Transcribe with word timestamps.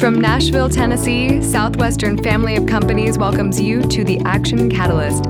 From 0.00 0.20
Nashville, 0.20 0.68
Tennessee, 0.68 1.42
Southwestern 1.42 2.22
Family 2.22 2.54
of 2.54 2.66
Companies 2.66 3.18
welcomes 3.18 3.60
you 3.60 3.82
to 3.82 4.04
the 4.04 4.20
Action 4.20 4.70
Catalyst. 4.70 5.24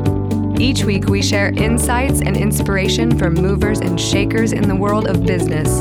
Each 0.61 0.85
week, 0.85 1.07
we 1.07 1.23
share 1.23 1.49
insights 1.57 2.21
and 2.21 2.37
inspiration 2.37 3.19
from 3.19 3.33
movers 3.33 3.81
and 3.81 3.99
shakers 3.99 4.53
in 4.53 4.69
the 4.69 4.77
world 4.77 5.07
of 5.09 5.25
business. 5.25 5.81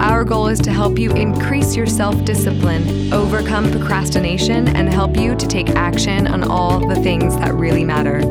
Our 0.00 0.24
goal 0.24 0.48
is 0.48 0.58
to 0.62 0.72
help 0.72 0.98
you 0.98 1.12
increase 1.12 1.76
your 1.76 1.86
self 1.86 2.24
discipline, 2.24 3.12
overcome 3.12 3.70
procrastination, 3.70 4.66
and 4.66 4.92
help 4.92 5.16
you 5.16 5.36
to 5.36 5.46
take 5.46 5.70
action 5.70 6.26
on 6.26 6.42
all 6.42 6.88
the 6.88 6.96
things 6.96 7.36
that 7.36 7.54
really 7.54 7.84
matter. 7.84 8.22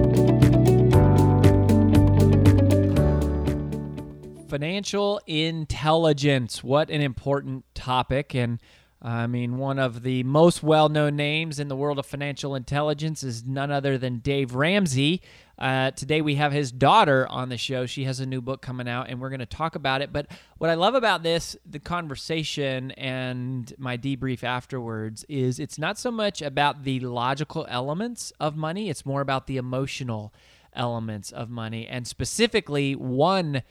Financial 4.49 5.21
intelligence. 5.25 6.61
What 6.65 6.89
an 6.89 7.01
important 7.01 7.63
topic. 7.75 8.35
And 8.35 8.59
I 9.01 9.27
mean, 9.27 9.57
one 9.57 9.79
of 9.79 10.03
the 10.03 10.23
most 10.23 10.61
well 10.61 10.89
known 10.89 11.15
names 11.15 11.57
in 11.59 11.69
the 11.69 11.75
world 11.75 11.99
of 11.99 12.05
financial 12.05 12.53
intelligence 12.53 13.23
is 13.23 13.45
none 13.45 13.71
other 13.71 13.97
than 13.97 14.19
Dave 14.19 14.55
Ramsey. 14.55 15.21
Uh, 15.57 15.91
today 15.91 16.21
we 16.21 16.35
have 16.35 16.51
his 16.51 16.71
daughter 16.71 17.25
on 17.29 17.47
the 17.47 17.57
show. 17.57 17.85
She 17.85 18.03
has 18.03 18.19
a 18.19 18.25
new 18.25 18.41
book 18.41 18.61
coming 18.61 18.89
out, 18.89 19.09
and 19.09 19.21
we're 19.21 19.29
going 19.29 19.39
to 19.39 19.45
talk 19.45 19.75
about 19.75 20.01
it. 20.01 20.11
But 20.11 20.27
what 20.57 20.69
I 20.69 20.73
love 20.73 20.95
about 20.95 21.23
this, 21.23 21.55
the 21.65 21.79
conversation 21.79 22.91
and 22.91 23.73
my 23.77 23.97
debrief 23.97 24.43
afterwards, 24.43 25.25
is 25.29 25.59
it's 25.59 25.79
not 25.79 25.97
so 25.97 26.11
much 26.11 26.41
about 26.41 26.83
the 26.83 26.99
logical 26.99 27.65
elements 27.69 28.33
of 28.39 28.57
money, 28.57 28.89
it's 28.89 29.05
more 29.05 29.21
about 29.21 29.47
the 29.47 29.55
emotional 29.57 30.33
elements 30.73 31.31
of 31.31 31.49
money. 31.49 31.87
And 31.87 32.05
specifically, 32.05 32.95
one 32.95 33.63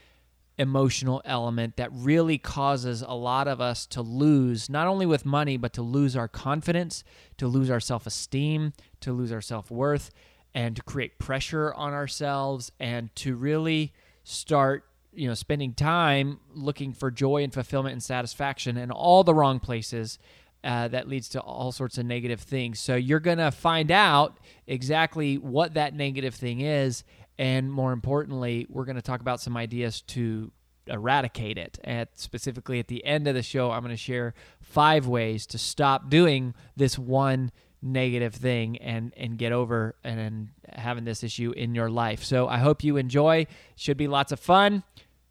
emotional 0.58 1.22
element 1.24 1.76
that 1.76 1.90
really 1.92 2.36
causes 2.36 3.02
a 3.02 3.14
lot 3.14 3.46
of 3.46 3.60
us 3.60 3.86
to 3.86 4.02
lose, 4.02 4.68
not 4.68 4.86
only 4.86 5.06
with 5.06 5.24
money, 5.24 5.56
but 5.56 5.72
to 5.72 5.82
lose 5.82 6.16
our 6.16 6.28
confidence, 6.28 7.04
to 7.36 7.46
lose 7.46 7.70
our 7.70 7.80
self 7.80 8.06
esteem, 8.06 8.72
to 9.00 9.12
lose 9.12 9.32
our 9.32 9.40
self 9.40 9.70
worth, 9.70 10.10
and 10.54 10.76
to 10.76 10.82
create 10.82 11.18
pressure 11.18 11.72
on 11.74 11.92
ourselves, 11.92 12.72
and 12.80 13.14
to 13.16 13.36
really 13.36 13.92
start. 14.24 14.84
You 15.14 15.26
know, 15.26 15.34
spending 15.34 15.72
time 15.72 16.38
looking 16.54 16.92
for 16.92 17.10
joy 17.10 17.42
and 17.42 17.52
fulfillment 17.52 17.94
and 17.94 18.02
satisfaction 18.02 18.76
in 18.76 18.92
all 18.92 19.24
the 19.24 19.34
wrong 19.34 19.58
places 19.58 20.18
uh, 20.62 20.86
that 20.88 21.08
leads 21.08 21.28
to 21.30 21.40
all 21.40 21.72
sorts 21.72 21.98
of 21.98 22.06
negative 22.06 22.40
things. 22.40 22.78
So 22.78 22.94
you're 22.94 23.20
going 23.20 23.38
to 23.38 23.50
find 23.50 23.90
out 23.90 24.38
exactly 24.66 25.38
what 25.38 25.74
that 25.74 25.94
negative 25.94 26.34
thing 26.34 26.60
is 26.60 27.04
and 27.38 27.72
more 27.72 27.92
importantly, 27.92 28.66
we're 28.68 28.84
going 28.84 28.96
to 28.96 29.02
talk 29.02 29.20
about 29.20 29.40
some 29.40 29.56
ideas 29.56 30.00
to 30.02 30.50
eradicate 30.86 31.58
it. 31.58 31.78
At 31.84 32.18
specifically 32.18 32.78
at 32.78 32.88
the 32.88 33.04
end 33.04 33.28
of 33.28 33.34
the 33.34 33.42
show, 33.42 33.70
I'm 33.70 33.82
going 33.82 33.90
to 33.90 33.96
share 33.96 34.34
five 34.60 35.06
ways 35.06 35.46
to 35.46 35.58
stop 35.58 36.10
doing 36.10 36.54
this 36.76 36.98
one 36.98 37.52
negative 37.80 38.34
thing 38.34 38.76
and 38.78 39.12
and 39.16 39.38
get 39.38 39.52
over 39.52 39.94
and, 40.02 40.18
and 40.18 40.48
having 40.72 41.04
this 41.04 41.22
issue 41.22 41.52
in 41.56 41.74
your 41.74 41.88
life. 41.88 42.24
So 42.24 42.48
I 42.48 42.58
hope 42.58 42.82
you 42.82 42.96
enjoy. 42.96 43.46
Should 43.76 43.96
be 43.96 44.08
lots 44.08 44.32
of 44.32 44.40
fun. 44.40 44.82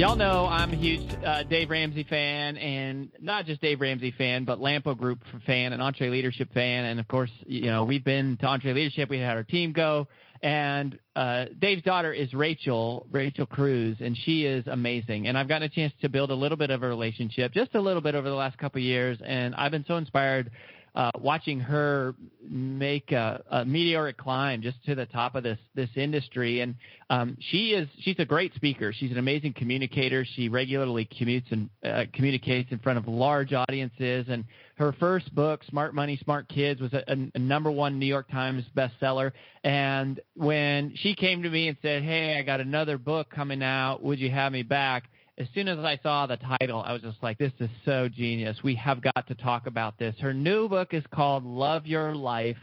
Y'all 0.00 0.16
know 0.16 0.46
I'm 0.46 0.72
a 0.72 0.76
huge 0.76 1.02
uh, 1.22 1.42
Dave 1.42 1.68
Ramsey 1.68 2.04
fan, 2.04 2.56
and 2.56 3.10
not 3.20 3.44
just 3.44 3.60
Dave 3.60 3.82
Ramsey 3.82 4.14
fan, 4.16 4.46
but 4.46 4.58
Lampo 4.58 4.96
Group 4.96 5.18
fan 5.44 5.74
and 5.74 5.82
EntreLeadership 5.82 6.54
fan. 6.54 6.86
And 6.86 6.98
of 6.98 7.06
course, 7.06 7.30
you 7.46 7.66
know, 7.66 7.84
we've 7.84 8.02
been 8.02 8.38
to 8.38 8.46
EntreLeadership. 8.46 9.10
We 9.10 9.18
had 9.18 9.36
our 9.36 9.42
team 9.42 9.72
go. 9.72 10.08
And 10.42 10.98
uh, 11.14 11.46
Dave's 11.58 11.82
daughter 11.82 12.12
is 12.12 12.32
Rachel, 12.32 13.06
Rachel 13.10 13.46
Cruze, 13.46 14.00
and 14.00 14.16
she 14.24 14.46
is 14.46 14.66
amazing. 14.66 15.26
And 15.26 15.36
I've 15.36 15.48
gotten 15.48 15.64
a 15.64 15.68
chance 15.68 15.92
to 16.00 16.08
build 16.08 16.30
a 16.30 16.34
little 16.34 16.56
bit 16.56 16.70
of 16.70 16.82
a 16.82 16.88
relationship, 16.88 17.52
just 17.52 17.74
a 17.74 17.80
little 17.80 18.00
bit 18.00 18.14
over 18.14 18.28
the 18.28 18.34
last 18.34 18.56
couple 18.56 18.78
of 18.78 18.84
years. 18.84 19.18
And 19.24 19.54
I've 19.54 19.70
been 19.70 19.84
so 19.86 19.96
inspired 19.96 20.50
uh, 20.94 21.10
watching 21.18 21.60
her 21.60 22.14
make 22.42 23.12
a, 23.12 23.42
a, 23.50 23.64
meteoric 23.64 24.16
climb 24.16 24.60
just 24.60 24.82
to 24.84 24.94
the 24.94 25.06
top 25.06 25.34
of 25.34 25.42
this 25.44 25.58
this 25.74 25.90
industry. 25.94 26.60
And 26.60 26.74
um, 27.10 27.36
she 27.40 27.70
is 27.70 27.88
she's 28.00 28.16
a 28.18 28.24
great 28.24 28.54
speaker. 28.54 28.92
She's 28.92 29.12
an 29.12 29.18
amazing 29.18 29.52
communicator. 29.52 30.24
She 30.24 30.48
regularly 30.48 31.08
commutes 31.20 31.52
and 31.52 31.70
uh, 31.84 32.04
communicates 32.12 32.72
in 32.72 32.78
front 32.80 32.98
of 32.98 33.06
large 33.06 33.52
audiences. 33.52 34.26
And 34.28 34.44
her 34.76 34.92
first 34.98 35.32
book, 35.34 35.62
Smart 35.68 35.94
Money, 35.94 36.18
Smart 36.24 36.48
Kids, 36.48 36.80
was 36.80 36.92
a, 36.92 37.04
a, 37.34 37.38
number 37.38 37.70
one 37.70 37.98
New 37.98 38.06
York 38.06 38.28
Times 38.30 38.64
bestseller. 38.76 39.32
And 39.62 40.20
when 40.34 40.94
she 40.96 41.14
came 41.14 41.42
to 41.44 41.50
me 41.50 41.68
and 41.68 41.76
said, 41.82 42.02
"Hey, 42.02 42.36
I 42.38 42.42
got 42.42 42.60
another 42.60 42.98
book 42.98 43.30
coming 43.30 43.62
out. 43.62 44.02
Would 44.02 44.18
you 44.18 44.30
have 44.30 44.52
me 44.52 44.62
back?" 44.62 45.04
As 45.40 45.48
soon 45.54 45.68
as 45.68 45.78
I 45.78 45.98
saw 46.02 46.26
the 46.26 46.36
title, 46.36 46.82
I 46.84 46.92
was 46.92 47.00
just 47.00 47.22
like, 47.22 47.38
this 47.38 47.52
is 47.60 47.70
so 47.86 48.08
genius. 48.08 48.58
We 48.62 48.74
have 48.74 49.00
got 49.00 49.26
to 49.26 49.34
talk 49.34 49.66
about 49.66 49.98
this. 49.98 50.14
Her 50.20 50.34
new 50.34 50.68
book 50.68 50.92
is 50.92 51.02
called 51.10 51.44
Love 51.44 51.86
Your 51.86 52.14
Life, 52.14 52.58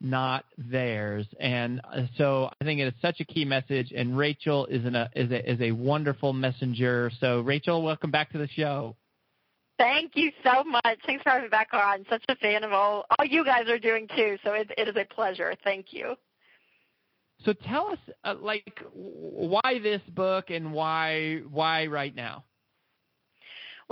Not 0.00 0.46
Theirs. 0.56 1.26
And 1.38 1.82
uh, 1.84 2.04
so 2.16 2.48
I 2.58 2.64
think 2.64 2.80
it 2.80 2.86
is 2.86 2.94
such 3.02 3.20
a 3.20 3.24
key 3.26 3.44
message, 3.44 3.92
and 3.94 4.16
Rachel 4.16 4.64
is, 4.66 4.82
an, 4.86 4.96
a, 4.96 5.10
is, 5.14 5.30
a, 5.30 5.52
is 5.52 5.60
a 5.60 5.72
wonderful 5.72 6.32
messenger. 6.32 7.10
So, 7.20 7.40
Rachel, 7.40 7.82
welcome 7.82 8.10
back 8.10 8.32
to 8.32 8.38
the 8.38 8.48
show. 8.48 8.96
Thank 9.78 10.12
you 10.14 10.32
so 10.42 10.64
much. 10.64 10.98
Thanks 11.04 11.22
for 11.22 11.30
having 11.30 11.44
me 11.44 11.48
back 11.50 11.68
on. 11.74 12.06
Such 12.08 12.24
a 12.30 12.36
fan 12.36 12.64
of 12.64 12.72
all, 12.72 13.04
all 13.18 13.26
you 13.26 13.44
guys 13.44 13.68
are 13.68 13.78
doing 13.78 14.08
too. 14.16 14.38
So 14.42 14.54
it, 14.54 14.70
it 14.78 14.88
is 14.88 14.96
a 14.96 15.04
pleasure. 15.14 15.52
Thank 15.64 15.86
you. 15.90 16.14
So 17.44 17.52
tell 17.52 17.88
us, 17.88 17.98
uh, 18.24 18.34
like, 18.40 18.82
why 18.92 19.80
this 19.82 20.02
book 20.14 20.50
and 20.50 20.72
why 20.72 21.40
why 21.50 21.86
right 21.86 22.14
now? 22.14 22.44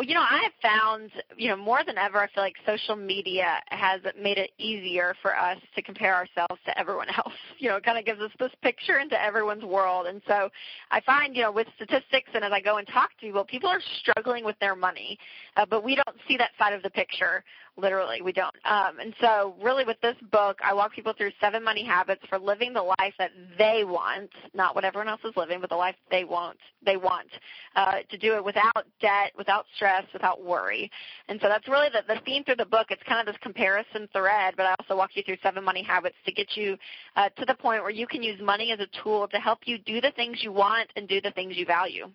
Well, 0.00 0.06
you 0.08 0.14
know, 0.14 0.22
I 0.22 0.40
have 0.44 0.52
found, 0.62 1.10
you 1.36 1.48
know, 1.48 1.56
more 1.56 1.80
than 1.86 1.98
ever, 1.98 2.22
I 2.22 2.28
feel 2.28 2.42
like 2.42 2.54
social 2.64 2.96
media 2.96 3.60
has 3.68 4.00
made 4.18 4.38
it 4.38 4.50
easier 4.56 5.14
for 5.20 5.36
us 5.36 5.58
to 5.74 5.82
compare 5.82 6.14
ourselves 6.14 6.58
to 6.64 6.78
everyone 6.78 7.08
else. 7.18 7.34
You 7.58 7.68
know, 7.68 7.76
it 7.76 7.84
kind 7.84 7.98
of 7.98 8.06
gives 8.06 8.18
us 8.20 8.30
this 8.38 8.52
picture 8.62 8.98
into 8.98 9.22
everyone's 9.22 9.62
world. 9.62 10.06
And 10.06 10.22
so 10.26 10.48
I 10.90 11.02
find, 11.02 11.36
you 11.36 11.42
know, 11.42 11.52
with 11.52 11.66
statistics 11.76 12.30
and 12.32 12.44
as 12.44 12.50
I 12.50 12.62
go 12.62 12.78
and 12.78 12.86
talk 12.88 13.10
to 13.10 13.26
people, 13.26 13.44
people 13.44 13.68
are 13.68 13.82
struggling 14.00 14.42
with 14.42 14.58
their 14.58 14.74
money, 14.74 15.18
uh, 15.58 15.66
but 15.68 15.84
we 15.84 15.96
don't 15.96 16.16
see 16.26 16.38
that 16.38 16.52
side 16.58 16.72
of 16.72 16.82
the 16.82 16.90
picture 16.90 17.44
literally 17.76 18.22
we 18.22 18.32
don't. 18.32 18.54
Um, 18.64 18.98
and 19.00 19.14
so 19.20 19.54
really 19.62 19.84
with 19.84 20.00
this 20.00 20.16
book 20.32 20.58
i 20.62 20.72
walk 20.74 20.92
people 20.92 21.12
through 21.16 21.30
seven 21.40 21.62
money 21.64 21.84
habits 21.84 22.22
for 22.28 22.38
living 22.38 22.72
the 22.72 22.82
life 22.82 23.14
that 23.18 23.30
they 23.58 23.84
want 23.84 24.30
not 24.54 24.74
what 24.74 24.84
everyone 24.84 25.08
else 25.08 25.20
is 25.24 25.36
living 25.36 25.60
but 25.60 25.70
the 25.70 25.76
life 25.76 25.94
they 26.10 26.24
want 26.24 26.58
they 26.84 26.96
want 26.96 27.28
uh, 27.76 27.98
to 28.10 28.18
do 28.18 28.34
it 28.34 28.44
without 28.44 28.86
debt 29.00 29.32
without 29.36 29.66
stress 29.76 30.04
without 30.12 30.42
worry. 30.44 30.90
And 31.28 31.38
so 31.40 31.48
that's 31.48 31.68
really 31.68 31.88
the, 31.88 32.02
the 32.12 32.20
theme 32.22 32.44
through 32.44 32.56
the 32.56 32.64
book. 32.64 32.88
It's 32.90 33.02
kind 33.04 33.20
of 33.20 33.32
this 33.32 33.40
comparison 33.42 34.08
thread 34.12 34.54
but 34.56 34.66
i 34.66 34.74
also 34.78 34.96
walk 34.96 35.10
you 35.14 35.22
through 35.22 35.36
seven 35.42 35.64
money 35.64 35.82
habits 35.82 36.16
to 36.24 36.32
get 36.32 36.56
you 36.56 36.76
uh, 37.16 37.28
to 37.30 37.44
the 37.44 37.54
point 37.54 37.82
where 37.82 37.90
you 37.90 38.06
can 38.06 38.22
use 38.22 38.40
money 38.40 38.72
as 38.72 38.80
a 38.80 38.86
tool 39.02 39.28
to 39.28 39.38
help 39.38 39.60
you 39.64 39.78
do 39.78 40.00
the 40.00 40.12
things 40.12 40.38
you 40.42 40.52
want 40.52 40.88
and 40.96 41.08
do 41.08 41.20
the 41.20 41.30
things 41.32 41.56
you 41.56 41.66
value 41.66 42.10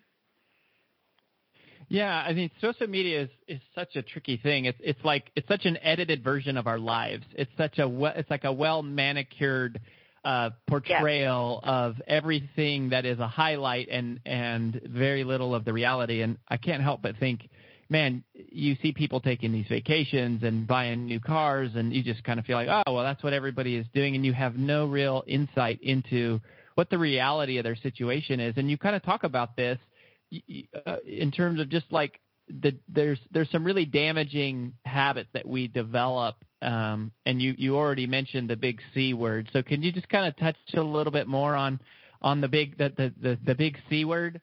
yeah, 1.88 2.24
I 2.26 2.32
mean, 2.32 2.50
social 2.60 2.86
media 2.88 3.22
is, 3.22 3.28
is 3.46 3.60
such 3.74 3.94
a 3.96 4.02
tricky 4.02 4.36
thing. 4.36 4.64
It's 4.64 4.78
it's 4.82 5.04
like 5.04 5.30
it's 5.36 5.46
such 5.46 5.66
an 5.66 5.78
edited 5.82 6.24
version 6.24 6.56
of 6.56 6.66
our 6.66 6.78
lives. 6.78 7.24
It's 7.34 7.50
such 7.56 7.78
a 7.78 7.88
it's 8.16 8.30
like 8.30 8.44
a 8.44 8.52
well 8.52 8.82
manicured 8.82 9.80
uh, 10.24 10.50
portrayal 10.66 11.60
yeah. 11.62 11.70
of 11.70 12.02
everything 12.08 12.90
that 12.90 13.06
is 13.06 13.20
a 13.20 13.28
highlight 13.28 13.88
and 13.88 14.18
and 14.26 14.80
very 14.84 15.22
little 15.22 15.54
of 15.54 15.64
the 15.64 15.72
reality. 15.72 16.22
And 16.22 16.38
I 16.48 16.56
can't 16.56 16.82
help 16.82 17.02
but 17.02 17.18
think, 17.18 17.48
man, 17.88 18.24
you 18.34 18.76
see 18.82 18.92
people 18.92 19.20
taking 19.20 19.52
these 19.52 19.66
vacations 19.68 20.42
and 20.42 20.66
buying 20.66 21.06
new 21.06 21.20
cars, 21.20 21.70
and 21.76 21.92
you 21.92 22.02
just 22.02 22.24
kind 22.24 22.40
of 22.40 22.46
feel 22.46 22.56
like, 22.56 22.68
oh, 22.68 22.92
well, 22.92 23.04
that's 23.04 23.22
what 23.22 23.32
everybody 23.32 23.76
is 23.76 23.86
doing, 23.94 24.16
and 24.16 24.26
you 24.26 24.32
have 24.32 24.56
no 24.56 24.86
real 24.86 25.22
insight 25.28 25.80
into 25.82 26.40
what 26.74 26.90
the 26.90 26.98
reality 26.98 27.58
of 27.58 27.64
their 27.64 27.76
situation 27.76 28.40
is. 28.40 28.54
And 28.56 28.68
you 28.68 28.76
kind 28.76 28.96
of 28.96 29.04
talk 29.04 29.22
about 29.22 29.54
this 29.56 29.78
uh, 30.86 30.96
in 31.06 31.30
terms 31.30 31.60
of 31.60 31.68
just 31.68 31.86
like 31.90 32.20
the 32.48 32.76
there's 32.88 33.18
there's 33.32 33.50
some 33.50 33.64
really 33.64 33.84
damaging 33.84 34.72
habits 34.84 35.28
that 35.32 35.46
we 35.46 35.68
develop 35.68 36.36
um, 36.62 37.12
and 37.26 37.40
you 37.40 37.54
you 37.58 37.76
already 37.76 38.06
mentioned 38.06 38.48
the 38.48 38.56
big 38.56 38.80
C 38.94 39.14
word. 39.14 39.48
So 39.52 39.62
can 39.62 39.82
you 39.82 39.92
just 39.92 40.08
kind 40.08 40.26
of 40.26 40.36
touch 40.36 40.56
a 40.74 40.80
little 40.82 41.12
bit 41.12 41.28
more 41.28 41.54
on 41.54 41.80
on 42.22 42.40
the 42.40 42.48
big 42.48 42.78
the 42.78 42.92
the 42.96 43.12
the, 43.20 43.38
the 43.44 43.54
big 43.54 43.78
C 43.88 44.04
word? 44.04 44.40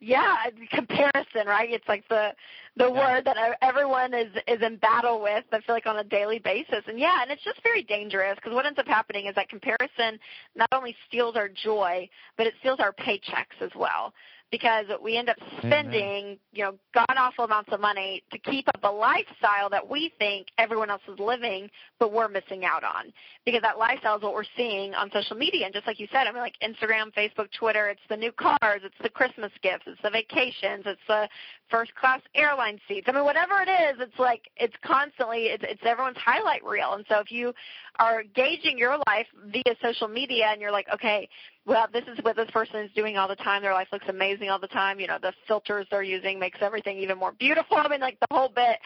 Yeah, 0.00 0.34
comparison, 0.72 1.46
right? 1.46 1.70
It's 1.70 1.86
like 1.86 2.06
the 2.08 2.32
the 2.76 2.88
yeah. 2.88 3.14
word 3.14 3.24
that 3.24 3.36
everyone 3.62 4.14
is 4.14 4.32
is 4.48 4.60
in 4.62 4.76
battle 4.76 5.22
with. 5.22 5.44
I 5.52 5.60
feel 5.60 5.76
like 5.76 5.86
on 5.86 5.98
a 5.98 6.04
daily 6.04 6.40
basis, 6.40 6.82
and 6.88 6.98
yeah, 6.98 7.22
and 7.22 7.30
it's 7.30 7.44
just 7.44 7.62
very 7.62 7.82
dangerous 7.82 8.34
because 8.34 8.52
what 8.52 8.66
ends 8.66 8.80
up 8.80 8.88
happening 8.88 9.26
is 9.26 9.34
that 9.36 9.48
comparison 9.48 10.18
not 10.56 10.68
only 10.72 10.96
steals 11.06 11.36
our 11.36 11.48
joy, 11.48 12.08
but 12.36 12.48
it 12.48 12.54
steals 12.60 12.80
our 12.80 12.92
paychecks 12.92 13.62
as 13.62 13.70
well 13.76 14.12
because 14.50 14.86
we 15.02 15.16
end 15.16 15.28
up 15.28 15.36
spending, 15.58 16.24
Amen. 16.24 16.38
you 16.52 16.62
know, 16.62 16.74
god 16.94 17.16
awful 17.16 17.44
amounts 17.44 17.70
of 17.72 17.80
money 17.80 18.22
to 18.32 18.38
keep 18.38 18.68
up 18.68 18.80
a 18.84 18.90
lifestyle 18.90 19.68
that 19.70 19.88
we 19.88 20.12
think 20.18 20.46
everyone 20.58 20.88
else 20.90 21.02
is 21.12 21.18
living, 21.18 21.68
but 21.98 22.12
we're 22.12 22.28
missing 22.28 22.64
out 22.64 22.84
on. 22.84 23.12
Because 23.44 23.62
that 23.62 23.78
lifestyle 23.78 24.16
is 24.16 24.22
what 24.22 24.34
we're 24.34 24.44
seeing 24.56 24.94
on 24.94 25.10
social 25.12 25.36
media. 25.36 25.66
And 25.66 25.74
just 25.74 25.86
like 25.86 25.98
you 25.98 26.06
said, 26.12 26.26
I 26.26 26.32
mean 26.32 26.40
like 26.40 26.54
Instagram, 26.62 27.12
Facebook, 27.14 27.48
Twitter, 27.58 27.88
it's 27.88 28.00
the 28.08 28.16
new 28.16 28.32
cars, 28.32 28.82
it's 28.84 28.94
the 29.02 29.08
Christmas 29.08 29.50
gifts, 29.62 29.84
it's 29.86 30.00
the 30.02 30.10
vacations, 30.10 30.84
it's 30.86 31.00
the 31.08 31.28
first 31.68 31.94
class 31.96 32.20
airline 32.34 32.78
seats. 32.86 33.06
I 33.08 33.12
mean 33.12 33.24
whatever 33.24 33.60
it 33.60 33.68
is, 33.68 33.96
it's 34.00 34.18
like 34.18 34.42
it's 34.56 34.74
constantly 34.84 35.46
it's 35.46 35.64
it's 35.66 35.82
everyone's 35.84 36.18
highlight 36.18 36.64
reel. 36.64 36.92
And 36.92 37.04
so 37.08 37.18
if 37.18 37.32
you 37.32 37.52
are 37.98 38.22
gauging 38.22 38.78
your 38.78 38.98
life 39.08 39.26
via 39.46 39.74
social 39.82 40.08
media 40.08 40.46
and 40.52 40.60
you're 40.60 40.70
like, 40.70 40.86
okay, 40.92 41.28
well, 41.66 41.88
this 41.92 42.04
is 42.04 42.16
what 42.22 42.36
this 42.36 42.48
person 42.52 42.84
is 42.84 42.92
doing 42.92 43.16
all 43.16 43.26
the 43.26 43.34
time. 43.34 43.60
Their 43.60 43.74
life 43.74 43.88
looks 43.92 44.06
amazing 44.08 44.50
all 44.50 44.60
the 44.60 44.68
time. 44.68 45.00
You 45.00 45.08
know, 45.08 45.18
the 45.20 45.32
filters 45.48 45.86
they're 45.90 46.02
using 46.02 46.38
makes 46.38 46.58
everything 46.60 46.96
even 46.98 47.18
more 47.18 47.32
beautiful. 47.32 47.76
I 47.76 47.88
mean, 47.88 48.00
like 48.00 48.18
the 48.20 48.28
whole 48.30 48.48
bit. 48.48 48.78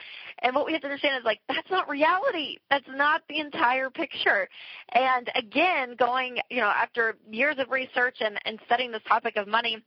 And 0.43 0.55
what 0.55 0.65
we 0.65 0.73
have 0.73 0.81
to 0.81 0.87
understand 0.87 1.19
is 1.19 1.25
like 1.25 1.41
that's 1.47 1.71
not 1.71 1.91
reality. 1.91 2.57
That's 2.71 2.89
not 2.89 3.21
the 3.29 3.39
entire 3.39 3.91
picture. 3.91 4.49
And 4.93 5.31
again, 5.35 5.95
going, 5.99 6.39
you 6.51 6.61
know, 6.61 6.73
after 6.75 7.19
years 7.31 7.57
of 7.59 7.71
research 7.71 8.17
and, 8.21 8.41
and 8.47 8.59
studying 8.65 8.93
this 8.93 9.03
topic 9.07 9.37
of 9.37 9.47
money, 9.47 9.85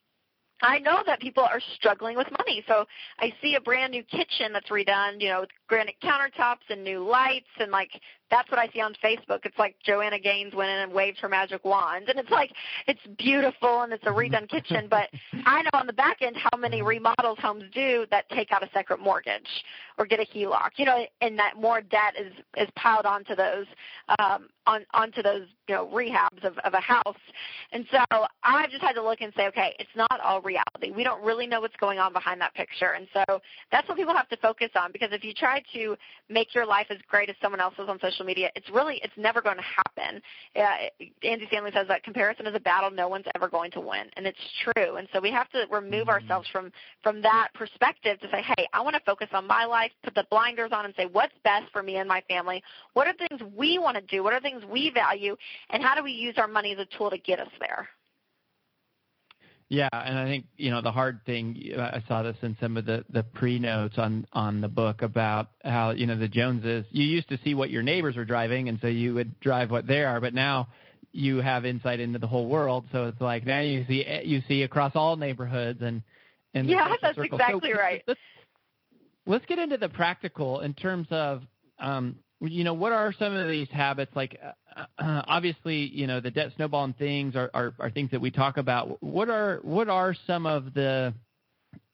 I 0.62 0.80
know 0.80 1.04
that 1.06 1.20
people 1.20 1.44
are 1.44 1.60
struggling 1.76 2.16
with 2.16 2.28
money. 2.38 2.64
So 2.68 2.86
I 3.20 3.34
see 3.42 3.56
a 3.56 3.62
brand 3.62 3.92
new 3.92 4.04
kitchen 4.04 4.54
that's 4.54 4.70
redone, 4.70 5.20
you 5.20 5.30
know, 5.30 5.42
with 5.42 5.50
granite 5.68 5.96
countertops 6.02 6.70
and 6.70 6.84
new 6.84 7.04
lights 7.04 7.50
and 7.60 7.72
like 7.72 7.90
that's 8.34 8.50
what 8.50 8.60
I 8.60 8.68
see 8.74 8.82
on 8.82 8.96
Facebook. 9.04 9.46
It's 9.46 9.58
like 9.60 9.76
Joanna 9.86 10.18
Gaines 10.18 10.56
went 10.56 10.72
in 10.72 10.78
and 10.80 10.92
waved 10.92 11.20
her 11.20 11.30
magic 11.30 11.64
wand, 11.64 12.10
and 12.10 12.18
it's 12.18 12.32
like 12.32 12.52
it's 12.88 13.00
beautiful 13.20 13.84
and 13.84 13.94
it's 13.94 14.04
a 14.06 14.10
redone 14.10 14.50
kitchen. 14.50 14.88
But 14.90 15.10
I 15.46 15.62
know 15.62 15.70
on 15.74 15.86
the 15.86 15.94
back 15.94 16.24
end 16.24 16.36
how 16.36 16.58
many 16.58 16.82
remodels 16.82 17.38
homes 17.40 17.66
do 17.76 18.08
that 18.10 18.28
take 18.30 18.52
out 18.52 18.64
a 18.64 18.70
second 18.74 19.02
mortgage 19.02 19.48
or 20.00 20.08
get 20.08 20.20
a 20.20 20.26
HELOC. 20.26 20.72
You 20.78 20.86
know, 20.86 21.06
and 21.22 21.38
that 21.38 21.54
more 21.60 21.82
debt 21.82 22.16
is 22.20 22.34
is 22.58 22.68
piled 22.76 23.06
onto 23.06 23.36
those 23.36 23.68
um, 24.18 24.50
on 24.66 24.86
onto 24.96 25.22
those 25.22 25.44
you 25.68 25.76
know 25.76 25.88
rehabs 25.94 26.44
of, 26.44 26.58
of 26.60 26.74
a 26.74 26.80
house. 26.80 27.04
And 27.72 27.86
so 27.92 28.26
I've 28.44 28.72
just 28.72 28.82
had 28.82 28.94
to 28.94 29.04
look 29.04 29.22
and 29.22 29.32
say, 29.36 29.46
okay, 29.48 29.76
it's 29.78 29.96
not 29.96 30.20
all 30.24 30.42
reality. 30.42 30.90
We 30.96 31.04
don't 31.04 31.24
really 31.24 31.46
know 31.46 31.62
what's 31.62 31.76
going 31.76 32.00
on 32.00 32.14
behind 32.14 32.42
that 32.42 32.56
picture, 32.56 32.94
and 32.94 33.08
so 33.14 33.40
that's 33.72 33.88
what 33.88 33.96
people 33.96 34.16
have 34.16 34.30
to 34.30 34.38
focus 34.38 34.70
on. 34.76 34.92
Because 34.92 35.10
if 35.12 35.24
you 35.24 35.34
try 35.36 35.62
to 35.74 35.96
make 36.30 36.56
your 36.56 36.66
life 36.66 36.88
as 36.90 36.98
great 37.08 37.30
as 37.30 37.36
someone 37.40 37.62
else's 37.62 37.86
on 37.88 38.00
social 38.00 38.23
social 38.24 38.28
media, 38.28 38.50
it's 38.56 38.70
really 38.70 39.00
it's 39.04 39.14
never 39.18 39.42
going 39.42 39.58
to 39.58 39.64
happen. 39.64 40.22
Uh, 40.56 41.06
Andy 41.28 41.46
Stanley 41.48 41.72
says 41.74 41.88
that 41.88 42.04
comparison 42.04 42.48
is 42.48 42.56
a 42.56 42.60
battle 42.60 42.92
no 42.92 43.08
one's 43.08 43.26
ever 43.36 43.48
going 43.48 43.72
to 43.72 43.80
win, 43.80 44.10
and 44.16 44.26
it's 44.26 44.38
true. 44.64 44.96
And 44.96 45.08
so 45.14 45.20
we 45.20 45.32
have 45.32 45.50
to 45.50 45.66
remove 45.72 46.08
mm-hmm. 46.08 46.10
ourselves 46.10 46.48
from 46.52 46.72
from 47.02 47.22
that 47.22 47.50
perspective 47.54 48.20
to 48.22 48.28
say, 48.30 48.42
hey, 48.42 48.68
I 48.74 48.82
want 48.82 48.96
to 48.96 49.02
focus 49.06 49.30
on 49.34 49.48
my 49.48 49.66
life, 49.66 49.92
put 50.04 50.16
the 50.16 50.26
blinders 50.30 50.72
on, 50.72 50.86
and 50.86 50.94
say 50.96 51.08
what's 51.12 51.34
best 51.44 51.72
for 51.72 51.84
me 51.84 51.98
and 51.98 52.08
my 52.08 52.22
family. 52.28 52.64
What 52.94 53.08
are 53.08 53.14
things 53.14 53.42
we 53.56 53.80
want 53.80 53.96
to 53.96 54.02
do? 54.02 54.24
What 54.24 54.34
are 54.34 54.42
things 54.42 54.64
we 54.70 54.92
value, 54.94 55.36
and 55.70 55.84
how 55.84 55.96
do 55.96 56.04
we 56.04 56.12
use 56.12 56.36
our 56.38 56.48
money 56.48 56.74
as 56.74 56.80
a 56.80 56.98
tool 56.98 57.10
to 57.10 57.18
get 57.18 57.40
us 57.40 57.50
there? 57.60 57.88
Yeah, 59.74 59.90
and 59.92 60.20
I 60.20 60.26
think 60.26 60.46
you 60.56 60.70
know 60.70 60.84
the 60.84 60.92
hard 60.92 61.22
thing. 61.26 61.74
I 61.76 62.04
saw 62.08 62.22
this 62.22 62.38
in 62.44 62.56
some 62.62 62.78
of 62.78 62.86
the 62.86 63.04
the 63.10 63.24
pre 63.24 63.58
notes 63.58 63.96
on 63.98 64.28
on 64.32 64.62
the 64.62 64.68
book 64.68 65.02
about 65.02 65.48
how 65.64 65.90
you 65.90 66.06
know 66.06 66.16
the 66.16 66.28
Joneses. 66.28 66.86
You 66.92 67.04
used 67.04 67.28
to 67.30 67.40
see 67.44 67.56
what 67.56 67.72
your 67.72 67.82
neighbors 67.82 68.16
were 68.16 68.24
driving, 68.24 68.70
and 68.70 68.78
so 68.82 68.88
you 68.88 69.16
would 69.16 69.40
drive 69.40 69.72
what 69.72 69.88
they 69.88 70.04
are. 70.04 70.22
But 70.22 70.36
now 70.36 70.68
you 71.12 71.38
have 71.38 71.66
insight 71.66 72.00
into 72.00 72.20
the 72.20 72.28
whole 72.28 72.48
world, 72.48 72.86
so 72.92 73.06
it's 73.06 73.20
like 73.20 73.48
now 73.48 73.62
you 73.62 73.84
see 73.88 74.06
you 74.24 74.44
see 74.48 74.62
across 74.62 74.92
all 74.94 75.16
neighborhoods 75.16 75.82
and 75.82 76.04
and 76.54 76.70
yeah, 76.70 76.94
that's 77.02 77.16
circle. 77.16 77.40
exactly 77.40 77.72
so 77.74 77.80
right. 77.80 78.04
Let's, 78.08 78.20
let's 79.26 79.46
get 79.48 79.58
into 79.58 79.78
the 79.78 79.90
practical 79.90 80.60
in 80.60 80.76
terms 80.76 81.08
of 81.10 81.42
um, 81.80 82.18
you 82.44 82.64
know 82.64 82.74
what 82.74 82.92
are 82.92 83.14
some 83.14 83.36
of 83.36 83.48
these 83.48 83.70
habits 83.70 84.16
like 84.16 84.40
uh, 84.44 84.52
uh, 84.98 85.22
obviously, 85.28 85.76
you 85.76 86.08
know, 86.08 86.20
the 86.20 86.32
debt 86.32 86.52
snowballing 86.56 86.94
things 86.94 87.36
are, 87.36 87.50
are, 87.54 87.74
are 87.80 87.90
things 87.90 88.12
that 88.12 88.22
we 88.22 88.32
talk 88.32 88.58
about. 88.58 89.02
What 89.02 89.30
are 89.30 89.60
what 89.62 89.90
are 89.90 90.16
some 90.28 90.46
of 90.46 90.74
the 90.74 91.14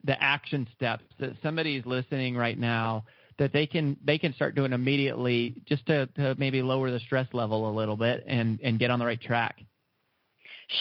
the 0.03 0.21
action 0.21 0.67
steps 0.75 1.03
that 1.19 1.33
somebody 1.43 1.75
is 1.75 1.85
listening 1.85 2.35
right 2.35 2.57
now 2.57 3.05
that 3.37 3.53
they 3.53 3.65
can 3.65 3.97
they 4.03 4.17
can 4.17 4.33
start 4.33 4.55
doing 4.55 4.73
immediately 4.73 5.55
just 5.65 5.85
to, 5.87 6.05
to 6.07 6.35
maybe 6.37 6.61
lower 6.61 6.91
the 6.91 6.99
stress 6.99 7.27
level 7.33 7.69
a 7.69 7.73
little 7.73 7.97
bit 7.97 8.23
and, 8.27 8.59
and 8.61 8.79
get 8.79 8.91
on 8.91 8.99
the 8.99 9.05
right 9.05 9.21
track? 9.21 9.63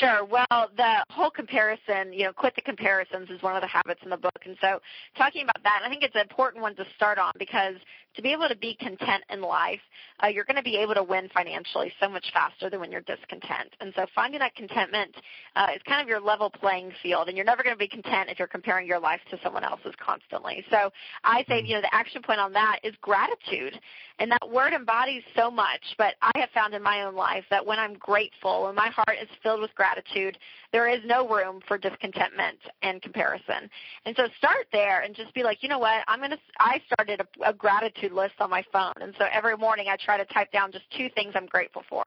Sure. 0.01 0.23
Well, 0.23 0.69
the 0.77 1.05
whole 1.09 1.31
comparison, 1.31 2.13
you 2.13 2.25
know, 2.25 2.33
quit 2.35 2.55
the 2.55 2.61
comparisons 2.61 3.31
is 3.31 3.43
one 3.43 3.57
of 3.57 3.63
the 3.63 3.69
habits 3.69 4.01
in 4.05 4.11
the 4.11 4.19
book. 4.19 4.39
And 4.45 4.55
so 4.61 4.81
talking 5.17 5.45
about 5.45 5.63
that, 5.63 5.81
I 5.83 5.89
think 5.89 6.03
it's 6.03 6.15
an 6.15 6.21
important 6.21 6.63
one 6.63 6.77
to 6.77 6.85
start 6.95 7.19
on 7.19 7.33
because 7.39 7.77
to 8.19 8.23
be 8.23 8.33
able 8.33 8.49
to 8.49 8.57
be 8.57 8.75
content 8.75 9.23
in 9.31 9.41
life, 9.41 9.79
uh, 10.25 10.27
you're 10.27 10.45
going 10.45 10.57
to 10.57 10.63
be 10.63 10.77
able 10.77 10.93
to 10.93 11.05
win 11.05 11.29
financially 11.33 11.93
so 12.01 12.09
much 12.09 12.27
faster 12.33 12.69
than 12.69 12.81
when 12.81 12.91
you're 12.91 13.01
discontent. 13.03 13.71
And 13.81 13.93
so 13.95 14.07
finding 14.13 14.41
that 14.41 14.57
contentment 14.57 15.15
uh, 15.55 15.69
is 15.77 15.81
kind 15.87 16.03
of 16.03 16.09
your 16.09 16.21
level 16.21 16.51
playing 16.51 16.91
field, 17.01 17.29
and 17.29 17.37
you're 17.37 17.47
never 17.47 17.63
going 17.63 17.77
to 17.77 17.79
be 17.79 17.87
content 17.87 18.29
if 18.29 18.41
you're 18.41 18.49
comparing 18.49 18.89
your 18.89 18.99
life 18.99 19.21
to 19.31 19.39
someone 19.41 19.63
else's 19.63 19.95
constantly. 20.05 20.65
So 20.69 20.91
I 21.23 21.45
say, 21.49 21.63
you 21.65 21.77
know, 21.77 21.81
the 21.81 21.95
action 21.95 22.21
point 22.21 22.41
on 22.41 22.53
that 22.55 22.81
is 22.83 22.93
gratitude, 23.01 23.79
and 24.19 24.33
that 24.33 24.51
word 24.51 24.73
embodies 24.73 25.23
so 25.37 25.49
much. 25.49 25.95
But 25.97 26.17
I 26.21 26.33
have 26.41 26.51
found 26.51 26.75
in 26.75 26.83
my 26.83 27.05
own 27.05 27.15
life 27.15 27.45
that 27.51 27.65
when 27.65 27.79
I'm 27.79 27.95
grateful, 27.95 28.65
when 28.65 28.75
my 28.75 28.89
heart 28.89 29.17
is 29.23 29.29
filled 29.45 29.61
with 29.61 29.73
gratitude, 29.77 30.37
there 30.73 30.89
is 30.89 31.01
no 31.07 31.29
room 31.29 31.61
for 31.69 31.79
discontentment 31.79 32.59
and 32.83 33.01
comparison. 33.01 33.71
And 34.05 34.17
so 34.17 34.27
start 34.37 34.67
there 34.73 35.03
and 35.03 35.15
just 35.15 35.33
be 35.35 35.45
like, 35.45 35.63
you 35.63 35.69
know 35.69 35.79
what, 35.79 36.03
I'm 36.09 36.19
going 36.19 36.33
to, 36.33 36.39
I 36.59 36.81
started 36.93 37.21
a, 37.21 37.51
a 37.51 37.53
gratitude 37.55 38.08
list 38.09 38.35
on 38.41 38.51
my 38.51 38.65
phone. 38.73 38.95
And 39.01 39.15
so 39.19 39.27
every 39.33 39.57
morning 39.57 39.87
I 39.91 39.97
try 39.97 40.17
to 40.17 40.25
type 40.27 40.51
down 40.53 40.73
just 40.73 40.85
two 40.97 41.09
things 41.15 41.33
I'm 41.35 41.47
grateful 41.47 41.83
for. 41.89 42.03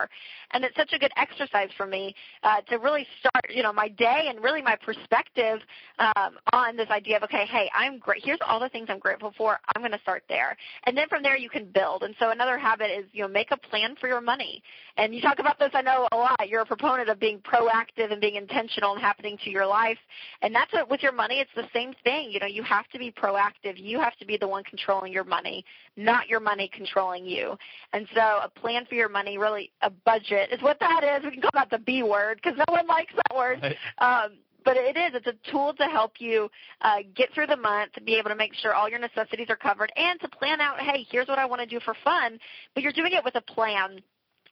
And 0.51 0.63
it's 0.63 0.75
such 0.75 0.93
a 0.93 0.99
good 0.99 1.11
exercise 1.17 1.69
for 1.77 1.85
me 1.85 2.15
uh, 2.43 2.61
to 2.69 2.77
really 2.77 3.05
start, 3.19 3.45
you 3.49 3.63
know, 3.63 3.73
my 3.73 3.87
day 3.87 4.27
and 4.29 4.43
really 4.43 4.61
my 4.61 4.75
perspective 4.75 5.59
um, 5.99 6.37
on 6.53 6.75
this 6.75 6.89
idea 6.89 7.17
of, 7.17 7.23
okay, 7.23 7.45
hey, 7.49 7.69
I'm 7.75 7.99
great. 7.99 8.23
Here's 8.23 8.39
all 8.47 8.59
the 8.59 8.69
things 8.69 8.87
I'm 8.89 8.99
grateful 8.99 9.33
for. 9.37 9.59
I'm 9.75 9.81
going 9.81 9.91
to 9.91 9.99
start 9.99 10.23
there. 10.29 10.57
And 10.85 10.97
then 10.97 11.07
from 11.07 11.23
there 11.23 11.37
you 11.37 11.49
can 11.49 11.65
build. 11.65 12.03
And 12.03 12.15
so 12.19 12.29
another 12.29 12.57
habit 12.57 12.89
is, 12.91 13.05
you 13.11 13.21
know, 13.21 13.27
make 13.27 13.51
a 13.51 13.57
plan 13.57 13.95
for 13.99 14.07
your 14.07 14.21
money. 14.21 14.63
And 14.97 15.15
you 15.15 15.21
talk 15.21 15.39
about 15.39 15.59
this, 15.59 15.71
I 15.73 15.81
know 15.81 16.07
a 16.11 16.15
lot. 16.15 16.49
You're 16.49 16.61
a 16.61 16.65
proponent 16.65 17.09
of 17.09 17.19
being 17.19 17.39
proactive 17.39 18.11
and 18.11 18.19
being 18.19 18.35
intentional 18.35 18.93
and 18.93 19.01
happening 19.01 19.37
to 19.43 19.49
your 19.49 19.65
life. 19.65 19.97
And 20.41 20.53
that's 20.53 20.71
what, 20.73 20.89
with 20.89 21.01
your 21.01 21.11
money, 21.11 21.39
it's 21.39 21.51
the 21.55 21.67
same 21.73 21.93
thing. 22.03 22.31
You 22.31 22.39
know, 22.39 22.47
you 22.47 22.63
have 22.63 22.87
to 22.89 22.99
be 22.99 23.11
proactive. 23.11 23.75
You 23.75 23.99
have 23.99 24.15
to 24.17 24.25
be 24.25 24.37
the 24.37 24.47
one 24.47 24.63
controlling 24.63 25.13
your 25.13 25.23
money, 25.23 25.63
not 25.97 26.27
your 26.27 26.39
money 26.39 26.69
controlling 26.73 27.25
you. 27.25 27.57
And 27.93 28.07
so 28.15 28.21
a 28.21 28.49
plan 28.49 28.85
for 28.87 28.95
your 28.95 29.09
money, 29.09 29.37
really 29.37 29.71
a 29.81 29.89
budget 29.89 30.49
is 30.51 30.61
what 30.61 30.79
that 30.79 31.03
is. 31.03 31.25
We 31.25 31.31
can 31.31 31.41
call 31.41 31.51
that 31.53 31.69
the 31.69 31.79
B 31.79 32.03
word 32.03 32.39
because 32.41 32.57
no 32.57 32.73
one 32.73 32.87
likes 32.87 33.13
that 33.15 33.35
word. 33.35 33.59
Right. 33.61 33.75
Um, 33.97 34.37
but 34.63 34.77
it 34.77 34.95
is 34.95 35.11
it's 35.15 35.27
a 35.27 35.51
tool 35.51 35.73
to 35.73 35.85
help 35.85 36.13
you 36.19 36.49
uh, 36.81 36.97
get 37.15 37.33
through 37.33 37.47
the 37.47 37.57
month 37.57 37.93
to 37.93 38.01
be 38.01 38.15
able 38.15 38.29
to 38.29 38.35
make 38.35 38.53
sure 38.53 38.73
all 38.73 38.87
your 38.87 38.99
necessities 38.99 39.47
are 39.49 39.55
covered 39.55 39.91
and 39.95 40.19
to 40.19 40.29
plan 40.29 40.61
out 40.61 40.79
hey 40.79 41.03
here's 41.09 41.27
what 41.27 41.39
i 41.39 41.45
want 41.47 41.59
to 41.59 41.65
do 41.65 41.79
for 41.83 41.95
fun 42.03 42.37
but 42.75 42.83
you're 42.83 42.91
doing 42.91 43.11
it 43.11 43.23
with 43.23 43.33
a 43.33 43.41
plan 43.41 43.99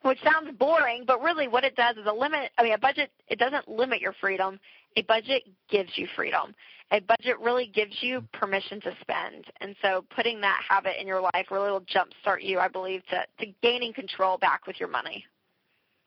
which 0.01 0.19
sounds 0.23 0.57
boring, 0.57 1.03
but 1.05 1.21
really 1.21 1.47
what 1.47 1.63
it 1.63 1.75
does 1.75 1.97
is 1.97 2.05
a 2.07 2.13
limit, 2.13 2.51
I 2.57 2.63
mean, 2.63 2.73
a 2.73 2.77
budget, 2.77 3.11
it 3.27 3.37
doesn't 3.37 3.67
limit 3.67 3.99
your 3.99 4.13
freedom. 4.21 4.59
A 4.95 5.01
budget 5.03 5.43
gives 5.69 5.91
you 5.95 6.07
freedom. 6.15 6.55
A 6.91 6.99
budget 7.01 7.39
really 7.39 7.67
gives 7.67 7.93
you 8.01 8.23
permission 8.33 8.81
to 8.81 8.91
spend. 9.01 9.45
And 9.61 9.75
so 9.81 10.05
putting 10.15 10.41
that 10.41 10.61
habit 10.67 10.93
in 10.99 11.07
your 11.07 11.21
life 11.21 11.47
really 11.51 11.69
will 11.69 11.81
jumpstart 11.81 12.41
you, 12.41 12.59
I 12.59 12.67
believe, 12.67 13.03
to, 13.11 13.45
to 13.45 13.53
gaining 13.61 13.93
control 13.93 14.37
back 14.37 14.65
with 14.65 14.79
your 14.79 14.89
money. 14.89 15.23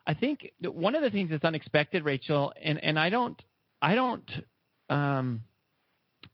I 0.05 0.13
think 0.13 0.51
one 0.61 0.95
of 0.95 1.01
the 1.01 1.09
things 1.09 1.29
that's 1.29 1.45
unexpected, 1.45 2.03
Rachel, 2.03 2.51
and, 2.61 2.83
and 2.83 2.99
I 2.99 3.09
don't, 3.09 3.41
I 3.81 3.95
don't, 3.95 4.29
um, 4.89 5.41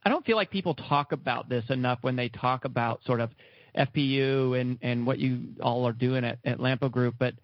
I 0.03 0.09
don't 0.09 0.25
feel 0.25 0.35
like 0.35 0.49
people 0.49 0.73
talk 0.73 1.11
about 1.11 1.49
this 1.49 1.65
enough 1.69 1.99
when 2.01 2.15
they 2.15 2.29
talk 2.29 2.65
about 2.65 3.03
sort 3.05 3.19
of 3.19 3.29
FPU 3.77 4.59
and, 4.59 4.79
and 4.81 5.05
what 5.05 5.19
you 5.19 5.49
all 5.61 5.87
are 5.87 5.93
doing 5.93 6.23
at, 6.23 6.39
at 6.43 6.57
Lampo 6.57 6.89
Group. 6.91 7.15
But 7.19 7.35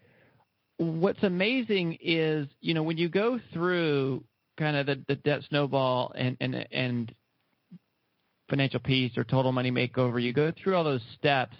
what's 0.78 1.22
amazing 1.24 1.98
is, 2.02 2.48
you 2.62 2.74
know, 2.74 2.84
when 2.84 2.98
you 2.98 3.10
go 3.10 3.40
through 3.54 4.24
kind 4.58 4.78
of 4.78 4.86
the, 4.86 5.02
the 5.08 5.16
debt 5.16 5.42
snowball 5.50 6.12
and 6.16 6.38
and 6.40 6.68
and 6.72 7.16
financial 8.50 8.80
peace 8.80 9.12
or 9.18 9.24
total 9.24 9.52
money 9.52 9.72
makeover, 9.72 10.22
you 10.22 10.34
go 10.34 10.52
through 10.52 10.76
all 10.76 10.84
those 10.84 11.02
steps. 11.18 11.56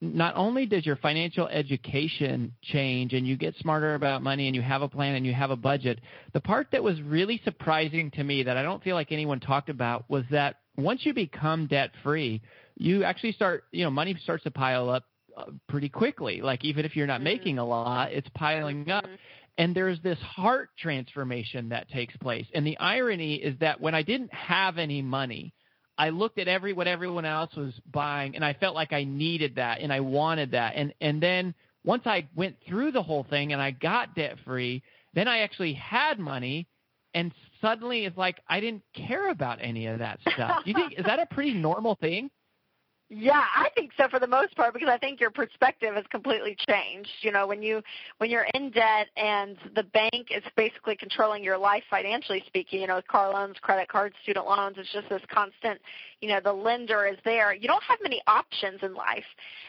Not 0.00 0.36
only 0.36 0.66
does 0.66 0.86
your 0.86 0.96
financial 0.96 1.48
education 1.48 2.52
change 2.62 3.14
and 3.14 3.26
you 3.26 3.36
get 3.36 3.56
smarter 3.56 3.94
about 3.94 4.22
money 4.22 4.46
and 4.46 4.54
you 4.54 4.62
have 4.62 4.82
a 4.82 4.88
plan 4.88 5.16
and 5.16 5.26
you 5.26 5.32
have 5.32 5.50
a 5.50 5.56
budget, 5.56 6.00
the 6.32 6.40
part 6.40 6.68
that 6.70 6.82
was 6.82 7.00
really 7.02 7.40
surprising 7.44 8.10
to 8.12 8.22
me 8.22 8.44
that 8.44 8.56
I 8.56 8.62
don't 8.62 8.82
feel 8.82 8.94
like 8.94 9.10
anyone 9.10 9.40
talked 9.40 9.68
about 9.68 10.08
was 10.08 10.22
that 10.30 10.56
once 10.76 11.04
you 11.04 11.12
become 11.12 11.66
debt 11.66 11.90
free, 12.04 12.40
you 12.76 13.02
actually 13.02 13.32
start, 13.32 13.64
you 13.72 13.82
know, 13.82 13.90
money 13.90 14.16
starts 14.22 14.44
to 14.44 14.52
pile 14.52 14.88
up 14.88 15.04
uh, 15.36 15.46
pretty 15.68 15.88
quickly. 15.88 16.40
Like 16.40 16.64
even 16.64 16.84
if 16.84 16.94
you're 16.94 17.08
not 17.08 17.16
mm-hmm. 17.16 17.24
making 17.24 17.58
a 17.58 17.64
lot, 17.64 18.12
it's 18.12 18.28
piling 18.36 18.88
up. 18.90 19.04
And 19.58 19.74
there's 19.74 20.00
this 20.00 20.18
heart 20.20 20.70
transformation 20.78 21.68
that 21.70 21.90
takes 21.90 22.16
place. 22.16 22.46
And 22.54 22.64
the 22.64 22.78
irony 22.78 23.34
is 23.34 23.58
that 23.58 23.80
when 23.80 23.94
I 23.94 24.02
didn't 24.02 24.32
have 24.32 24.78
any 24.78 25.02
money, 25.02 25.52
I 25.98 26.10
looked 26.10 26.38
at 26.38 26.46
every 26.46 26.72
what 26.72 26.86
everyone 26.86 27.24
else 27.24 27.54
was 27.56 27.74
buying 27.92 28.36
and 28.36 28.44
I 28.44 28.54
felt 28.54 28.76
like 28.76 28.92
I 28.92 29.02
needed 29.02 29.56
that 29.56 29.80
and 29.80 29.92
I 29.92 29.98
wanted 30.00 30.52
that. 30.52 30.74
And 30.76 30.94
and 31.00 31.20
then 31.20 31.54
once 31.84 32.04
I 32.06 32.28
went 32.36 32.56
through 32.68 32.92
the 32.92 33.02
whole 33.02 33.26
thing 33.28 33.52
and 33.52 33.60
I 33.60 33.72
got 33.72 34.14
debt 34.14 34.36
free, 34.44 34.82
then 35.14 35.26
I 35.26 35.40
actually 35.40 35.74
had 35.74 36.20
money 36.20 36.68
and 37.14 37.32
suddenly 37.60 38.04
it's 38.04 38.16
like 38.16 38.38
I 38.48 38.60
didn't 38.60 38.84
care 38.94 39.28
about 39.30 39.58
any 39.60 39.88
of 39.88 39.98
that 39.98 40.20
stuff. 40.34 40.64
Do 40.64 40.70
you 40.70 40.76
think 40.76 40.94
is 40.96 41.04
that 41.04 41.18
a 41.18 41.26
pretty 41.26 41.54
normal 41.54 41.96
thing? 41.96 42.30
Yeah, 43.10 43.42
I 43.56 43.70
think 43.74 43.92
so 43.96 44.06
for 44.08 44.20
the 44.20 44.26
most 44.26 44.54
part 44.54 44.74
because 44.74 44.90
I 44.90 44.98
think 44.98 45.18
your 45.18 45.30
perspective 45.30 45.94
has 45.94 46.04
completely 46.10 46.54
changed. 46.68 47.08
You 47.22 47.32
know, 47.32 47.46
when 47.46 47.62
you 47.62 47.82
when 48.18 48.28
you're 48.28 48.46
in 48.52 48.70
debt 48.70 49.06
and 49.16 49.56
the 49.74 49.84
bank 49.84 50.28
is 50.30 50.42
basically 50.56 50.94
controlling 50.94 51.42
your 51.42 51.56
life 51.56 51.82
financially 51.88 52.42
speaking, 52.46 52.82
you 52.82 52.86
know, 52.86 53.00
car 53.08 53.32
loans, 53.32 53.56
credit 53.62 53.88
cards, 53.88 54.14
student 54.22 54.44
loans, 54.46 54.76
it's 54.76 54.92
just 54.92 55.08
this 55.08 55.22
constant, 55.32 55.80
you 56.20 56.28
know, 56.28 56.38
the 56.44 56.52
lender 56.52 57.06
is 57.06 57.16
there. 57.24 57.54
You 57.54 57.66
don't 57.66 57.82
have 57.82 57.98
many 58.02 58.20
options 58.26 58.80
in 58.82 58.92
life. 58.92 59.24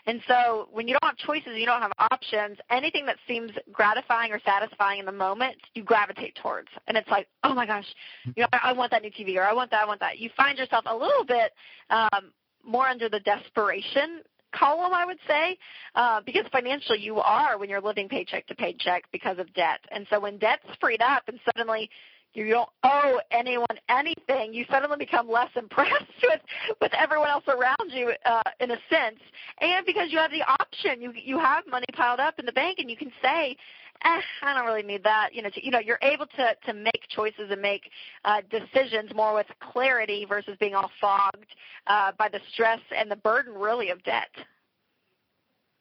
And 0.06 0.20
so 0.28 0.68
when 0.74 0.90
you 0.90 0.98
don't 1.00 1.10
have 1.10 1.18
choices, 1.18 1.54
you 1.56 1.66
don't 1.66 1.82
have 1.82 1.94
options, 2.12 2.58
anything 2.70 3.06
that 3.06 3.16
seems 3.26 3.52
gratifying 3.72 4.34
or 4.34 4.42
satisfying 4.46 5.00
in 5.00 5.06
the 5.06 5.14
moment, 5.14 5.56
you 5.76 5.84
gravitate 5.84 6.36
towards. 6.36 6.68
And 6.88 6.98
it's 6.98 7.08
like, 7.08 7.30
"Oh 7.46 7.54
my 7.54 7.66
gosh, 7.66 7.88
you 8.36 8.44
know, 8.44 8.48
I 8.52 8.74
want 8.74 8.92
that 8.92 9.02
new 9.02 9.12
TV 9.12 9.38
or 9.38 9.44
I 9.44 9.54
want 9.54 9.72
that, 9.72 9.84
I 9.84 9.86
want 9.86 10.02
that." 10.02 10.20
You 10.20 10.30
find 10.36 10.58
yourself 10.58 10.84
a 10.88 10.94
little 10.94 11.24
bit 11.24 11.54
um 11.90 12.34
more 12.66 12.88
under 12.88 13.10
the 13.10 13.20
desperation 13.20 14.22
column, 14.52 14.94
I 14.94 15.06
would 15.06 15.20
say, 15.28 15.58
uh, 15.96 16.22
because 16.26 16.46
financially 16.52 17.00
you 17.00 17.20
are 17.20 17.58
when 17.58 17.70
you're 17.70 17.82
living 17.82 18.10
paycheck 18.10 18.48
to 18.48 18.56
paycheck 18.56 19.04
because 19.12 19.38
of 19.38 19.54
debt. 19.54 19.80
And 19.92 20.08
so 20.10 20.20
when 20.20 20.38
debt's 20.38 20.66
freed 20.80 21.02
up 21.02 21.24
and 21.28 21.40
suddenly 21.46 21.90
you 22.34 22.50
don't 22.50 22.70
owe 22.84 23.20
anyone 23.32 23.68
anything, 23.90 24.54
you 24.54 24.66
suddenly 24.70 24.98
become 24.98 25.30
less 25.30 25.50
impressed 25.56 26.06
with 26.24 26.42
with 26.82 26.92
everyone 26.94 27.30
else 27.30 27.46
around 27.48 27.92
you, 27.92 28.14
uh, 28.26 28.42
in 28.60 28.72
a 28.72 28.78
sense. 28.90 29.20
And 29.62 29.86
because 29.86 30.12
you 30.12 30.18
have 30.18 30.32
the 30.32 30.44
option, 30.44 31.02
you 31.02 31.12
you 31.14 31.40
have 31.40 31.66
money 31.68 31.86
piled 31.94 32.20
up 32.20 32.40
in 32.40 32.46
the 32.46 32.52
bank, 32.52 32.80
and 32.80 32.90
you 32.90 32.98
can 32.98 33.12
say, 33.22 33.56
eh, 34.04 34.22
I 34.44 34.54
don't 34.54 34.66
really 34.66 34.84
need 34.84 35.04
that. 35.04 35.30
You 35.34 35.42
know, 35.42 35.50
to, 35.50 35.66
you 35.66 35.72
know, 35.72 35.80
you're 35.80 36.00
able 36.02 36.28
to 36.28 36.56
to 36.66 36.74
make 36.74 37.08
choices 37.10 37.50
and 37.50 37.62
make 37.62 37.90
uh, 38.26 38.42
decisions 38.50 39.14
more 39.14 39.34
with 39.34 39.48
clarity 39.60 40.26
versus 40.26 40.56
being 40.60 40.76
all 40.76 40.92
fogged 41.02 41.56
uh, 41.88 42.12
by 42.18 42.30
the 42.30 42.40
stress 42.54 42.80
and 42.96 43.10
the 43.10 43.16
burden, 43.18 43.54
really, 43.54 43.90
of 43.90 44.04
debt. 44.04 44.30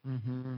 Mm-hmm. 0.07 0.57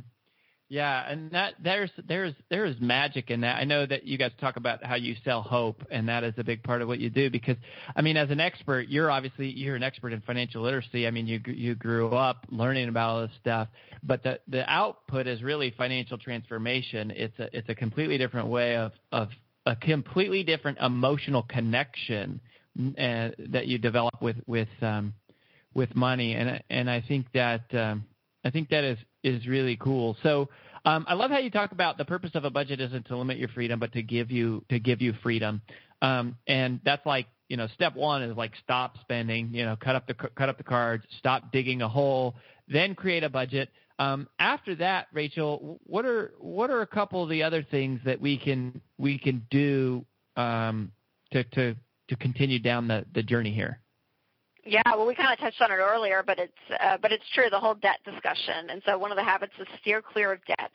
Yeah, 0.70 1.10
and 1.10 1.32
that 1.32 1.54
there's 1.60 1.90
there's 2.06 2.32
there's 2.48 2.80
magic 2.80 3.30
in 3.30 3.40
that. 3.40 3.56
I 3.56 3.64
know 3.64 3.84
that 3.86 4.04
you 4.04 4.16
guys 4.16 4.30
talk 4.40 4.54
about 4.54 4.84
how 4.84 4.94
you 4.94 5.16
sell 5.24 5.42
hope, 5.42 5.82
and 5.90 6.08
that 6.08 6.22
is 6.22 6.32
a 6.36 6.44
big 6.44 6.62
part 6.62 6.80
of 6.80 6.86
what 6.86 7.00
you 7.00 7.10
do. 7.10 7.28
Because 7.28 7.56
I 7.96 8.02
mean, 8.02 8.16
as 8.16 8.30
an 8.30 8.38
expert, 8.38 8.86
you're 8.88 9.10
obviously 9.10 9.50
you're 9.50 9.74
an 9.74 9.82
expert 9.82 10.12
in 10.12 10.20
financial 10.20 10.62
literacy. 10.62 11.08
I 11.08 11.10
mean, 11.10 11.26
you 11.26 11.40
you 11.44 11.74
grew 11.74 12.10
up 12.10 12.46
learning 12.50 12.88
about 12.88 13.10
all 13.10 13.20
this 13.22 13.36
stuff, 13.40 13.66
but 14.04 14.22
the 14.22 14.38
the 14.46 14.62
output 14.70 15.26
is 15.26 15.42
really 15.42 15.74
financial 15.76 16.18
transformation. 16.18 17.10
It's 17.16 17.36
a 17.40 17.48
it's 17.52 17.68
a 17.68 17.74
completely 17.74 18.16
different 18.16 18.46
way 18.46 18.76
of 18.76 18.92
of 19.10 19.30
a 19.66 19.74
completely 19.74 20.44
different 20.44 20.78
emotional 20.78 21.42
connection 21.42 22.40
uh, 22.78 23.30
that 23.48 23.66
you 23.66 23.78
develop 23.78 24.22
with 24.22 24.36
with 24.46 24.68
um, 24.82 25.14
with 25.74 25.96
money, 25.96 26.34
and 26.34 26.62
and 26.70 26.88
I 26.88 27.00
think 27.00 27.26
that 27.34 27.62
um, 27.74 28.04
I 28.44 28.50
think 28.50 28.70
that 28.70 28.84
is 28.84 28.98
is 29.22 29.46
really 29.46 29.76
cool. 29.76 30.16
So 30.22 30.48
um, 30.84 31.04
I 31.08 31.14
love 31.14 31.30
how 31.30 31.38
you 31.38 31.50
talk 31.50 31.72
about 31.72 31.98
the 31.98 32.04
purpose 32.04 32.30
of 32.34 32.44
a 32.44 32.50
budget 32.50 32.80
isn't 32.80 33.06
to 33.08 33.16
limit 33.16 33.38
your 33.38 33.48
freedom, 33.48 33.78
but 33.78 33.92
to 33.92 34.02
give 34.02 34.30
you 34.30 34.64
to 34.70 34.78
give 34.78 35.02
you 35.02 35.14
freedom. 35.22 35.62
Um, 36.02 36.36
and 36.46 36.80
that's 36.84 37.04
like 37.04 37.26
you 37.48 37.56
know 37.56 37.66
step 37.74 37.94
one 37.94 38.22
is 38.22 38.36
like 38.36 38.52
stop 38.62 38.96
spending. 39.00 39.52
You 39.52 39.66
know, 39.66 39.76
cut 39.76 39.94
up 39.94 40.06
the 40.06 40.14
cut 40.14 40.48
up 40.48 40.56
the 40.56 40.64
cards, 40.64 41.04
stop 41.18 41.52
digging 41.52 41.82
a 41.82 41.88
hole, 41.88 42.36
then 42.68 42.94
create 42.94 43.24
a 43.24 43.28
budget. 43.28 43.68
Um, 43.98 44.28
after 44.38 44.74
that, 44.76 45.08
Rachel, 45.12 45.78
what 45.84 46.06
are 46.06 46.32
what 46.38 46.70
are 46.70 46.80
a 46.80 46.86
couple 46.86 47.22
of 47.22 47.28
the 47.28 47.42
other 47.42 47.62
things 47.62 48.00
that 48.06 48.18
we 48.18 48.38
can 48.38 48.80
we 48.96 49.18
can 49.18 49.46
do 49.50 50.06
um, 50.36 50.92
to 51.32 51.44
to 51.44 51.76
to 52.08 52.16
continue 52.16 52.58
down 52.58 52.88
the 52.88 53.04
the 53.12 53.22
journey 53.22 53.52
here? 53.52 53.80
Yeah, 54.64 54.82
well, 54.86 55.06
we 55.06 55.14
kind 55.14 55.32
of 55.32 55.38
touched 55.38 55.60
on 55.62 55.70
it 55.70 55.76
earlier, 55.76 56.22
but 56.24 56.38
it's 56.38 56.52
uh, 56.80 56.98
but 57.00 57.12
it's 57.12 57.24
true 57.34 57.48
the 57.50 57.58
whole 57.58 57.74
debt 57.74 57.98
discussion. 58.04 58.68
And 58.70 58.82
so 58.84 58.98
one 58.98 59.10
of 59.10 59.16
the 59.16 59.24
habits 59.24 59.54
is 59.58 59.66
steer 59.80 60.02
clear 60.02 60.32
of 60.32 60.44
debt. 60.44 60.72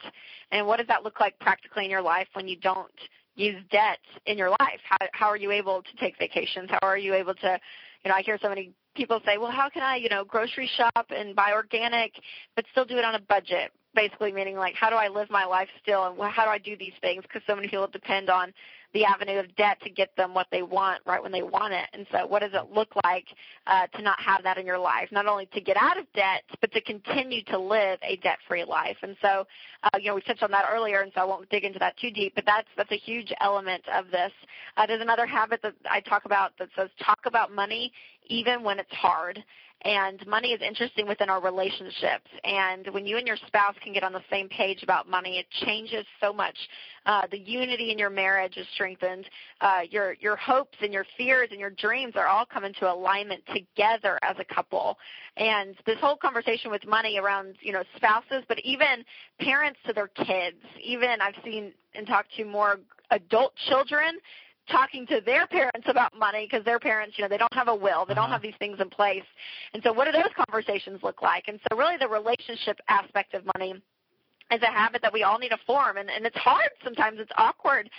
And 0.50 0.66
what 0.66 0.78
does 0.78 0.88
that 0.88 1.04
look 1.04 1.20
like 1.20 1.38
practically 1.38 1.84
in 1.84 1.90
your 1.90 2.02
life 2.02 2.26
when 2.32 2.48
you 2.48 2.56
don't 2.56 2.90
use 3.36 3.62
debt 3.70 3.98
in 4.26 4.36
your 4.36 4.50
life? 4.50 4.80
How 4.88 5.06
how 5.12 5.26
are 5.26 5.36
you 5.36 5.52
able 5.52 5.82
to 5.82 5.96
take 6.00 6.18
vacations? 6.18 6.68
How 6.70 6.78
are 6.82 6.98
you 6.98 7.14
able 7.14 7.34
to, 7.34 7.60
you 8.04 8.08
know, 8.10 8.16
I 8.16 8.22
hear 8.22 8.38
so 8.42 8.48
many 8.48 8.72
people 8.96 9.20
say, 9.24 9.38
well, 9.38 9.52
how 9.52 9.68
can 9.68 9.82
I, 9.82 9.96
you 9.96 10.08
know, 10.08 10.24
grocery 10.24 10.68
shop 10.76 11.06
and 11.10 11.36
buy 11.36 11.52
organic, 11.52 12.12
but 12.56 12.64
still 12.72 12.84
do 12.84 12.98
it 12.98 13.04
on 13.04 13.14
a 13.14 13.20
budget? 13.20 13.70
Basically, 13.94 14.32
meaning 14.32 14.56
like, 14.56 14.74
how 14.74 14.90
do 14.90 14.96
I 14.96 15.08
live 15.08 15.30
my 15.30 15.44
life 15.44 15.68
still, 15.80 16.04
and 16.04 16.20
how 16.32 16.44
do 16.44 16.50
I 16.50 16.58
do 16.58 16.76
these 16.76 16.92
things? 17.00 17.22
Because 17.22 17.42
so 17.46 17.54
many 17.54 17.68
people 17.68 17.86
depend 17.86 18.30
on 18.30 18.52
the 18.96 19.04
avenue 19.04 19.38
of 19.38 19.54
debt 19.56 19.76
to 19.82 19.90
get 19.90 20.16
them 20.16 20.32
what 20.32 20.46
they 20.50 20.62
want 20.62 21.02
right 21.04 21.22
when 21.22 21.30
they 21.30 21.42
want 21.42 21.74
it. 21.74 21.86
And 21.92 22.06
so, 22.10 22.26
what 22.26 22.40
does 22.40 22.52
it 22.54 22.72
look 22.74 22.88
like 23.04 23.26
uh, 23.66 23.86
to 23.88 24.02
not 24.02 24.18
have 24.20 24.42
that 24.44 24.56
in 24.56 24.64
your 24.64 24.78
life? 24.78 25.08
Not 25.12 25.26
only 25.26 25.44
to 25.52 25.60
get 25.60 25.76
out 25.76 25.98
of 25.98 26.06
debt, 26.14 26.44
but 26.62 26.72
to 26.72 26.80
continue 26.80 27.42
to 27.44 27.58
live 27.58 27.98
a 28.02 28.16
debt-free 28.16 28.64
life. 28.64 28.96
And 29.02 29.14
so, 29.20 29.46
uh, 29.82 29.98
you 29.98 30.08
know, 30.08 30.14
we 30.14 30.22
touched 30.22 30.42
on 30.42 30.50
that 30.52 30.64
earlier, 30.72 31.02
and 31.02 31.12
so 31.14 31.20
I 31.20 31.24
won't 31.24 31.48
dig 31.50 31.64
into 31.64 31.78
that 31.78 31.98
too 31.98 32.10
deep. 32.10 32.34
But 32.34 32.46
that's 32.46 32.68
that's 32.74 32.90
a 32.90 32.96
huge 32.96 33.32
element 33.40 33.84
of 33.94 34.10
this. 34.10 34.32
Uh, 34.78 34.86
there's 34.86 35.02
another 35.02 35.26
habit 35.26 35.60
that 35.62 35.74
I 35.90 36.00
talk 36.00 36.24
about 36.24 36.52
that 36.58 36.68
says 36.74 36.88
talk 37.04 37.20
about 37.26 37.54
money 37.54 37.92
even 38.28 38.62
when 38.62 38.78
it's 38.78 38.92
hard. 38.92 39.44
And 39.82 40.26
money 40.26 40.48
is 40.48 40.60
interesting 40.62 41.06
within 41.06 41.28
our 41.28 41.40
relationships. 41.40 42.28
And 42.44 42.88
when 42.88 43.06
you 43.06 43.18
and 43.18 43.26
your 43.26 43.36
spouse 43.46 43.74
can 43.84 43.92
get 43.92 44.02
on 44.02 44.12
the 44.12 44.22
same 44.30 44.48
page 44.48 44.82
about 44.82 45.08
money, 45.08 45.38
it 45.38 45.46
changes 45.64 46.04
so 46.20 46.32
much. 46.32 46.56
Uh, 47.04 47.22
the 47.30 47.38
unity 47.38 47.92
in 47.92 47.98
your 47.98 48.10
marriage 48.10 48.56
is 48.56 48.66
strengthened. 48.74 49.26
Uh, 49.60 49.82
your 49.90 50.14
your 50.14 50.34
hopes 50.36 50.76
and 50.80 50.92
your 50.92 51.04
fears 51.16 51.48
and 51.50 51.60
your 51.60 51.70
dreams 51.70 52.14
are 52.16 52.26
all 52.26 52.44
come 52.46 52.64
into 52.64 52.90
alignment 52.90 53.42
together 53.54 54.18
as 54.22 54.36
a 54.38 54.54
couple. 54.54 54.98
And 55.36 55.76
this 55.84 55.98
whole 56.00 56.16
conversation 56.16 56.70
with 56.70 56.84
money 56.86 57.18
around 57.18 57.56
you 57.60 57.72
know 57.72 57.84
spouses, 57.96 58.44
but 58.48 58.58
even 58.60 59.04
parents 59.40 59.78
to 59.86 59.92
their 59.92 60.08
kids. 60.08 60.56
Even 60.82 61.20
I've 61.20 61.34
seen 61.44 61.72
and 61.94 62.06
talked 62.06 62.34
to 62.36 62.44
more 62.44 62.80
adult 63.10 63.54
children 63.68 64.18
talking 64.70 65.06
to 65.06 65.20
their 65.24 65.46
parents 65.46 65.86
about 65.88 66.16
money 66.18 66.46
because 66.50 66.64
their 66.64 66.78
parents, 66.78 67.14
you 67.16 67.22
know, 67.22 67.28
they 67.28 67.38
don't 67.38 67.52
have 67.54 67.68
a 67.68 67.74
will, 67.74 68.04
they 68.04 68.12
uh-huh. 68.12 68.14
don't 68.14 68.30
have 68.30 68.42
these 68.42 68.54
things 68.58 68.78
in 68.80 68.90
place. 68.90 69.24
And 69.74 69.82
so, 69.82 69.92
what 69.92 70.06
do 70.06 70.12
those 70.12 70.32
conversations 70.46 71.00
look 71.02 71.22
like? 71.22 71.44
And 71.48 71.60
so, 71.68 71.76
really, 71.76 71.96
the 71.98 72.08
relationship 72.08 72.78
aspect 72.88 73.34
of 73.34 73.42
money 73.56 73.74
is 74.52 74.62
a 74.62 74.66
habit 74.66 75.02
that 75.02 75.12
we 75.12 75.24
all 75.24 75.40
need 75.40 75.48
to 75.48 75.58
form 75.66 75.96
and, 75.96 76.08
and 76.08 76.24
it's 76.24 76.36
hard 76.36 76.70
sometimes 76.84 77.18
it's 77.18 77.32
awkward 77.36 77.90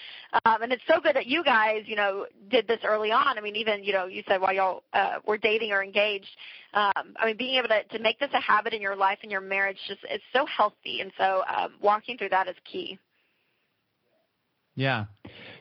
um, 0.46 0.62
and 0.62 0.72
it's 0.72 0.82
so 0.88 0.98
good 1.02 1.14
that 1.14 1.28
you 1.28 1.44
guys 1.44 1.84
you 1.86 1.96
know 1.98 2.26
did 2.50 2.66
this 2.70 2.80
early 2.86 3.12
on 3.12 3.38
i 3.38 3.42
mean 3.42 3.58
even 3.58 3.84
you 3.84 3.92
know 3.92 4.06
you 4.06 4.24
said 4.30 4.40
while 4.40 4.54
y'all 4.54 4.84
uh, 4.94 5.16
were 5.28 5.38
dating 5.38 5.74
or 5.74 5.84
engaged 5.84 6.30
um, 6.74 7.14
i 7.20 7.26
mean 7.26 7.36
being 7.36 7.56
able 7.56 7.68
to, 7.68 7.84
to 7.92 8.02
make 8.02 8.18
this 8.20 8.30
a 8.34 8.40
habit 8.40 8.74
in 8.74 8.82
your 8.82 8.96
life 8.96 9.18
and 9.24 9.30
your 9.30 9.42
marriage 9.42 9.78
just 9.90 10.00
it's 10.10 10.24
so 10.32 10.46
healthy 10.46 11.02
and 11.02 11.12
so 11.18 11.44
um, 11.54 11.74
walking 11.82 12.18
through 12.18 12.30
that 12.30 12.48
is 12.48 12.56
key 12.64 12.98
yeah. 14.78 15.06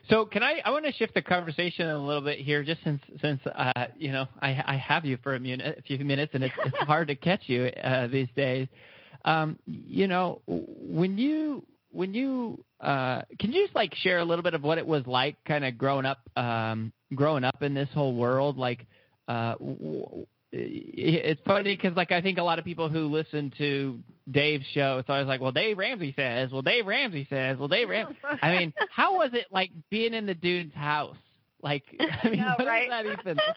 So 0.09 0.25
can 0.25 0.43
I? 0.43 0.61
I 0.63 0.71
want 0.71 0.85
to 0.85 0.93
shift 0.93 1.13
the 1.13 1.21
conversation 1.21 1.87
a 1.89 1.97
little 1.97 2.21
bit 2.21 2.39
here, 2.39 2.63
just 2.63 2.83
since 2.83 3.01
since 3.21 3.41
uh, 3.45 3.87
you 3.97 4.11
know 4.11 4.25
I, 4.41 4.63
I 4.65 4.75
have 4.77 5.05
you 5.05 5.17
for 5.21 5.35
a 5.35 5.39
minute, 5.39 5.77
a 5.79 5.81
few 5.81 5.97
minutes, 5.99 6.31
and 6.33 6.43
it's, 6.43 6.53
it's 6.65 6.77
hard 6.77 7.09
to 7.09 7.15
catch 7.15 7.41
you 7.47 7.65
uh, 7.65 8.07
these 8.07 8.29
days. 8.35 8.67
Um, 9.25 9.59
you 9.65 10.07
know, 10.07 10.41
when 10.45 11.17
you 11.17 11.65
when 11.91 12.13
you 12.13 12.63
uh, 12.79 13.23
can 13.39 13.51
you 13.51 13.65
just 13.65 13.75
like 13.75 13.93
share 13.95 14.19
a 14.19 14.25
little 14.25 14.43
bit 14.43 14.53
of 14.53 14.63
what 14.63 14.77
it 14.77 14.87
was 14.87 15.05
like, 15.05 15.43
kind 15.45 15.65
of 15.65 15.77
growing 15.77 16.05
up, 16.05 16.19
um, 16.37 16.93
growing 17.13 17.43
up 17.43 17.61
in 17.61 17.73
this 17.73 17.89
whole 17.93 18.15
world, 18.15 18.57
like. 18.57 18.85
Uh, 19.27 19.55
it's 20.51 21.41
funny 21.45 21.75
because 21.75 21.95
like 21.97 22.11
I 22.11 22.21
think 22.21 22.37
a 22.37 22.43
lot 22.43 22.59
of 22.59 22.65
people 22.65 22.89
who 22.89 23.07
listen 23.07 23.51
to 23.57 23.99
Dave's 24.29 24.65
show, 24.73 24.97
it's 24.99 25.09
always 25.09 25.27
like, 25.27 25.41
well, 25.41 25.51
Dave 25.51 25.77
Ramsey 25.77 26.13
says, 26.15 26.51
well, 26.51 26.61
Dave 26.61 26.85
Ramsey 26.85 27.27
says, 27.29 27.57
well, 27.57 27.67
Dave 27.67 27.89
Ramsey. 27.89 28.17
I 28.41 28.57
mean, 28.57 28.73
how 28.89 29.17
was 29.17 29.31
it 29.33 29.47
like 29.51 29.71
being 29.89 30.13
in 30.13 30.25
the 30.25 30.33
dude's 30.33 30.73
house? 30.73 31.17
Like, 31.61 31.83
I 32.23 32.29
mean, 32.29 32.39
know, 32.39 32.53
what 32.57 32.67
right? 32.67 32.89
does 32.89 33.05
that 33.05 33.19
even? 33.21 33.37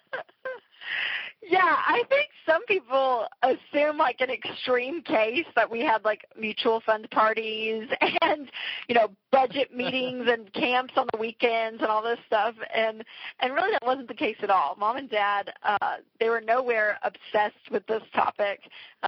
Yeah, 1.50 1.58
I 1.64 2.04
think 2.08 2.28
some 2.46 2.64
people 2.66 3.26
assume 3.42 3.98
like 3.98 4.20
an 4.20 4.30
extreme 4.30 5.02
case 5.02 5.46
that 5.56 5.68
we 5.68 5.80
had 5.80 6.04
like 6.04 6.24
mutual 6.38 6.80
fund 6.86 7.10
parties 7.10 7.88
and 8.22 8.48
you 8.86 8.94
know 8.94 9.08
budget 9.32 9.74
meetings 9.76 10.26
and 10.28 10.52
camps 10.52 10.94
on 10.96 11.08
the 11.12 11.18
weekends 11.18 11.82
and 11.82 11.90
all 11.90 12.04
this 12.04 12.20
stuff 12.24 12.54
and 12.72 13.02
and 13.40 13.52
really 13.52 13.72
that 13.72 13.84
wasn't 13.84 14.06
the 14.06 14.14
case 14.14 14.36
at 14.44 14.50
all. 14.50 14.76
Mom 14.78 14.96
and 14.96 15.10
Dad 15.10 15.52
uh 15.64 15.96
they 16.20 16.28
were 16.28 16.40
nowhere 16.40 16.98
obsessed 17.02 17.68
with 17.72 17.84
this 17.88 18.02
topic. 18.14 18.60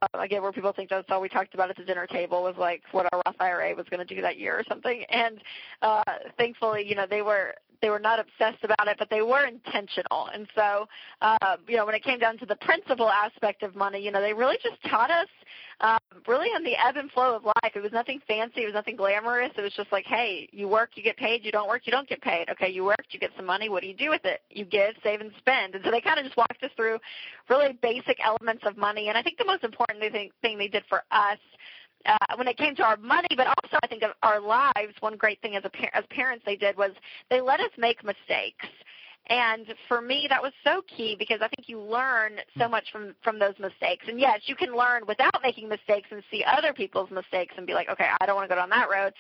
Uh, 0.02 0.18
again, 0.18 0.42
where 0.42 0.50
people 0.50 0.72
think 0.72 0.90
that's 0.90 1.08
all 1.10 1.20
we 1.20 1.28
talked 1.28 1.54
about 1.54 1.70
at 1.70 1.76
the 1.76 1.84
dinner 1.84 2.08
table 2.08 2.42
was 2.42 2.56
like 2.58 2.82
what 2.90 3.06
our 3.12 3.22
Roth 3.24 3.36
IRA 3.38 3.72
was 3.76 3.86
going 3.88 4.04
to 4.04 4.14
do 4.14 4.20
that 4.20 4.36
year 4.36 4.56
or 4.58 4.64
something. 4.68 5.04
And 5.10 5.38
uh 5.82 6.02
thankfully, 6.36 6.84
you 6.88 6.96
know, 6.96 7.06
they 7.08 7.22
were 7.22 7.54
they 7.82 7.90
were 7.90 7.98
not 7.98 8.18
obsessed 8.18 8.64
about 8.64 8.88
it, 8.88 8.96
but 8.98 9.10
they 9.10 9.20
were 9.20 9.44
intentional. 9.44 10.28
And 10.32 10.46
so, 10.54 10.86
uh, 11.20 11.56
you 11.68 11.76
know, 11.76 11.84
when 11.84 11.94
it 11.94 12.04
came 12.04 12.18
down 12.18 12.38
to 12.38 12.46
the 12.46 12.56
principal 12.56 13.10
aspect 13.10 13.62
of 13.62 13.74
money, 13.76 14.02
you 14.02 14.10
know, 14.10 14.20
they 14.20 14.32
really 14.32 14.56
just 14.62 14.82
taught 14.88 15.10
us 15.10 15.28
um, 15.80 15.98
really 16.28 16.48
on 16.48 16.62
the 16.62 16.74
ebb 16.76 16.96
and 16.96 17.10
flow 17.10 17.34
of 17.34 17.44
life. 17.44 17.72
It 17.74 17.82
was 17.82 17.92
nothing 17.92 18.20
fancy. 18.26 18.62
It 18.62 18.66
was 18.66 18.74
nothing 18.74 18.96
glamorous. 18.96 19.50
It 19.58 19.62
was 19.62 19.72
just 19.72 19.90
like, 19.90 20.06
hey, 20.06 20.48
you 20.52 20.68
work, 20.68 20.90
you 20.94 21.02
get 21.02 21.16
paid. 21.16 21.44
You 21.44 21.50
don't 21.50 21.68
work, 21.68 21.82
you 21.86 21.90
don't 21.90 22.08
get 22.08 22.22
paid. 22.22 22.48
Okay, 22.50 22.70
you 22.70 22.84
worked, 22.84 23.08
you 23.10 23.18
get 23.18 23.30
some 23.36 23.46
money. 23.46 23.68
What 23.68 23.82
do 23.82 23.88
you 23.88 23.96
do 23.96 24.08
with 24.08 24.24
it? 24.24 24.40
You 24.48 24.64
give, 24.64 24.94
save, 25.02 25.20
and 25.20 25.32
spend. 25.38 25.74
And 25.74 25.84
so 25.84 25.90
they 25.90 26.00
kind 26.00 26.18
of 26.18 26.24
just 26.24 26.36
walked 26.36 26.62
us 26.62 26.70
through 26.76 26.98
really 27.50 27.78
basic 27.82 28.18
elements 28.24 28.62
of 28.64 28.76
money. 28.76 29.08
And 29.08 29.18
I 29.18 29.22
think 29.22 29.38
the 29.38 29.44
most 29.44 29.64
important 29.64 30.00
thing, 30.12 30.30
thing 30.40 30.56
they 30.56 30.68
did 30.68 30.84
for 30.88 31.02
us 31.10 31.38
uh, 32.06 32.36
when 32.36 32.48
it 32.48 32.56
came 32.56 32.74
to 32.76 32.82
our 32.82 32.96
money, 32.96 33.28
but 33.36 33.46
also 33.46 33.78
I 33.82 33.86
think 33.86 34.02
of 34.02 34.10
our 34.22 34.40
lives. 34.40 34.94
One 35.00 35.16
great 35.16 35.40
thing 35.40 35.56
as 35.56 35.64
a 35.64 35.70
par- 35.70 35.90
as 35.94 36.04
parents 36.10 36.44
they 36.44 36.56
did 36.56 36.76
was 36.76 36.92
they 37.30 37.40
let 37.40 37.60
us 37.60 37.70
make 37.76 38.04
mistakes. 38.04 38.66
And 39.28 39.72
for 39.86 40.00
me, 40.00 40.26
that 40.30 40.42
was 40.42 40.52
so 40.64 40.82
key 40.88 41.14
because 41.16 41.38
I 41.40 41.48
think 41.48 41.68
you 41.68 41.80
learn 41.80 42.38
so 42.58 42.68
much 42.68 42.90
from 42.90 43.14
from 43.22 43.38
those 43.38 43.54
mistakes. 43.60 44.06
And 44.08 44.18
yes, 44.18 44.40
you 44.46 44.56
can 44.56 44.76
learn 44.76 45.02
without 45.06 45.36
making 45.44 45.68
mistakes 45.68 46.08
and 46.10 46.22
see 46.28 46.44
other 46.44 46.72
people's 46.72 47.10
mistakes 47.10 47.54
and 47.56 47.64
be 47.64 47.72
like, 47.72 47.88
okay, 47.88 48.08
I 48.20 48.26
don't 48.26 48.34
want 48.34 48.48
to 48.48 48.54
go 48.54 48.60
down 48.60 48.70
that 48.70 48.90
road. 48.90 49.12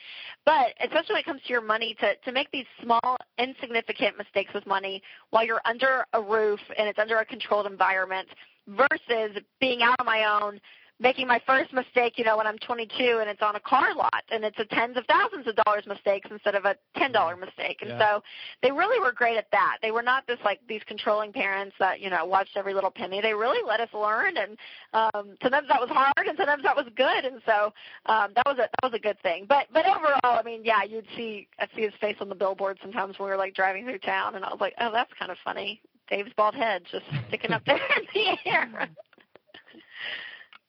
But 0.44 0.74
especially 0.82 1.14
when 1.14 1.20
it 1.20 1.24
comes 1.24 1.42
to 1.42 1.48
your 1.50 1.60
money, 1.62 1.94
to 2.00 2.16
to 2.16 2.32
make 2.32 2.50
these 2.50 2.66
small, 2.82 3.16
insignificant 3.38 4.18
mistakes 4.18 4.52
with 4.52 4.66
money 4.66 5.02
while 5.30 5.46
you're 5.46 5.62
under 5.64 6.04
a 6.14 6.20
roof 6.20 6.60
and 6.76 6.88
it's 6.88 6.98
under 6.98 7.18
a 7.18 7.24
controlled 7.24 7.66
environment, 7.66 8.28
versus 8.66 9.36
being 9.60 9.82
out 9.82 9.96
on 10.00 10.06
my 10.06 10.24
own 10.24 10.60
making 11.02 11.26
my 11.26 11.40
first 11.44 11.72
mistake, 11.72 12.14
you 12.16 12.24
know, 12.24 12.36
when 12.36 12.46
I'm 12.46 12.58
22 12.58 13.18
and 13.20 13.28
it's 13.28 13.42
on 13.42 13.56
a 13.56 13.60
car 13.60 13.94
lot 13.94 14.22
and 14.30 14.44
it's 14.44 14.58
a 14.60 14.64
tens 14.64 14.96
of 14.96 15.04
thousands 15.06 15.48
of 15.48 15.56
dollars 15.64 15.84
mistakes 15.86 16.28
instead 16.30 16.54
of 16.54 16.64
a 16.64 16.76
$10 16.96 17.38
mistake. 17.40 17.78
And 17.82 17.90
Yeah. 17.90 17.98
so 17.98 18.22
they 18.62 18.70
really 18.70 19.00
were 19.00 19.10
great 19.12 19.36
at 19.36 19.50
that. 19.50 19.78
They 19.82 19.90
were 19.90 20.02
not 20.02 20.26
just 20.28 20.42
like 20.44 20.60
these 20.68 20.82
controlling 20.86 21.32
parents 21.32 21.74
that, 21.80 22.00
you 22.00 22.08
know, 22.08 22.24
watched 22.24 22.56
every 22.56 22.72
little 22.72 22.90
penny. 22.90 23.20
They 23.20 23.34
really 23.34 23.62
let 23.66 23.80
us 23.80 23.88
learn 23.92 24.36
and 24.36 24.56
um 24.94 25.36
sometimes 25.42 25.66
that 25.68 25.80
was 25.80 25.90
hard 25.90 26.26
and 26.28 26.36
sometimes 26.36 26.62
that 26.62 26.76
was 26.76 26.86
good 26.94 27.24
and 27.24 27.42
so 27.44 27.72
um 28.06 28.32
that 28.36 28.46
was 28.46 28.58
a 28.58 28.68
that 28.70 28.84
was 28.84 28.94
a 28.94 28.98
good 29.00 29.20
thing. 29.22 29.46
But 29.48 29.66
but 29.72 29.84
overall, 29.86 30.20
I 30.38 30.42
mean, 30.44 30.62
yeah, 30.64 30.84
you'd 30.84 31.06
see 31.16 31.48
I'd 31.58 31.68
see 31.74 31.82
his 31.82 31.94
face 32.00 32.16
on 32.20 32.28
the 32.28 32.34
billboard 32.36 32.78
sometimes 32.80 33.18
when 33.18 33.26
we 33.26 33.30
were 33.32 33.36
like 33.38 33.54
driving 33.54 33.84
through 33.84 33.98
town 33.98 34.36
and 34.36 34.44
I 34.44 34.50
was 34.50 34.60
like, 34.60 34.74
Oh, 34.80 34.92
that's 34.92 35.12
kind 35.18 35.32
of 35.32 35.38
funny. 35.44 35.80
Dave's 36.08 36.32
bald 36.36 36.54
head 36.54 36.82
just 36.90 37.06
sticking 37.28 37.52
up 37.52 37.64
there 37.66 37.76
in 37.96 38.06
the 38.14 38.50
air. 38.50 38.88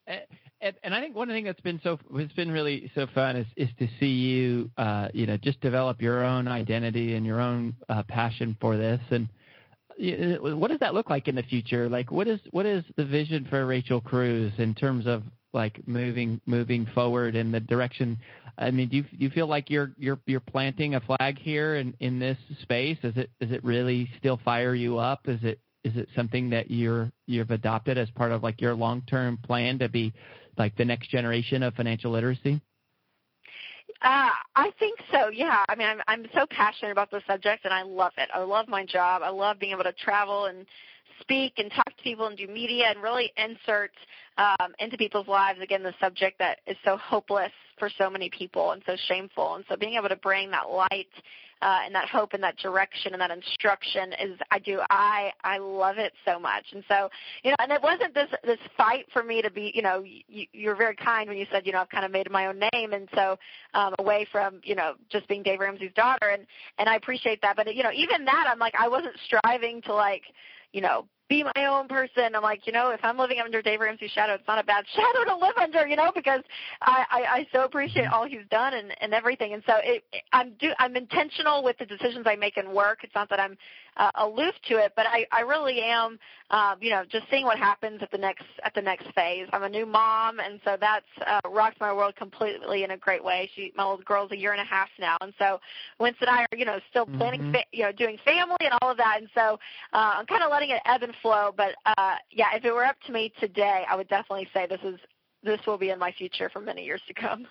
And, 0.08 0.76
and 0.84 0.94
I 0.94 1.02
think 1.02 1.16
one 1.16 1.28
thing 1.28 1.44
that's 1.46 1.60
been 1.62 1.80
so 1.84 2.00
has 2.18 2.32
been 2.32 2.52
really 2.52 2.92
so 2.96 3.08
fun 3.14 3.36
is 3.36 3.48
is 3.56 3.70
to 3.80 3.88
see 4.00 4.08
you, 4.08 4.70
uh, 4.78 5.10
you 5.14 5.26
know, 5.26 5.38
just 5.38 5.60
develop 5.62 6.02
your 6.02 6.24
own 6.24 6.48
identity 6.48 7.16
and 7.16 7.26
your 7.26 7.40
own 7.40 7.76
uh, 7.90 8.04
passion 8.08 8.56
for 8.62 8.78
this. 8.78 9.02
And 9.12 9.28
uh, 10.00 10.56
what 10.56 10.70
does 10.72 10.80
that 10.80 10.94
look 10.94 11.10
like 11.10 11.28
in 11.28 11.36
the 11.36 11.44
future? 11.44 11.90
Like, 11.90 12.12
what 12.12 12.28
is 12.28 12.40
what 12.52 12.66
is 12.66 12.84
the 12.96 13.06
vision 13.06 13.46
for 13.50 13.66
Rachel 13.66 14.02
Cruze 14.02 14.58
in 14.60 14.74
terms 14.74 15.06
of 15.06 15.24
like 15.54 15.86
moving 15.88 16.42
moving 16.46 16.86
forward 16.94 17.36
in 17.36 17.52
the 17.52 17.60
direction? 17.60 18.18
I 18.58 18.72
mean, 18.72 18.90
do 18.90 18.98
you 18.98 19.04
do 19.04 19.18
you 19.20 19.30
feel 19.30 19.48
like 19.48 19.70
you're 19.70 19.92
you're 19.98 20.20
you're 20.26 20.40
planting 20.40 20.96
a 20.96 21.02
flag 21.02 21.38
here 21.40 21.76
in 21.76 21.94
in 22.00 22.20
this 22.20 22.38
space? 22.62 22.98
Is 23.04 23.16
it 23.18 23.30
is 23.40 23.52
it 23.52 23.64
really 23.64 24.10
still 24.18 24.40
fire 24.44 24.76
you 24.76 24.98
up? 24.98 25.28
Is 25.28 25.40
it 25.44 25.60
is 25.84 25.96
it 25.98 26.08
something 26.16 26.50
that 26.50 26.72
you're 26.72 27.12
you've 27.26 27.52
adopted 27.52 27.98
as 27.98 28.10
part 28.12 28.32
of 28.32 28.44
like 28.44 28.62
your 28.62 28.74
long 28.74 29.02
term 29.02 29.38
plan 29.38 29.80
to 29.80 29.90
be 29.90 30.14
like 30.58 30.76
the 30.78 30.86
next 30.86 31.10
generation 31.10 31.64
of 31.64 31.74
financial 31.74 32.12
literacy? 32.12 32.62
Uh, 34.02 34.30
I 34.56 34.72
think 34.80 35.00
so. 35.12 35.30
Yeah. 35.30 35.64
I 35.70 35.76
mean, 35.76 35.88
I'm 35.88 36.02
I'm 36.08 36.26
so 36.34 36.46
passionate 36.50 36.92
about 36.92 37.12
the 37.12 37.22
subject, 37.28 37.66
and 37.66 37.74
I 37.74 37.84
love 37.84 38.14
it. 38.18 38.30
I 38.34 38.40
love 38.40 38.68
my 38.68 38.86
job. 38.86 39.22
I 39.24 39.30
love 39.30 39.60
being 39.60 39.72
able 39.72 39.84
to 39.84 39.94
travel 39.94 40.46
and 40.46 40.66
speak 41.22 41.54
and 41.58 41.72
talk 41.72 41.86
to 41.86 42.04
people 42.04 42.28
and 42.28 42.38
do 42.38 42.48
media 42.48 42.86
and 42.90 43.02
really 43.02 43.32
insert 43.38 43.92
um, 44.38 44.74
into 44.80 44.98
people's 44.98 45.28
lives 45.28 45.60
again 45.62 45.84
the 45.84 45.94
subject 46.02 46.40
that 46.40 46.60
is 46.68 46.76
so 46.84 46.98
hopeless 46.98 47.52
for 47.78 47.90
so 47.98 48.10
many 48.10 48.30
people 48.30 48.72
and 48.72 48.82
so 48.86 48.96
shameful. 49.08 49.56
And 49.56 49.66
so 49.70 49.76
being 49.78 49.96
able 49.96 50.10
to 50.10 50.16
bring 50.18 50.52
that 50.52 50.70
light 50.70 51.08
uh, 51.64 51.80
and 51.86 51.96
that 51.96 52.10
hope 52.10 52.34
and 52.34 52.44
that 52.44 52.58
direction 52.58 53.14
and 53.14 53.22
that 53.22 53.32
instruction 53.32 54.12
is 54.22 54.38
I 54.52 54.60
do 54.60 54.82
I 54.90 55.32
I 55.44 55.58
love 55.58 55.98
it 55.98 56.12
so 56.26 56.38
much. 56.38 56.66
And 56.74 56.84
so 56.90 57.10
you 57.44 57.52
know, 57.52 57.56
and 57.60 57.72
it 57.72 57.82
wasn't 57.82 58.14
this 58.14 58.30
this 58.44 58.60
fight 58.76 59.06
for 59.14 59.24
me 59.24 59.42
to 59.42 59.50
be 59.50 59.72
you 59.74 59.82
know 59.82 60.04
you, 60.04 60.46
you're 60.52 60.76
very 60.76 60.96
kind 60.96 61.30
when 61.30 61.38
you 61.38 61.46
said 61.52 61.66
you 61.66 61.72
know 61.72 61.80
I've 61.80 61.90
kind 61.90 62.06
of 62.06 62.12
made 62.12 62.30
my 62.30 62.48
own 62.48 62.60
name 62.74 62.92
and 62.92 63.08
so 63.16 63.38
um, 63.74 63.96
away 64.00 64.28
from 64.30 64.60
you 64.64 64.76
know 64.76 64.96
just 65.10 65.28
being 65.30 65.42
Dave 65.42 65.62
Ramsey's 65.62 65.94
daughter 65.96 66.28
and 66.28 66.46
and 66.78 66.90
I 66.90 66.96
appreciate 66.96 67.42
that. 67.42 67.56
But 67.56 67.74
you 67.74 67.84
know 67.84 67.92
even 67.96 68.26
that 68.26 68.46
I'm 68.48 68.60
like 68.60 68.74
I 68.78 68.90
wasn't 68.90 69.16
striving 69.26 69.82
to 69.84 69.94
like 69.94 70.24
you 70.74 70.82
know 70.82 71.06
be 71.30 71.44
my 71.44 71.66
own 71.66 71.88
person. 71.88 72.36
I'm 72.36 72.42
like, 72.42 72.68
you 72.68 72.74
know, 72.74 72.92
if 72.92 73.00
I'm 73.04 73.18
living 73.18 73.40
under 73.44 73.62
Dave 73.62 73.80
Ramsey's 73.80 74.12
shadow, 74.12 74.34
it's 74.34 74.48
not 74.48 74.60
a 74.60 74.64
bad 74.64 74.86
shadow 74.96 75.24
to 75.26 75.36
live 75.38 75.58
under, 75.58 75.88
you 75.88 75.96
know, 75.96 76.12
because 76.14 76.42
I, 76.82 77.06
I, 77.10 77.22
I 77.22 77.48
so 77.52 77.64
appreciate 77.64 78.08
all 78.08 78.26
he's 78.26 78.46
done 78.52 78.74
and, 78.74 78.94
and 79.02 79.14
everything. 79.14 79.54
And 79.54 79.64
so 79.66 79.74
it, 79.84 80.04
I'm 80.32 80.54
do 80.60 80.72
I'm 80.80 80.96
intentional 80.96 81.64
with 81.64 81.78
the 81.78 81.86
decisions 81.86 82.26
I 82.28 82.36
make 82.36 82.58
in 82.58 82.74
work. 82.74 83.00
It's 83.04 83.16
not 83.16 83.30
that 83.30 83.40
I'm 83.40 83.58
uh, 83.98 84.12
aloof 84.16 84.56
to 84.70 84.78
it, 84.78 84.94
but 84.96 85.06
I, 85.08 85.26
I 85.32 85.42
really 85.42 85.82
am, 85.82 86.20
um, 86.50 86.76
you 86.82 86.90
know, 86.90 87.04
just 87.10 87.26
seeing 87.30 87.46
what 87.46 87.58
happens 87.58 88.02
at 88.02 88.12
the 88.12 88.18
next 88.18 88.46
at 88.64 88.74
the 88.74 88.82
next 88.82 89.08
phase. 89.14 89.48
I'm 89.54 89.64
a 89.64 89.70
new 89.70 89.86
mom, 89.86 90.40
and 90.40 90.60
so 90.66 90.78
that's 90.80 91.06
uh, 91.26 91.40
rocked 91.50 91.80
my 91.80 91.94
world 91.94 92.16
completely 92.16 92.84
in 92.84 92.92
a 92.92 92.98
great 92.98 93.24
way. 93.24 93.50
She, 93.56 93.72
my 93.76 93.84
little 93.84 94.04
girl's 94.04 94.32
a 94.32 94.38
year 94.38 94.52
and 94.52 94.62
a 94.62 94.66
half 94.66 94.90
now, 95.00 95.18
and 95.22 95.34
so 95.40 95.60
Winston 96.00 96.28
and 96.28 96.38
I 96.38 96.42
are, 96.44 96.58
you 96.58 96.66
know, 96.66 96.80
still 96.90 97.06
planning, 97.06 97.42
Mhm. 97.42 97.52
fa- 97.52 97.66
you 97.72 97.84
know, 97.84 97.92
doing 97.92 98.18
family 98.26 98.58
and 98.62 98.74
all 98.82 98.92
of 98.92 98.98
that, 98.98 99.18
and 99.20 99.30
so 99.34 99.60
uh, 99.94 100.14
I'm 100.18 100.26
kind 100.26 100.44
of 100.44 100.52
letting 100.52 100.70
it 100.72 100.82
ebb 100.86 101.04
and 101.04 101.16
flow. 101.22 101.54
But 101.56 101.76
uh, 101.86 102.16
yeah, 102.32 102.56
if 102.56 102.66
it 102.66 102.72
were 102.74 102.86
up 102.86 103.00
to 103.08 103.12
me 103.12 103.32
today, 103.40 103.86
I 103.90 103.96
would 103.96 104.08
definitely 104.08 104.48
say 104.54 104.66
this 104.68 104.82
is 104.84 105.00
this 105.44 105.60
will 105.68 105.78
be 105.78 105.90
in 105.90 106.00
my 106.00 106.12
future 106.12 106.50
for 106.50 106.62
many 106.62 106.84
years 106.86 107.02
to 107.08 107.14
come. 107.14 107.48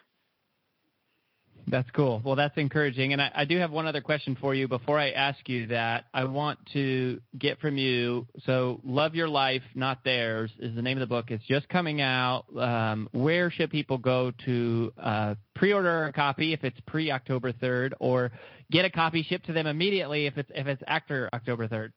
That's 1.68 1.90
cool. 1.90 2.20
Well, 2.24 2.36
that's 2.36 2.56
encouraging. 2.56 3.12
And 3.12 3.22
I, 3.22 3.30
I 3.34 3.44
do 3.44 3.58
have 3.58 3.70
one 3.70 3.86
other 3.86 4.00
question 4.00 4.36
for 4.40 4.54
you. 4.54 4.68
Before 4.68 4.98
I 4.98 5.10
ask 5.10 5.48
you 5.48 5.68
that, 5.68 6.04
I 6.12 6.24
want 6.24 6.58
to 6.72 7.20
get 7.38 7.60
from 7.60 7.76
you. 7.78 8.26
So, 8.44 8.80
Love 8.84 9.14
Your 9.14 9.28
Life, 9.28 9.62
Not 9.74 10.04
Theirs 10.04 10.50
is 10.58 10.74
the 10.74 10.82
name 10.82 10.96
of 10.96 11.00
the 11.00 11.06
book. 11.06 11.30
It's 11.30 11.44
just 11.44 11.68
coming 11.68 12.00
out. 12.00 12.44
Um, 12.58 13.08
where 13.12 13.50
should 13.50 13.70
people 13.70 13.98
go 13.98 14.32
to 14.44 14.92
uh, 15.00 15.34
pre 15.54 15.72
order 15.72 16.06
a 16.06 16.12
copy 16.12 16.52
if 16.52 16.64
it's 16.64 16.78
pre 16.86 17.10
October 17.10 17.52
3rd, 17.52 17.92
or 18.00 18.32
get 18.70 18.84
a 18.84 18.90
copy 18.90 19.22
shipped 19.22 19.46
to 19.46 19.52
them 19.52 19.66
immediately 19.66 20.26
if 20.26 20.36
it's, 20.38 20.50
if 20.54 20.66
it's 20.66 20.82
after 20.86 21.30
October 21.32 21.68
3rd? 21.68 21.92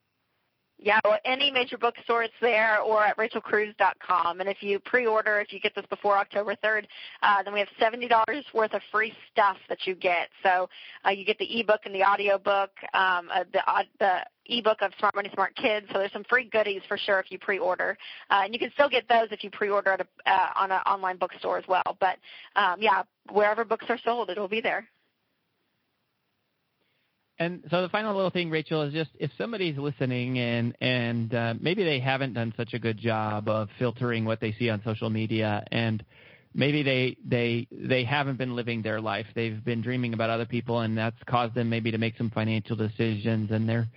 Yeah, 0.85 0.99
well, 1.03 1.17
any 1.25 1.49
major 1.49 1.79
bookstore 1.79 2.21
it's 2.21 2.35
there 2.41 2.79
or 2.79 3.03
at 3.03 3.17
rachelcruze.com. 3.17 4.39
And 4.39 4.47
if 4.47 4.61
you 4.61 4.77
pre-order, 4.77 5.39
if 5.39 5.51
you 5.51 5.59
get 5.59 5.73
this 5.73 5.85
before 5.89 6.15
October 6.15 6.55
3rd, 6.63 6.85
uh, 7.23 7.41
then 7.41 7.53
we 7.55 7.59
have 7.59 7.69
$70 7.81 8.43
worth 8.53 8.71
of 8.71 8.81
free 8.91 9.11
stuff 9.31 9.57
that 9.67 9.79
you 9.87 9.95
get. 9.95 10.29
So 10.43 10.69
uh, 11.03 11.09
you 11.09 11.25
get 11.25 11.39
the 11.39 11.59
ebook 11.59 11.81
and 11.85 11.95
the 11.95 12.03
audio 12.03 12.37
book, 12.37 12.69
um, 12.93 13.29
uh, 13.33 13.45
the, 13.51 13.67
uh, 13.67 13.81
the 13.99 14.19
ebook 14.45 14.83
of 14.83 14.91
Smart 14.99 15.15
Money 15.15 15.31
Smart 15.33 15.55
Kids. 15.55 15.87
So 15.91 15.97
there's 15.97 16.13
some 16.13 16.23
free 16.29 16.47
goodies 16.51 16.83
for 16.87 16.99
sure 16.99 17.19
if 17.19 17.31
you 17.31 17.39
pre-order, 17.39 17.97
uh, 18.29 18.41
and 18.43 18.53
you 18.53 18.59
can 18.59 18.69
still 18.73 18.87
get 18.87 19.09
those 19.09 19.29
if 19.31 19.43
you 19.43 19.49
pre-order 19.49 19.89
at 19.93 20.01
a, 20.01 20.07
uh, 20.31 20.49
on 20.55 20.71
an 20.71 20.81
online 20.85 21.17
bookstore 21.17 21.57
as 21.57 21.67
well. 21.67 21.97
But 21.99 22.19
um, 22.55 22.79
yeah, 22.79 23.01
wherever 23.31 23.65
books 23.65 23.85
are 23.89 23.97
sold, 24.05 24.29
it'll 24.29 24.47
be 24.47 24.61
there. 24.61 24.87
And 27.37 27.63
so 27.69 27.81
the 27.81 27.89
final 27.89 28.15
little 28.15 28.31
thing, 28.31 28.49
Rachel, 28.49 28.83
is 28.83 28.93
just 28.93 29.09
if 29.19 29.29
somebody's 29.37 29.77
listening 29.77 30.39
and 30.39 30.75
and 30.79 31.33
uh, 31.33 31.53
maybe 31.59 31.83
they 31.83 31.99
haven't 31.99 32.33
done 32.33 32.53
such 32.55 32.73
a 32.73 32.79
good 32.79 32.97
job 32.97 33.49
of 33.49 33.67
filtering 33.77 34.23
what 34.23 34.39
they 34.39 34.53
see 34.53 34.69
on 34.69 34.81
social 34.85 35.09
media, 35.09 35.63
and 35.69 36.03
maybe 36.53 36.81
they 36.81 37.17
they 37.25 37.67
they 37.71 38.05
haven't 38.05 38.37
been 38.37 38.55
living 38.55 38.81
their 38.81 39.01
life. 39.01 39.25
They've 39.35 39.63
been 39.63 39.81
dreaming 39.81 40.13
about 40.13 40.29
other 40.29 40.45
people, 40.45 40.79
and 40.79 40.97
that's 40.97 41.17
caused 41.27 41.55
them 41.55 41.69
maybe 41.69 41.91
to 41.91 41.97
make 41.97 42.17
some 42.17 42.29
financial 42.29 42.77
decisions, 42.77 43.51
and 43.51 43.67
they're 43.67 43.89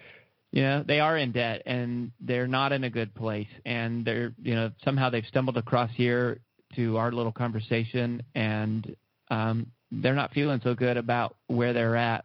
you 0.51 0.63
know 0.63 0.83
they 0.83 0.99
are 0.99 1.17
in 1.17 1.31
debt 1.31 1.63
and 1.65 2.11
they're 2.21 2.49
not 2.49 2.73
in 2.73 2.83
a 2.83 2.91
good 2.91 3.15
place, 3.15 3.49
and 3.65 4.05
they're 4.05 4.35
you 4.43 4.57
know 4.57 4.73
somehow 4.85 5.11
they've 5.11 5.27
stumbled 5.27 5.57
across 5.57 5.91
here 5.95 6.41
to 6.75 6.97
our 6.97 7.13
little 7.13 7.33
conversation, 7.33 8.21
and 8.35 8.97
um, 9.31 9.71
they're 9.93 10.15
not 10.15 10.33
feeling 10.33 10.61
so 10.65 10.75
good 10.75 10.97
about 10.97 11.37
where 11.47 11.73
they're 11.73 11.97
at 11.97 12.25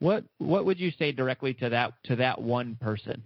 what 0.00 0.24
what 0.38 0.64
would 0.64 0.80
you 0.80 0.90
say 0.98 1.12
directly 1.12 1.54
to 1.54 1.68
that 1.70 1.92
to 2.04 2.16
that 2.16 2.40
one 2.40 2.76
person? 2.80 3.22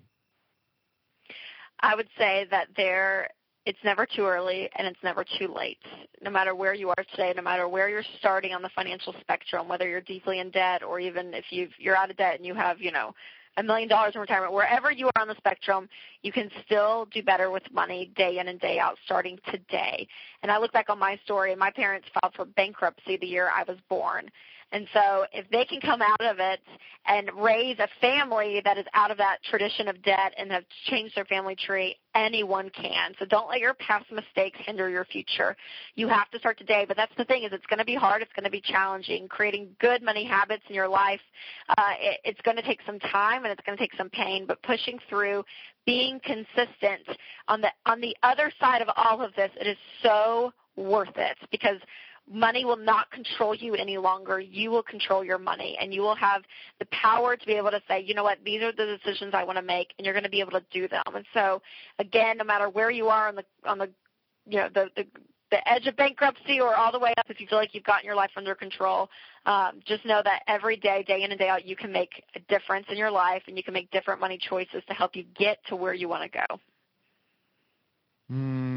I 1.81 1.95
would 1.95 2.09
say 2.19 2.47
that 2.51 2.69
there 2.77 3.29
it's 3.67 3.79
never 3.83 4.07
too 4.07 4.27
early 4.27 4.69
and 4.77 4.87
it's 4.87 5.03
never 5.03 5.25
too 5.39 5.49
late. 5.49 5.79
No 6.21 6.31
matter 6.31 6.55
where 6.55 6.75
you 6.75 6.91
are 6.91 7.05
today, 7.13 7.33
no 7.35 7.43
matter 7.43 7.67
where 7.67 7.89
you're 7.89 8.05
starting 8.19 8.53
on 8.53 8.63
the 8.63 8.69
financial 8.71 9.15
spectrum, 9.21 9.69
whether 9.69 9.89
you're 9.89 10.03
deeply 10.03 10.41
in 10.41 10.51
debt 10.51 10.83
or 10.83 11.01
even 11.01 11.33
if 11.33 11.47
you've, 11.51 11.71
you're 11.79 11.97
out 11.97 12.11
of 12.11 12.17
debt 12.17 12.37
and 12.37 12.45
you 12.45 12.55
have, 12.55 12.81
you 12.81 12.93
know, 12.93 13.15
a 13.57 13.63
million 13.63 13.89
dollars 13.89 14.15
in 14.15 14.21
retirement, 14.21 14.53
wherever 14.53 14.91
you 14.91 15.07
are 15.07 15.23
on 15.23 15.29
the 15.29 15.37
spectrum, 15.37 15.89
you 16.23 16.33
can 16.33 16.51
still 16.67 17.07
do 17.13 17.23
better 17.23 17.51
with 17.51 17.63
money 17.73 18.11
day 18.17 18.39
in 18.39 18.49
and 18.49 18.61
day 18.61 18.79
out 18.79 18.97
starting 19.05 19.39
today. 19.51 20.07
And 20.43 20.51
I 20.51 20.59
look 20.59 20.73
back 20.73 20.91
on 20.91 20.99
my 20.99 21.19
story, 21.25 21.55
my 21.55 21.71
parents 21.71 22.09
filed 22.21 22.35
for 22.35 22.45
bankruptcy 22.45 23.17
the 23.17 23.27
year 23.27 23.49
I 23.55 23.63
was 23.67 23.79
born. 23.89 24.29
And 24.75 24.89
so 24.93 25.25
if 25.33 25.49
they 25.51 25.65
can 25.65 25.81
come 25.81 26.03
out 26.03 26.21
of 26.21 26.39
it 26.41 26.59
and 27.07 27.31
raise 27.37 27.79
a 27.79 27.87
family 28.01 28.61
that 28.65 28.77
is 28.77 28.85
out 28.93 29.13
of 29.13 29.19
that 29.19 29.39
tradition 29.49 29.87
of 29.87 30.03
debt 30.03 30.35
and 30.37 30.51
have 30.51 30.65
changed 30.91 31.15
their 31.15 31.25
family 31.27 31.55
tree, 31.55 31.97
anyone 32.17 32.71
can. 32.71 33.15
So 33.21 33.25
don't 33.25 33.49
let 33.49 33.61
your 33.61 33.75
past 33.75 34.07
mistakes 34.11 34.59
hinder 34.67 34.91
your 34.91 35.05
future. 35.05 35.57
You 35.95 36.09
have 36.09 36.29
to 36.33 36.41
start 36.41 36.59
today, 36.59 36.85
but 36.89 36.97
that's 36.97 37.13
the 37.17 37.25
thing 37.25 37.45
is 37.45 37.53
it's 37.53 37.67
going 37.67 37.79
to 37.79 37.85
be 37.85 37.95
hard. 37.95 38.21
It's 38.21 38.33
going 38.33 38.45
to 38.45 38.51
be 38.51 38.61
challenging. 38.61 39.29
Creating 39.29 39.69
good 39.81 40.03
money 40.03 40.25
habits 40.25 40.65
in 40.69 40.75
your 40.75 40.89
life, 40.89 41.21
uh, 41.69 41.93
it, 42.01 42.19
it's 42.25 42.41
going 42.41 42.57
to 42.57 42.63
take 42.63 42.81
some 42.85 42.99
time 42.99 43.45
and 43.45 43.53
it's 43.53 43.63
going 43.65 43.79
to 43.79 43.83
take 43.83 43.95
some 43.97 44.11
pain, 44.11 44.45
but 44.45 44.61
pushing 44.65 44.99
through, 45.09 45.45
being 45.87 46.19
consistent 46.25 47.07
on 47.47 47.61
the 47.61 47.69
on 47.87 48.01
the 48.01 48.17
other 48.25 48.51
side 48.59 48.83
of 48.83 48.89
all 48.97 49.23
of 49.23 49.33
this, 49.37 49.51
it 49.61 49.69
is 49.69 49.77
so 50.03 50.53
worth 50.77 51.17
it 51.17 51.37
because 51.53 51.79
money 52.31 52.65
will 52.65 52.77
not 52.77 53.11
control 53.11 53.55
you 53.55 53.75
any 53.75 53.99
longer. 53.99 54.41
You 54.41 54.71
will 54.71 54.83
control 54.83 55.25
your 55.25 55.39
money 55.39 55.77
and 55.81 55.93
you 55.93 56.01
will 56.01 56.15
have 56.15 56.43
the 56.79 56.87
power 56.87 57.37
to 57.37 57.47
be 57.47 57.53
able 57.53 57.71
to 57.71 57.83
say, 57.89 58.01
you 58.01 58.15
know 58.15 58.25
what, 58.25 58.39
these 58.45 58.63
are 58.63 58.73
the 58.73 58.99
decisions 58.99 59.35
I 59.35 59.45
want 59.45 59.59
to 59.59 59.63
make 59.63 59.93
and 59.99 60.05
you're 60.05 60.15
going 60.15 60.25
to 60.25 60.31
be 60.31 60.41
able 60.41 60.53
to 60.53 60.65
do 60.73 60.89
them. 60.89 61.03
And 61.15 61.25
so 61.35 61.61
again, 61.99 62.39
no 62.39 62.45
matter 62.45 62.69
where 62.69 62.91
you 62.91 63.09
are 63.09 63.29
on 63.29 63.37
the 63.37 63.45
on 63.67 63.79
the 63.79 63.91
you 64.47 64.59
know, 64.59 64.69
the, 64.73 64.91
the 64.97 65.07
the 65.51 65.69
edge 65.69 65.87
of 65.87 65.97
bankruptcy 65.97 66.61
or 66.61 66.75
all 66.75 66.91
the 66.91 66.99
way 66.99 67.15
up 67.17 67.27
if 67.29 67.41
you 67.41 67.47
feel 67.47 67.59
like 67.59 67.75
you've 67.75 67.85
gotten 67.85 68.05
your 68.05 68.17
life 68.17 68.31
under 68.37 68.57
control, 68.57 69.09
um, 69.47 69.81
just 69.87 70.05
know 70.05 70.21
that 70.25 70.43
every 70.49 70.77
day, 70.77 71.05
day 71.07 71.23
in 71.23 71.31
and 71.31 71.39
day 71.39 71.49
out, 71.49 71.65
you 71.65 71.77
can 71.77 71.93
make 71.93 72.25
a 72.35 72.41
difference 72.49 72.87
in 72.91 72.97
your 72.97 73.11
life 73.11 73.43
and 73.47 73.57
you 73.57 73.63
can 73.63 73.73
make 73.73 73.89
different 73.93 74.21
money 74.21 74.39
choices 74.49 74.83
to 74.89 74.95
help 74.95 75.15
you 75.15 75.25
get 75.39 75.59
to 75.69 75.77
where 75.77 75.95
you 75.95 76.09
want 76.09 76.25
to 76.25 76.39
go. 76.49 76.61
Mm, 78.33 78.74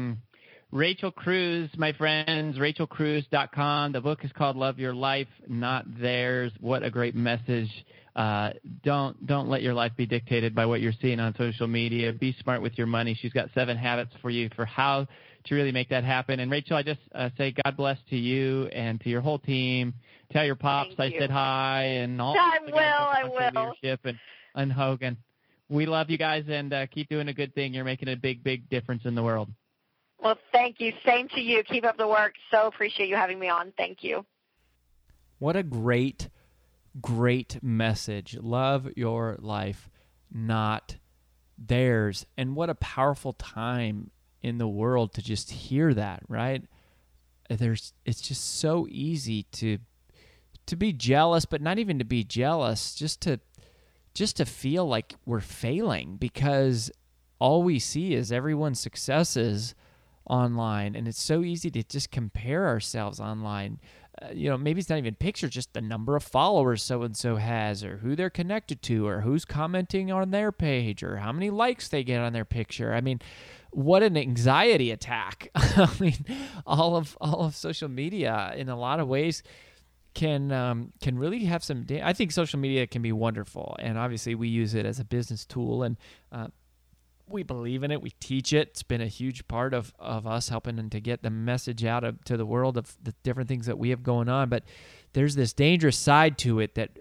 Rachel 0.70 1.10
Cruze, 1.10 1.74
my 1.78 1.92
friends, 1.92 2.58
rachelcruze.com. 2.58 3.92
The 3.92 4.00
book 4.02 4.22
is 4.22 4.30
called 4.32 4.56
Love 4.56 4.78
Your 4.78 4.92
Life, 4.92 5.28
Not 5.46 5.86
Theirs. 5.98 6.52
What 6.60 6.82
a 6.82 6.90
great 6.90 7.14
message. 7.14 7.70
Uh, 8.14 8.50
don't 8.84 9.26
don't 9.26 9.48
let 9.48 9.62
your 9.62 9.72
life 9.72 9.92
be 9.96 10.04
dictated 10.04 10.54
by 10.54 10.66
what 10.66 10.82
you're 10.82 10.92
seeing 11.00 11.20
on 11.20 11.34
social 11.38 11.66
media. 11.66 12.12
Be 12.12 12.36
smart 12.42 12.60
with 12.60 12.76
your 12.76 12.86
money. 12.86 13.16
She's 13.18 13.32
got 13.32 13.48
seven 13.54 13.78
habits 13.78 14.10
for 14.20 14.28
you 14.28 14.50
for 14.56 14.66
how 14.66 15.06
to 15.44 15.54
really 15.54 15.72
make 15.72 15.88
that 15.88 16.04
happen. 16.04 16.40
And 16.40 16.50
Rachel, 16.50 16.76
I 16.76 16.82
just 16.82 17.00
uh, 17.14 17.30
say 17.38 17.54
God 17.64 17.76
bless 17.76 17.96
to 18.10 18.16
you 18.16 18.66
and 18.66 19.00
to 19.00 19.08
your 19.08 19.22
whole 19.22 19.38
team. 19.38 19.94
Tell 20.32 20.44
your 20.44 20.56
pops 20.56 20.90
Thank 20.96 21.12
I 21.12 21.14
you. 21.14 21.20
said 21.20 21.30
hi 21.30 21.82
and 21.84 22.20
all. 22.20 22.36
I 22.36 22.58
will, 22.66 22.76
I 22.76 23.24
will. 23.24 23.70
Leadership 23.80 24.00
and, 24.04 24.18
and 24.54 24.70
Hogan. 24.70 25.16
We 25.70 25.86
love 25.86 26.10
you 26.10 26.18
guys 26.18 26.44
and 26.48 26.72
uh, 26.74 26.86
keep 26.88 27.08
doing 27.08 27.28
a 27.28 27.32
good 27.34 27.54
thing. 27.54 27.72
You're 27.72 27.84
making 27.84 28.08
a 28.08 28.16
big, 28.16 28.42
big 28.42 28.68
difference 28.68 29.02
in 29.06 29.14
the 29.14 29.22
world. 29.22 29.48
Well, 30.22 30.38
thank 30.52 30.80
you. 30.80 30.92
Same 31.06 31.28
to 31.28 31.40
you. 31.40 31.62
Keep 31.62 31.84
up 31.84 31.96
the 31.96 32.08
work. 32.08 32.34
So 32.50 32.66
appreciate 32.66 33.08
you 33.08 33.16
having 33.16 33.38
me 33.38 33.48
on. 33.48 33.72
Thank 33.76 34.02
you. 34.02 34.24
What 35.38 35.56
a 35.56 35.62
great, 35.62 36.28
great 37.00 37.62
message. 37.62 38.36
Love 38.40 38.88
your 38.96 39.36
life, 39.38 39.88
not 40.32 40.96
theirs. 41.56 42.26
And 42.36 42.56
what 42.56 42.70
a 42.70 42.74
powerful 42.74 43.32
time 43.32 44.10
in 44.42 44.58
the 44.58 44.68
world 44.68 45.14
to 45.14 45.22
just 45.22 45.50
hear 45.50 45.94
that, 45.94 46.22
right? 46.28 46.64
There's 47.48 47.92
it's 48.04 48.20
just 48.20 48.58
so 48.58 48.86
easy 48.90 49.44
to 49.52 49.78
to 50.66 50.76
be 50.76 50.92
jealous, 50.92 51.46
but 51.46 51.62
not 51.62 51.78
even 51.78 51.98
to 51.98 52.04
be 52.04 52.24
jealous, 52.24 52.94
just 52.94 53.20
to 53.22 53.40
just 54.12 54.36
to 54.36 54.44
feel 54.44 54.86
like 54.86 55.14
we're 55.24 55.40
failing 55.40 56.16
because 56.16 56.90
all 57.38 57.62
we 57.62 57.78
see 57.78 58.14
is 58.14 58.32
everyone's 58.32 58.80
successes 58.80 59.74
online 60.28 60.94
and 60.94 61.08
it's 61.08 61.22
so 61.22 61.42
easy 61.42 61.70
to 61.70 61.82
just 61.82 62.10
compare 62.10 62.66
ourselves 62.66 63.20
online 63.20 63.80
uh, 64.22 64.28
you 64.32 64.48
know 64.48 64.56
maybe 64.56 64.80
it's 64.80 64.88
not 64.88 64.98
even 64.98 65.14
pictures 65.14 65.50
just 65.50 65.72
the 65.72 65.80
number 65.80 66.16
of 66.16 66.22
followers 66.22 66.82
so 66.82 67.02
and 67.02 67.16
so 67.16 67.36
has 67.36 67.84
or 67.84 67.98
who 67.98 68.14
they're 68.14 68.30
connected 68.30 68.82
to 68.82 69.06
or 69.06 69.20
who's 69.20 69.44
commenting 69.44 70.10
on 70.10 70.30
their 70.30 70.52
page 70.52 71.02
or 71.02 71.16
how 71.16 71.32
many 71.32 71.50
likes 71.50 71.88
they 71.88 72.04
get 72.04 72.20
on 72.20 72.32
their 72.32 72.44
picture 72.44 72.94
i 72.94 73.00
mean 73.00 73.20
what 73.70 74.02
an 74.02 74.16
anxiety 74.16 74.90
attack 74.90 75.50
i 75.54 75.90
mean 76.00 76.24
all 76.66 76.96
of 76.96 77.16
all 77.20 77.42
of 77.44 77.54
social 77.54 77.88
media 77.88 78.52
in 78.56 78.68
a 78.68 78.76
lot 78.76 79.00
of 79.00 79.08
ways 79.08 79.42
can 80.18 80.50
um, 80.50 80.92
can 81.00 81.16
really 81.16 81.44
have 81.44 81.62
some. 81.62 81.84
Da- 81.84 82.02
I 82.02 82.12
think 82.12 82.32
social 82.32 82.58
media 82.58 82.88
can 82.88 83.02
be 83.02 83.12
wonderful, 83.12 83.76
and 83.78 83.96
obviously 83.96 84.34
we 84.34 84.48
use 84.48 84.74
it 84.74 84.84
as 84.84 84.98
a 84.98 85.04
business 85.04 85.44
tool, 85.44 85.84
and 85.84 85.96
uh, 86.32 86.48
we 87.30 87.42
believe 87.42 87.82
in 87.82 87.90
it. 87.90 88.02
We 88.02 88.10
teach 88.20 88.52
it. 88.52 88.68
It's 88.68 88.82
been 88.82 89.00
a 89.00 89.06
huge 89.06 89.46
part 89.48 89.74
of, 89.74 89.92
of 89.98 90.26
us 90.26 90.48
helping 90.48 90.90
to 90.90 91.00
get 91.00 91.22
the 91.22 91.30
message 91.30 91.84
out 91.84 92.04
of, 92.04 92.24
to 92.24 92.36
the 92.36 92.46
world 92.46 92.76
of 92.76 92.96
the 93.02 93.14
different 93.22 93.48
things 93.48 93.66
that 93.66 93.78
we 93.78 93.90
have 93.90 94.02
going 94.02 94.28
on. 94.28 94.48
But 94.48 94.64
there's 95.12 95.34
this 95.34 95.52
dangerous 95.52 95.96
side 95.96 96.38
to 96.38 96.60
it 96.60 96.74
that 96.74 96.98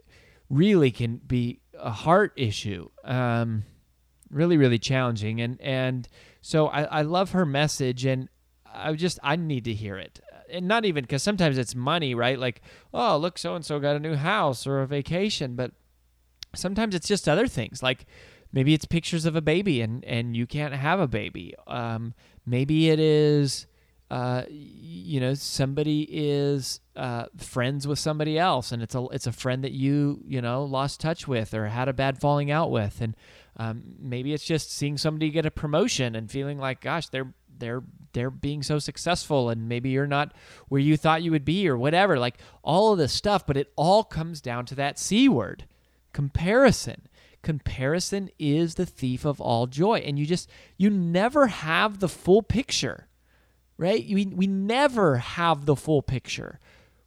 really 0.49 0.91
can 0.91 1.17
be 1.17 1.59
a 1.77 1.91
heart 1.91 2.33
issue. 2.35 2.89
Um, 3.03 3.63
really, 4.29 4.57
really 4.57 4.79
challenging. 4.79 5.41
And 5.41 5.59
and 5.61 6.07
so 6.41 6.67
I, 6.67 6.83
I 6.83 7.01
love 7.01 7.31
her 7.31 7.45
message, 7.45 8.05
and 8.05 8.29
I 8.65 8.93
just 8.93 9.19
I 9.23 9.35
need 9.35 9.65
to 9.65 9.73
hear 9.73 9.97
it. 9.97 10.19
And 10.49 10.67
not 10.67 10.85
even 10.85 11.03
because 11.03 11.23
sometimes 11.23 11.57
it's 11.57 11.75
money, 11.75 12.15
right? 12.15 12.39
Like, 12.39 12.61
oh, 12.93 13.17
look, 13.17 13.37
so 13.37 13.55
and 13.55 13.65
so 13.65 13.79
got 13.79 13.95
a 13.95 13.99
new 13.99 14.15
house 14.15 14.65
or 14.65 14.79
a 14.79 14.87
vacation, 14.87 15.55
but 15.55 15.71
sometimes 16.55 16.95
it's 16.95 17.07
just 17.07 17.27
other 17.27 17.47
things 17.47 17.83
like 17.83 18.05
maybe 18.58 18.74
it's 18.74 18.86
pictures 18.86 19.26
of 19.26 19.36
a 19.36 19.41
baby 19.41 19.82
and 19.82 20.04
and 20.04 20.36
you 20.36 20.48
can't 20.48 20.74
have 20.74 21.00
a 21.00 21.08
baby. 21.08 21.54
Um, 21.67 22.15
maybe 22.43 22.89
it 22.89 23.00
is 23.00 23.67
uh, 24.10 24.46
you 24.50 25.20
know 25.20 25.36
somebody 25.36 26.08
is 26.10 26.80
uh, 26.96 27.26
friends 27.38 27.88
with 27.88 28.00
somebody 28.00 28.39
else 28.39 28.72
and 28.72 28.82
it's 28.82 28.96
a 28.96 29.06
it's 29.12 29.28
a 29.28 29.32
friend 29.32 29.63
that 29.63 29.74
you 29.74 30.24
you 30.26 30.41
know 30.41 30.63
lost 30.63 31.00
touch 31.00 31.28
with 31.28 31.54
or 31.54 31.67
had 31.67 31.88
a 31.88 31.93
bad 31.93 32.20
falling 32.20 32.50
out 32.50 32.72
with. 32.72 33.00
And 33.00 33.15
um, 33.58 33.84
maybe 34.00 34.34
it's 34.34 34.43
just 34.43 34.72
seeing 34.72 34.98
somebody 34.98 35.30
get 35.30 35.46
a 35.46 35.52
promotion 35.52 36.15
and 36.15 36.32
feeling 36.32 36.58
like 36.58 36.82
gosh 36.82 37.10
they're 37.10 37.32
they're 37.60 37.84
they're 38.13 38.32
being 38.32 38.63
so 38.63 38.80
successful 38.80 39.52
and 39.52 39.70
maybe 39.70 39.89
you're 39.89 40.08
not 40.08 40.34
where 40.67 40.82
you 40.82 40.98
thought 40.98 41.22
you 41.22 41.30
would 41.30 41.46
be 41.46 41.70
or 41.70 41.78
whatever 41.78 42.17
like 42.17 42.39
all 42.63 42.91
of 42.91 42.98
this 42.98 43.13
stuff 43.13 43.46
but 43.46 43.58
it 43.58 43.72
all 43.76 44.04
comes 44.04 44.41
down 44.41 44.65
to 44.65 44.74
that 44.74 44.98
c 44.98 45.30
word 45.30 45.65
comparison 46.13 47.08
comparison 47.47 48.29
is 48.38 48.75
the 48.75 48.86
thief 48.86 49.23
of 49.23 49.39
all 49.39 49.67
joy. 49.67 49.99
And 49.99 50.19
you 50.19 50.25
just 50.25 50.49
you 50.75 50.89
never 50.89 51.47
have 51.47 51.99
the 51.99 52.10
full 52.10 52.41
picture 52.41 53.07
right? 53.77 54.05
We, 54.10 54.25
we 54.25 54.47
never 54.47 55.17
have 55.17 55.65
the 55.65 55.75
full 55.75 56.01
picture. 56.01 56.60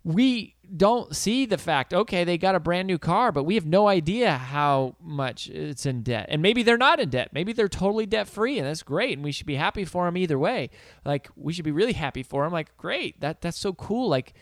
We 0.04 0.54
don't 0.76 1.16
see 1.16 1.46
the 1.46 1.58
fact 1.58 1.92
okay 1.92 2.22
they 2.22 2.38
got 2.38 2.54
a 2.54 2.60
brand 2.60 2.86
new 2.86 2.96
car 2.96 3.32
but 3.32 3.42
we 3.42 3.56
have 3.56 3.66
no 3.66 3.88
idea 3.88 4.30
how 4.36 4.94
much 5.00 5.48
it's 5.48 5.84
in 5.84 6.02
debt. 6.02 6.26
And 6.30 6.40
maybe 6.40 6.62
they're 6.62 6.78
not 6.78 7.00
in 7.00 7.10
debt. 7.10 7.30
Maybe 7.32 7.52
they're 7.52 7.68
totally 7.68 8.06
debt 8.06 8.28
free 8.28 8.56
and 8.58 8.66
that's 8.66 8.84
great 8.84 9.14
and 9.18 9.24
we 9.24 9.32
should 9.32 9.46
be 9.46 9.56
happy 9.56 9.84
for 9.84 10.06
them 10.06 10.16
either 10.16 10.38
way. 10.38 10.70
Like 11.04 11.28
we 11.36 11.52
should 11.52 11.64
be 11.64 11.72
really 11.72 11.92
happy 11.92 12.22
for 12.22 12.44
them 12.44 12.52
like 12.52 12.76
great 12.76 13.20
that 13.20 13.40
that's 13.42 13.58
so 13.58 13.72
cool. 13.72 14.08
Like 14.08 14.32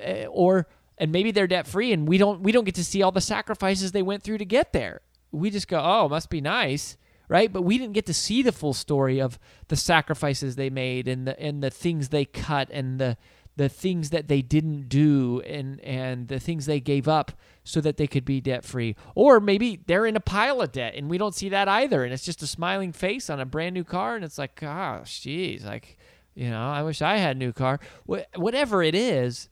eh, 0.00 0.26
or 0.26 0.66
and 0.96 1.12
maybe 1.12 1.30
they're 1.30 1.46
debt 1.46 1.66
free 1.66 1.92
and 1.92 2.08
we 2.08 2.16
don't 2.16 2.40
we 2.40 2.50
don't 2.50 2.64
get 2.64 2.76
to 2.76 2.84
see 2.84 3.02
all 3.02 3.12
the 3.12 3.20
sacrifices 3.20 3.92
they 3.92 4.02
went 4.02 4.22
through 4.22 4.38
to 4.38 4.46
get 4.46 4.72
there 4.72 5.02
we 5.34 5.50
just 5.50 5.68
go 5.68 5.80
oh 5.82 6.08
must 6.08 6.30
be 6.30 6.40
nice 6.40 6.96
right? 7.28 7.52
But 7.52 7.62
we 7.62 7.78
didn't 7.78 7.94
get 7.94 8.06
to 8.06 8.14
see 8.14 8.42
the 8.42 8.52
full 8.52 8.74
story 8.74 9.20
of 9.20 9.38
the 9.68 9.76
sacrifices 9.76 10.56
they 10.56 10.70
made 10.70 11.08
and 11.08 11.26
the 11.26 11.38
and 11.40 11.62
the 11.62 11.70
things 11.70 12.08
they 12.08 12.24
cut 12.24 12.68
and 12.70 12.98
the 12.98 13.16
the 13.56 13.68
things 13.68 14.10
that 14.10 14.26
they 14.26 14.42
didn't 14.42 14.88
do 14.88 15.40
and 15.42 15.80
and 15.80 16.28
the 16.28 16.40
things 16.40 16.66
they 16.66 16.80
gave 16.80 17.06
up 17.06 17.32
so 17.62 17.80
that 17.80 17.96
they 17.96 18.06
could 18.06 18.24
be 18.24 18.40
debt 18.40 18.64
free 18.64 18.96
or 19.14 19.40
maybe 19.40 19.80
they're 19.86 20.06
in 20.06 20.16
a 20.16 20.20
pile 20.20 20.60
of 20.60 20.72
debt 20.72 20.94
and 20.96 21.08
we 21.08 21.18
don't 21.18 21.34
see 21.34 21.48
that 21.48 21.68
either. 21.68 22.04
And 22.04 22.12
it's 22.12 22.24
just 22.24 22.42
a 22.42 22.46
smiling 22.46 22.92
face 22.92 23.30
on 23.30 23.40
a 23.40 23.46
brand 23.46 23.74
new 23.74 23.84
car 23.84 24.16
and 24.16 24.24
it's 24.24 24.38
like 24.38 24.60
gosh 24.60 25.20
geez 25.20 25.64
like 25.64 25.96
you 26.34 26.50
know 26.50 26.68
i 26.68 26.82
wish 26.82 27.00
i 27.00 27.16
had 27.16 27.36
a 27.36 27.38
new 27.38 27.52
car. 27.52 27.80
Wh- 28.08 28.26
whatever 28.36 28.82
it 28.82 28.94
is 28.94 29.48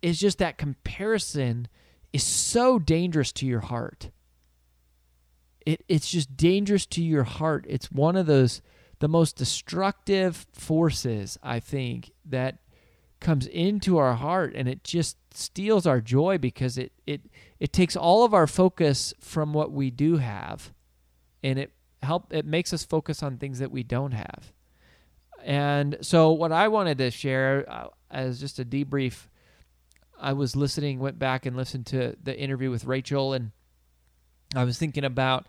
is 0.00 0.18
just 0.18 0.38
that 0.38 0.56
comparison 0.56 1.68
is 2.12 2.22
so 2.22 2.78
dangerous 2.78 3.32
to 3.32 3.46
your 3.46 3.60
heart 3.60 4.10
it 5.66 5.84
it's 5.88 6.10
just 6.10 6.36
dangerous 6.36 6.86
to 6.86 7.02
your 7.02 7.24
heart. 7.24 7.66
It's 7.68 7.90
one 7.90 8.16
of 8.16 8.26
those 8.26 8.62
the 9.00 9.08
most 9.08 9.36
destructive 9.36 10.46
forces 10.52 11.38
i 11.42 11.58
think 11.58 12.12
that 12.24 12.58
comes 13.18 13.46
into 13.46 13.98
our 13.98 14.14
heart 14.14 14.52
and 14.54 14.68
it 14.68 14.84
just 14.84 15.16
steals 15.32 15.86
our 15.86 16.00
joy 16.00 16.38
because 16.38 16.78
it 16.78 16.92
it 17.06 17.22
it 17.58 17.72
takes 17.72 17.96
all 17.96 18.24
of 18.24 18.32
our 18.32 18.46
focus 18.46 19.12
from 19.20 19.52
what 19.52 19.72
we 19.72 19.90
do 19.90 20.16
have 20.16 20.72
and 21.42 21.58
it 21.58 21.72
help 22.02 22.32
it 22.32 22.46
makes 22.46 22.72
us 22.72 22.84
focus 22.84 23.22
on 23.22 23.36
things 23.36 23.58
that 23.58 23.70
we 23.70 23.82
don't 23.82 24.12
have. 24.12 24.52
And 25.44 25.96
so 26.00 26.32
what 26.32 26.52
i 26.52 26.68
wanted 26.68 26.98
to 26.98 27.10
share 27.10 27.64
uh, 27.68 27.88
as 28.10 28.40
just 28.40 28.58
a 28.58 28.64
debrief 28.64 29.28
i 30.18 30.32
was 30.32 30.54
listening 30.54 30.98
went 30.98 31.18
back 31.18 31.46
and 31.46 31.56
listened 31.56 31.86
to 31.86 32.14
the 32.22 32.38
interview 32.38 32.70
with 32.70 32.84
rachel 32.84 33.32
and 33.32 33.52
i 34.54 34.64
was 34.64 34.78
thinking 34.78 35.04
about 35.04 35.46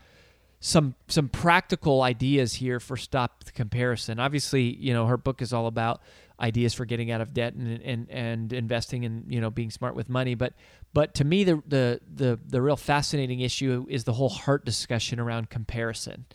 some 0.59 0.95
some 1.07 1.27
practical 1.27 2.01
ideas 2.01 2.53
here 2.53 2.79
for 2.79 2.95
stop 2.95 3.43
the 3.43 3.51
comparison 3.51 4.19
obviously 4.19 4.75
you 4.75 4.93
know 4.93 5.05
her 5.07 5.17
book 5.17 5.41
is 5.41 5.53
all 5.53 5.67
about 5.67 6.01
ideas 6.41 6.73
for 6.73 6.85
getting 6.85 7.11
out 7.11 7.21
of 7.21 7.33
debt 7.33 7.53
and 7.53 7.81
and, 7.81 8.09
and 8.09 8.53
investing 8.53 9.05
and 9.05 9.31
you 9.31 9.39
know 9.39 9.49
being 9.49 9.69
smart 9.69 9.95
with 9.95 10.09
money. 10.09 10.35
But 10.35 10.53
but 10.93 11.13
to 11.15 11.23
me 11.23 11.43
the, 11.43 11.61
the 11.67 12.01
the 12.13 12.39
the 12.45 12.61
real 12.61 12.75
fascinating 12.75 13.39
issue 13.41 13.85
is 13.87 14.03
the 14.03 14.13
whole 14.13 14.29
heart 14.29 14.65
discussion 14.65 15.19
around 15.19 15.49
comparison. 15.49 16.25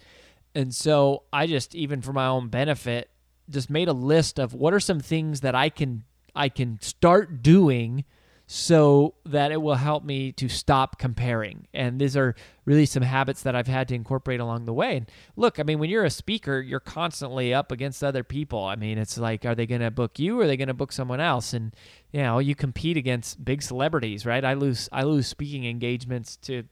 And 0.54 0.74
so 0.74 1.24
I 1.32 1.46
just 1.46 1.74
even 1.74 2.00
for 2.00 2.12
my 2.12 2.26
own 2.26 2.48
benefit 2.48 3.10
just 3.50 3.68
made 3.68 3.88
a 3.88 3.92
list 3.92 4.38
of 4.38 4.54
what 4.54 4.72
are 4.72 4.80
some 4.80 5.00
things 5.00 5.40
that 5.40 5.54
I 5.54 5.68
can 5.68 6.04
I 6.34 6.48
can 6.48 6.78
start 6.80 7.42
doing 7.42 8.04
so 8.48 9.14
that 9.24 9.50
it 9.50 9.60
will 9.60 9.74
help 9.74 10.04
me 10.04 10.30
to 10.30 10.48
stop 10.48 11.00
comparing. 11.00 11.66
And 11.74 12.00
these 12.00 12.16
are 12.16 12.36
really 12.64 12.86
some 12.86 13.02
habits 13.02 13.42
that 13.42 13.56
I've 13.56 13.66
had 13.66 13.88
to 13.88 13.94
incorporate 13.96 14.38
along 14.38 14.66
the 14.66 14.72
way. 14.72 14.98
And 14.98 15.10
look, 15.34 15.58
I 15.58 15.64
mean, 15.64 15.80
when 15.80 15.90
you're 15.90 16.04
a 16.04 16.10
speaker, 16.10 16.60
you're 16.60 16.78
constantly 16.78 17.52
up 17.52 17.72
against 17.72 18.04
other 18.04 18.22
people. 18.22 18.62
I 18.62 18.76
mean, 18.76 18.98
it's 18.98 19.18
like, 19.18 19.44
are 19.44 19.56
they 19.56 19.66
going 19.66 19.80
to 19.80 19.90
book 19.90 20.20
you 20.20 20.40
or 20.40 20.44
are 20.44 20.46
they 20.46 20.56
going 20.56 20.68
to 20.68 20.74
book 20.74 20.92
someone 20.92 21.18
else? 21.18 21.54
And 21.54 21.74
you 22.12 22.22
know, 22.22 22.38
you 22.38 22.54
compete 22.54 22.96
against 22.96 23.44
big 23.44 23.62
celebrities, 23.62 24.24
right? 24.24 24.44
I 24.44 24.54
lose, 24.54 24.88
I 24.92 25.02
lose 25.02 25.26
speaking 25.26 25.64
engagements 25.66 26.36
to, 26.36 26.62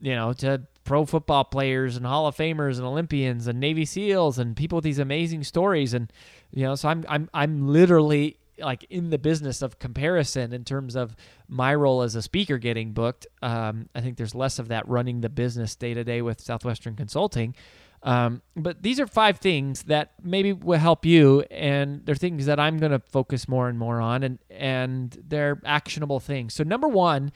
you 0.00 0.16
know, 0.16 0.32
to 0.34 0.62
pro 0.84 1.06
football 1.06 1.44
players 1.44 1.96
and 1.96 2.04
Hall 2.04 2.26
of 2.26 2.36
Famers 2.36 2.76
and 2.76 2.86
Olympians 2.86 3.46
and 3.46 3.60
Navy 3.60 3.84
SEALs 3.84 4.38
and 4.38 4.56
people 4.56 4.76
with 4.76 4.84
these 4.84 4.98
amazing 4.98 5.44
stories. 5.44 5.94
And 5.94 6.12
you 6.50 6.64
know, 6.64 6.74
so 6.74 6.88
I'm, 6.88 7.04
I'm, 7.08 7.30
I'm 7.32 7.68
literally 7.68 8.36
like 8.58 8.84
in 8.90 9.10
the 9.10 9.18
business 9.18 9.62
of 9.62 9.78
comparison 9.78 10.52
in 10.52 10.64
terms 10.64 10.96
of 10.96 11.16
my 11.48 11.74
role 11.74 12.02
as 12.02 12.14
a 12.14 12.22
speaker 12.22 12.58
getting 12.58 12.92
booked. 12.92 13.26
Um, 13.42 13.88
I 13.94 14.00
think 14.00 14.16
there's 14.16 14.34
less 14.34 14.58
of 14.58 14.68
that 14.68 14.88
running 14.88 15.20
the 15.20 15.28
business 15.28 15.74
day 15.74 15.94
to 15.94 16.04
day 16.04 16.22
with 16.22 16.40
Southwestern 16.40 16.96
Consulting. 16.96 17.54
Um, 18.02 18.42
but 18.54 18.82
these 18.82 19.00
are 19.00 19.06
five 19.06 19.38
things 19.38 19.84
that 19.84 20.12
maybe 20.22 20.52
will 20.52 20.78
help 20.78 21.06
you, 21.06 21.40
and 21.50 22.04
they're 22.04 22.14
things 22.14 22.44
that 22.46 22.60
I'm 22.60 22.78
going 22.78 22.92
to 22.92 22.98
focus 22.98 23.48
more 23.48 23.68
and 23.68 23.78
more 23.78 23.98
on, 24.00 24.22
and 24.22 24.38
and 24.50 25.16
they're 25.26 25.60
actionable 25.64 26.20
things. 26.20 26.52
So 26.52 26.64
number 26.64 26.86
one 26.86 27.32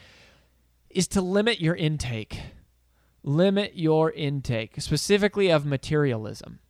is 0.90 1.08
to 1.08 1.22
limit 1.22 1.60
your 1.60 1.74
intake. 1.74 2.40
Limit 3.22 3.72
your 3.74 4.12
intake, 4.12 4.74
specifically 4.80 5.50
of 5.50 5.64
materialism. 5.66 6.60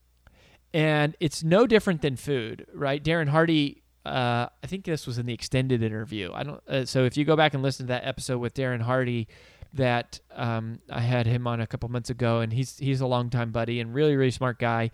And 0.73 1.17
it's 1.19 1.43
no 1.43 1.67
different 1.67 2.03
than 2.03 2.17
food, 2.17 2.67
right? 2.73 3.03
Darren 3.03 3.29
Hardy 3.29 3.83
uh, 4.09 4.49
I 4.63 4.67
think 4.67 4.85
this 4.85 5.07
was 5.07 5.19
in 5.19 5.27
the 5.27 5.35
extended 5.35 5.83
interview. 5.83 6.31
I 6.33 6.43
don't. 6.43 6.61
Uh, 6.69 6.85
so 6.85 7.05
if 7.05 7.17
you 7.17 7.25
go 7.25 7.37
back 7.37 7.55
and 7.55 7.63
listen 7.63 7.87
to 7.87 7.93
that 7.93 8.05
episode 8.05 8.39
with 8.39 8.55
Darren 8.55 8.81
Hardy, 8.81 9.29
that 9.75 10.21
um, 10.35 10.81
I 10.91 11.01
had 11.01 11.27
him 11.27 11.47
on 11.47 11.61
a 11.61 11.67
couple 11.67 11.89
months 11.89 12.11
ago, 12.11 12.41
and 12.41 12.53
he's 12.53 12.79
he's 12.79 13.01
a 13.01 13.07
longtime 13.07 13.53
buddy 13.53 13.81
and 13.81 13.95
really 13.95 14.17
really 14.17 14.31
smart 14.31 14.59
guy 14.59 14.91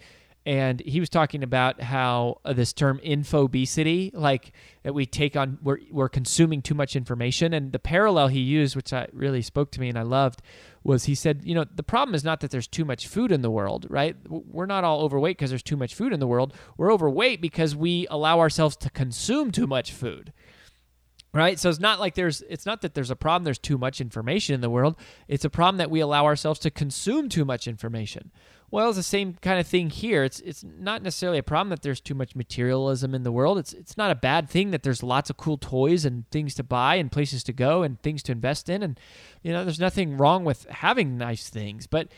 and 0.47 0.81
he 0.81 1.01
was 1.01 1.09
talking 1.09 1.43
about 1.43 1.81
how 1.81 2.41
uh, 2.45 2.53
this 2.53 2.73
term 2.73 3.01
infobesity 3.05 4.11
like 4.13 4.53
that 4.83 4.93
we 4.93 5.07
take 5.07 5.37
on 5.37 5.59
we're, 5.63 5.79
we're 5.91 6.09
consuming 6.09 6.61
too 6.61 6.75
much 6.75 6.97
information. 6.97 7.55
And 7.55 7.73
the 7.73 7.79
parallel 7.79 8.29
he 8.29 8.41
used 8.41 8.77
which 8.77 8.93
I 8.93 9.09
really 9.13 9.43
spoke 9.43 9.71
to 9.73 9.81
me 9.81 9.89
and 9.89 9.99
I 9.99 10.03
loved 10.03 10.43
was 10.83 11.05
he 11.05 11.15
said 11.15 11.43
you 11.45 11.55
know 11.55 11.65
the 11.65 11.83
problem 11.83 12.15
is 12.15 12.25
not 12.25 12.41
that 12.41 12.51
there's 12.51 12.67
too 12.67 12.85
much 12.85 13.09
food 13.09 13.33
in 13.33 13.41
the 13.43 13.51
world 13.51 13.87
right? 13.89 14.17
We're 14.29 14.67
not 14.67 14.85
all 14.85 15.01
overweight 15.01 15.39
because 15.39 15.51
there's 15.51 15.63
too 15.63 15.77
much 15.77 15.95
food 15.95 16.13
in 16.13 16.21
the 16.21 16.27
world. 16.27 16.53
We're 16.77 16.93
overweight 16.93 17.41
because 17.41 17.75
we 17.75 18.07
allow 18.11 18.41
ourselves 18.41 18.77
to 18.77 18.91
consume 18.91 19.51
too 19.51 19.67
much 19.67 19.93
food 19.93 20.33
right? 21.33 21.59
So 21.59 21.69
it's 21.69 21.81
not 21.81 21.99
like 21.99 22.15
there's 22.15 22.43
it's 22.43 22.65
not 22.65 22.83
that 22.83 22.95
there's 22.95 23.11
a 23.11 23.17
problem 23.17 23.45
there's 23.45 23.59
too 23.59 23.77
much 23.77 24.01
information 24.01 24.55
in 24.55 24.61
the 24.61 24.71
world. 24.71 24.95
It's 25.27 25.45
a 25.45 25.51
problem 25.51 25.79
that 25.79 25.91
we 25.91 26.01
allow 26.01 26.27
ourselves 26.27 26.61
to 26.61 26.71
consume 26.71 27.29
too 27.29 27.45
much 27.45 27.67
information 27.67 28.31
well, 28.70 28.88
it's 28.88 28.96
the 28.96 29.03
same 29.03 29.35
kind 29.40 29.61
of 29.61 29.66
thing 29.66 29.90
here. 29.90 30.24
It's 30.24 30.40
it's 30.40 30.64
not 30.64 31.03
necessarily 31.03 31.38
a 31.38 31.42
problem 31.42 31.70
that 31.70 31.83
there's 31.83 32.00
too 32.00 32.14
much 32.14 32.35
materialism 32.35 33.14
in 33.14 33.22
the 33.22 33.33
world. 33.33 33.59
It's 33.59 33.72
it's 33.72 33.96
not 33.96 34.11
a 34.11 34.16
bad 34.16 34.48
thing 34.48 34.70
that 34.72 34.83
there's 34.83 35.03
lots 35.03 35.31
of 35.31 35.37
cool 35.37 35.59
toys 35.59 36.05
and 36.05 36.29
things 36.31 36.55
to 36.57 36.62
buy 36.62 36.96
and 36.96 37.12
places 37.12 37.44
to 37.44 37.53
go 37.53 37.83
and 37.83 38.00
things 38.03 38.22
to 38.24 38.33
invest 38.33 38.68
in 38.68 38.83
and 38.83 38.98
you 39.42 39.53
know, 39.53 39.64
there's 39.64 39.81
nothing 39.81 40.16
wrong 40.16 40.44
with 40.44 40.64
having 40.70 41.16
nice 41.16 41.48
things, 41.48 41.87
but 41.87 42.09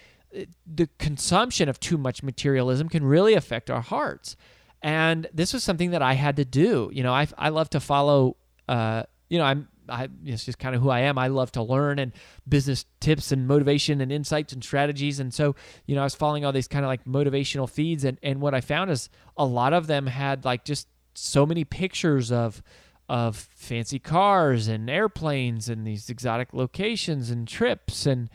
the 0.66 0.88
consumption 0.98 1.68
of 1.68 1.80
too 1.80 1.98
much 1.98 2.22
materialism 2.22 2.88
can 2.88 3.04
really 3.04 3.34
affect 3.34 3.70
our 3.70 3.80
hearts. 3.80 4.36
And 4.82 5.28
this 5.32 5.52
was 5.52 5.64
something 5.64 5.90
that 5.90 6.02
I 6.02 6.14
had 6.14 6.36
to 6.36 6.44
do. 6.44 6.90
You 6.92 7.02
know, 7.02 7.12
I 7.12 7.26
I 7.36 7.48
love 7.48 7.70
to 7.70 7.80
follow 7.80 8.36
uh 8.68 9.04
you 9.28 9.38
know, 9.38 9.44
I'm 9.44 9.68
I, 9.88 10.08
it's 10.24 10.44
just 10.44 10.58
kind 10.58 10.74
of 10.74 10.82
who 10.82 10.90
I 10.90 11.00
am. 11.00 11.18
I 11.18 11.28
love 11.28 11.52
to 11.52 11.62
learn 11.62 11.98
and 11.98 12.12
business 12.48 12.84
tips 13.00 13.32
and 13.32 13.46
motivation 13.46 14.00
and 14.00 14.12
insights 14.12 14.52
and 14.52 14.62
strategies. 14.62 15.20
And 15.20 15.32
so, 15.32 15.54
you 15.86 15.94
know, 15.94 16.00
I 16.00 16.04
was 16.04 16.14
following 16.14 16.44
all 16.44 16.52
these 16.52 16.68
kind 16.68 16.84
of 16.84 16.88
like 16.88 17.04
motivational 17.04 17.68
feeds. 17.68 18.04
And, 18.04 18.18
and 18.22 18.40
what 18.40 18.54
I 18.54 18.60
found 18.60 18.90
is 18.90 19.08
a 19.36 19.44
lot 19.44 19.72
of 19.72 19.86
them 19.86 20.06
had 20.06 20.44
like 20.44 20.64
just 20.64 20.88
so 21.14 21.46
many 21.46 21.64
pictures 21.64 22.30
of, 22.30 22.62
of 23.08 23.36
fancy 23.54 23.98
cars 23.98 24.68
and 24.68 24.90
airplanes 24.90 25.68
and 25.68 25.86
these 25.86 26.10
exotic 26.10 26.52
locations 26.52 27.30
and 27.30 27.46
trips 27.46 28.06
and, 28.06 28.28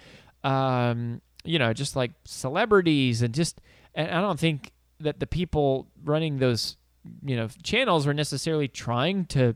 um, 0.43 1.21
you 1.43 1.59
know, 1.59 1.73
just 1.73 1.95
like 1.95 2.11
celebrities 2.25 3.21
and 3.21 3.33
just, 3.33 3.61
and 3.93 4.09
I 4.09 4.21
don't 4.21 4.39
think 4.39 4.71
that 4.99 5.19
the 5.19 5.27
people 5.27 5.87
running 6.03 6.37
those, 6.37 6.77
you 7.23 7.35
know, 7.35 7.49
channels 7.63 8.05
were 8.05 8.13
necessarily 8.13 8.67
trying 8.67 9.25
to 9.25 9.55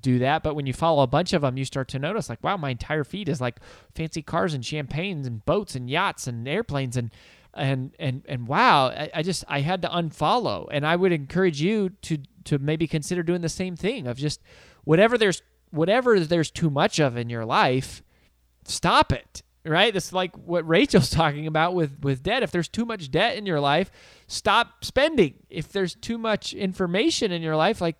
do 0.00 0.18
that. 0.20 0.42
But 0.42 0.54
when 0.54 0.66
you 0.66 0.72
follow 0.72 1.02
a 1.02 1.06
bunch 1.06 1.32
of 1.32 1.42
them, 1.42 1.56
you 1.56 1.64
start 1.64 1.88
to 1.88 1.98
notice 1.98 2.28
like, 2.28 2.42
wow, 2.42 2.56
my 2.56 2.70
entire 2.70 3.04
feed 3.04 3.28
is 3.28 3.40
like 3.40 3.60
fancy 3.94 4.22
cars 4.22 4.54
and 4.54 4.64
champagnes 4.64 5.26
and 5.26 5.44
boats 5.44 5.74
and 5.74 5.88
yachts 5.88 6.26
and 6.26 6.46
airplanes 6.46 6.96
and 6.96 7.10
and 7.54 7.92
and 7.98 8.22
and 8.28 8.46
wow, 8.46 8.88
I, 8.88 9.10
I 9.14 9.22
just 9.22 9.44
I 9.48 9.60
had 9.60 9.82
to 9.82 9.88
unfollow. 9.88 10.68
And 10.70 10.86
I 10.86 10.96
would 10.96 11.12
encourage 11.12 11.60
you 11.60 11.90
to 12.02 12.18
to 12.44 12.58
maybe 12.58 12.86
consider 12.86 13.22
doing 13.22 13.40
the 13.40 13.48
same 13.48 13.76
thing 13.76 14.06
of 14.06 14.16
just 14.16 14.40
whatever 14.84 15.18
there's 15.18 15.42
whatever 15.70 16.20
there's 16.20 16.50
too 16.50 16.70
much 16.70 16.98
of 16.98 17.16
in 17.16 17.28
your 17.30 17.44
life, 17.44 18.02
stop 18.64 19.12
it. 19.12 19.42
Right? 19.64 19.94
It's 19.94 20.14
like 20.14 20.34
what 20.36 20.66
Rachel's 20.66 21.10
talking 21.10 21.46
about 21.46 21.74
with 21.74 21.98
with 22.02 22.22
debt. 22.22 22.42
If 22.42 22.50
there's 22.50 22.68
too 22.68 22.84
much 22.84 23.10
debt 23.10 23.36
in 23.36 23.46
your 23.46 23.60
life, 23.60 23.90
stop 24.26 24.84
spending. 24.84 25.34
If 25.50 25.72
there's 25.72 25.94
too 25.94 26.18
much 26.18 26.54
information 26.54 27.32
in 27.32 27.42
your 27.42 27.56
life, 27.56 27.80
like 27.80 27.96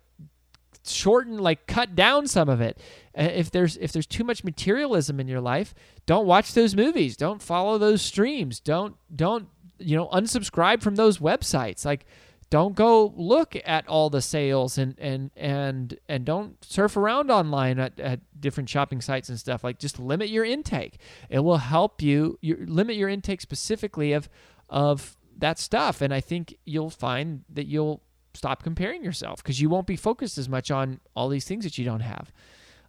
shorten 0.85 1.37
like 1.37 1.67
cut 1.67 1.95
down 1.95 2.27
some 2.27 2.49
of 2.49 2.61
it. 2.61 2.79
Uh, 3.17 3.23
if 3.23 3.51
there's 3.51 3.77
if 3.77 3.91
there's 3.91 4.07
too 4.07 4.23
much 4.23 4.43
materialism 4.43 5.19
in 5.19 5.27
your 5.27 5.41
life 5.41 5.73
don't 6.09 6.25
watch 6.25 6.55
those 6.55 6.75
movies. 6.75 7.15
Don't 7.15 7.39
follow 7.39 7.77
those 7.77 8.01
streams. 8.01 8.59
Don't 8.59 8.95
don't 9.15 9.47
you 9.77 9.95
know 9.95 10.07
unsubscribe 10.07 10.81
from 10.81 10.95
those 10.95 11.19
websites. 11.19 11.85
Like 11.85 12.07
don't 12.49 12.75
go 12.75 13.13
look 13.15 13.55
at 13.63 13.87
all 13.87 14.09
the 14.09 14.19
sales 14.19 14.79
and 14.79 14.97
and 14.97 15.29
and 15.35 15.99
and 16.09 16.25
don't 16.25 16.65
surf 16.65 16.97
around 16.97 17.29
online 17.29 17.77
at, 17.77 17.99
at 17.99 18.21
different 18.41 18.69
shopping 18.69 19.01
sites 19.01 19.29
and 19.29 19.39
stuff. 19.39 19.63
Like 19.63 19.77
just 19.77 19.99
limit 19.99 20.29
your 20.29 20.43
intake. 20.43 20.97
It 21.29 21.41
will 21.41 21.57
help 21.57 22.01
you 22.01 22.39
you 22.41 22.65
limit 22.67 22.95
your 22.95 23.07
intake 23.07 23.41
specifically 23.41 24.13
of 24.13 24.29
of 24.67 25.15
that 25.37 25.59
stuff. 25.59 26.01
And 26.01 26.11
i 26.11 26.21
think 26.21 26.57
you'll 26.65 26.89
find 26.89 27.43
that 27.53 27.67
you'll 27.67 28.01
stop 28.33 28.63
comparing 28.63 29.03
yourself 29.03 29.43
because 29.43 29.59
you 29.59 29.69
won't 29.69 29.87
be 29.87 29.95
focused 29.95 30.37
as 30.37 30.47
much 30.47 30.71
on 30.71 30.99
all 31.15 31.29
these 31.29 31.45
things 31.45 31.63
that 31.63 31.77
you 31.77 31.85
don't 31.85 32.01
have. 32.01 32.31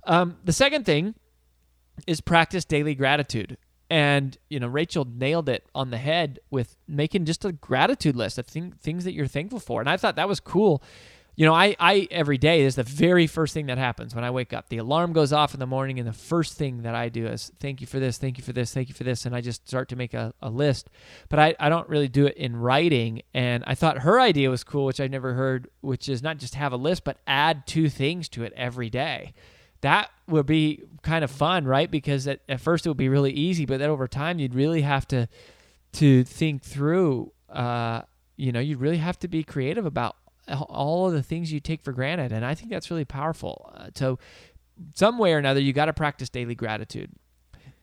Um, 0.05 0.37
the 0.45 0.53
second 0.53 0.85
thing 0.87 1.15
is 2.07 2.21
practice 2.21 2.65
daily 2.65 2.95
gratitude. 2.95 3.57
And, 3.91 4.39
you 4.49 4.61
know, 4.61 4.69
Rachel 4.69 5.05
nailed 5.05 5.49
it 5.49 5.67
on 5.75 5.91
the 5.91 5.99
head 5.99 6.39
with 6.51 6.77
making 6.87 7.25
just 7.25 7.45
a 7.45 7.53
gratitude 7.53 8.15
list 8.15 8.39
of 8.39 8.47
th- 8.47 8.75
things 8.81 9.05
that 9.05 9.15
you're 9.15 9.27
thankful 9.27 9.59
for. 9.59 9.81
And 9.81 9.91
I 9.91 9.97
thought 9.97 10.17
that 10.17 10.29
was 10.29 10.39
cool 10.39 10.83
you 11.41 11.47
know, 11.47 11.55
I, 11.55 11.75
I 11.81 12.07
every 12.11 12.37
day 12.37 12.61
is 12.61 12.75
the 12.75 12.83
very 12.83 13.27
first 13.27 13.55
thing 13.55 13.69
that 13.69 13.79
happens 13.79 14.15
when 14.15 14.25
I 14.25 14.31
wake 14.31 14.53
up. 14.53 14.69
The 14.69 14.77
alarm 14.77 15.15
goes 15.15 15.33
off 15.33 15.55
in 15.55 15.61
the 15.61 15.67
morning, 15.67 15.99
and 15.99 16.07
the 16.07 16.13
first 16.13 16.59
thing 16.59 16.83
that 16.83 16.95
I 16.95 17.09
do 17.09 17.27
is 17.27 17.51
thank 17.59 17.81
you 17.81 17.87
for 17.87 17.99
this, 17.99 18.19
thank 18.19 18.37
you 18.37 18.45
for 18.45 18.53
this, 18.53 18.75
thank 18.75 18.91
you 18.91 18.95
for 18.95 19.05
this, 19.05 19.25
and 19.25 19.35
I 19.35 19.41
just 19.41 19.67
start 19.67 19.89
to 19.89 19.97
make 19.97 20.13
a, 20.13 20.35
a 20.43 20.51
list. 20.51 20.91
But 21.31 21.39
I, 21.39 21.55
I 21.59 21.71
don't 21.71 21.89
really 21.89 22.09
do 22.09 22.27
it 22.27 22.37
in 22.37 22.57
writing. 22.57 23.23
And 23.33 23.65
I 23.67 23.75
thought 23.75 24.01
her 24.01 24.21
idea 24.21 24.51
was 24.51 24.65
cool, 24.65 24.85
which 24.85 25.01
I 25.01 25.07
never 25.07 25.33
heard, 25.33 25.71
which 25.81 26.11
is 26.11 26.23
not 26.23 26.37
just 26.37 26.57
have 26.57 26.75
a 26.75 26.77
list, 26.77 27.05
but 27.05 27.17
add 27.27 27.67
two 27.67 27.89
things 27.89 28.29
to 28.29 28.43
it 28.43 28.53
every 28.55 28.91
day. 28.91 29.33
That 29.81 30.11
would 30.29 30.45
be 30.45 30.83
kind 31.01 31.25
of 31.25 31.31
fun, 31.31 31.65
right? 31.65 31.91
Because 31.91 32.29
at, 32.29 32.41
at 32.51 32.61
first 32.61 32.85
it 32.85 32.91
would 32.91 32.99
be 32.99 33.09
really 33.09 33.33
easy, 33.33 33.65
but 33.65 33.79
then 33.79 33.89
over 33.89 34.07
time 34.07 34.41
you'd 34.41 34.55
really 34.55 34.83
have 34.83 35.09
to 35.09 35.27
to 35.93 36.23
think 36.23 36.63
through. 36.63 37.33
Uh, 37.49 38.03
you 38.37 38.53
know, 38.53 38.61
you'd 38.61 38.81
really 38.81 38.99
have 38.99 39.19
to 39.21 39.29
be 39.29 39.43
creative 39.43 39.87
about 39.87 40.17
all 40.51 41.07
of 41.07 41.13
the 41.13 41.23
things 41.23 41.53
you 41.53 41.61
take 41.61 41.83
for 41.83 41.93
granted. 41.93 42.33
And 42.33 42.45
I 42.45 42.55
think 42.55 42.71
that's 42.71 42.91
really 42.91 43.05
powerful. 43.05 43.73
Uh, 43.75 43.89
so, 43.95 44.19
some 44.95 45.19
way 45.19 45.33
or 45.33 45.39
another, 45.39 45.61
you 45.61 45.73
got 45.73 45.87
to 45.87 45.93
practice 45.93 46.31
daily 46.31 46.55
gratitude. 46.55 47.11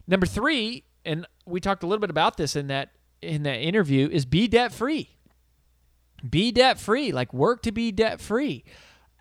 Number 0.07 0.25
three, 0.25 0.83
and 1.05 1.27
we 1.45 1.59
talked 1.59 1.83
a 1.83 1.87
little 1.87 2.01
bit 2.01 2.09
about 2.09 2.37
this 2.37 2.55
in 2.55 2.67
that 2.67 2.91
in 3.21 3.43
that 3.43 3.59
interview, 3.59 4.09
is 4.11 4.25
be 4.25 4.47
debt 4.47 4.71
free. 4.71 5.17
Be 6.27 6.51
debt 6.51 6.79
free. 6.79 7.11
Like 7.11 7.33
work 7.33 7.61
to 7.63 7.71
be 7.71 7.91
debt 7.91 8.21
free. 8.21 8.63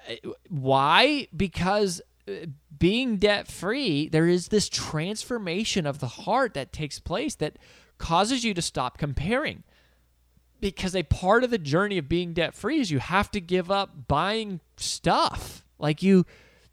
Uh, 0.08 0.30
why? 0.48 1.28
Because 1.36 2.00
uh, 2.28 2.46
being 2.78 3.16
debt 3.16 3.48
free, 3.48 4.08
there 4.08 4.26
is 4.26 4.48
this 4.48 4.68
transformation 4.68 5.86
of 5.86 5.98
the 5.98 6.08
heart 6.08 6.54
that 6.54 6.72
takes 6.72 6.98
place 6.98 7.34
that 7.36 7.58
causes 7.98 8.44
you 8.44 8.54
to 8.54 8.62
stop 8.62 8.98
comparing. 8.98 9.64
Because 10.60 10.96
a 10.96 11.02
part 11.02 11.44
of 11.44 11.50
the 11.50 11.58
journey 11.58 11.98
of 11.98 12.08
being 12.08 12.32
debt 12.32 12.54
free 12.54 12.80
is 12.80 12.90
you 12.90 12.98
have 12.98 13.30
to 13.32 13.40
give 13.40 13.70
up 13.70 14.08
buying 14.08 14.60
stuff. 14.76 15.64
Like 15.78 16.02
you 16.02 16.24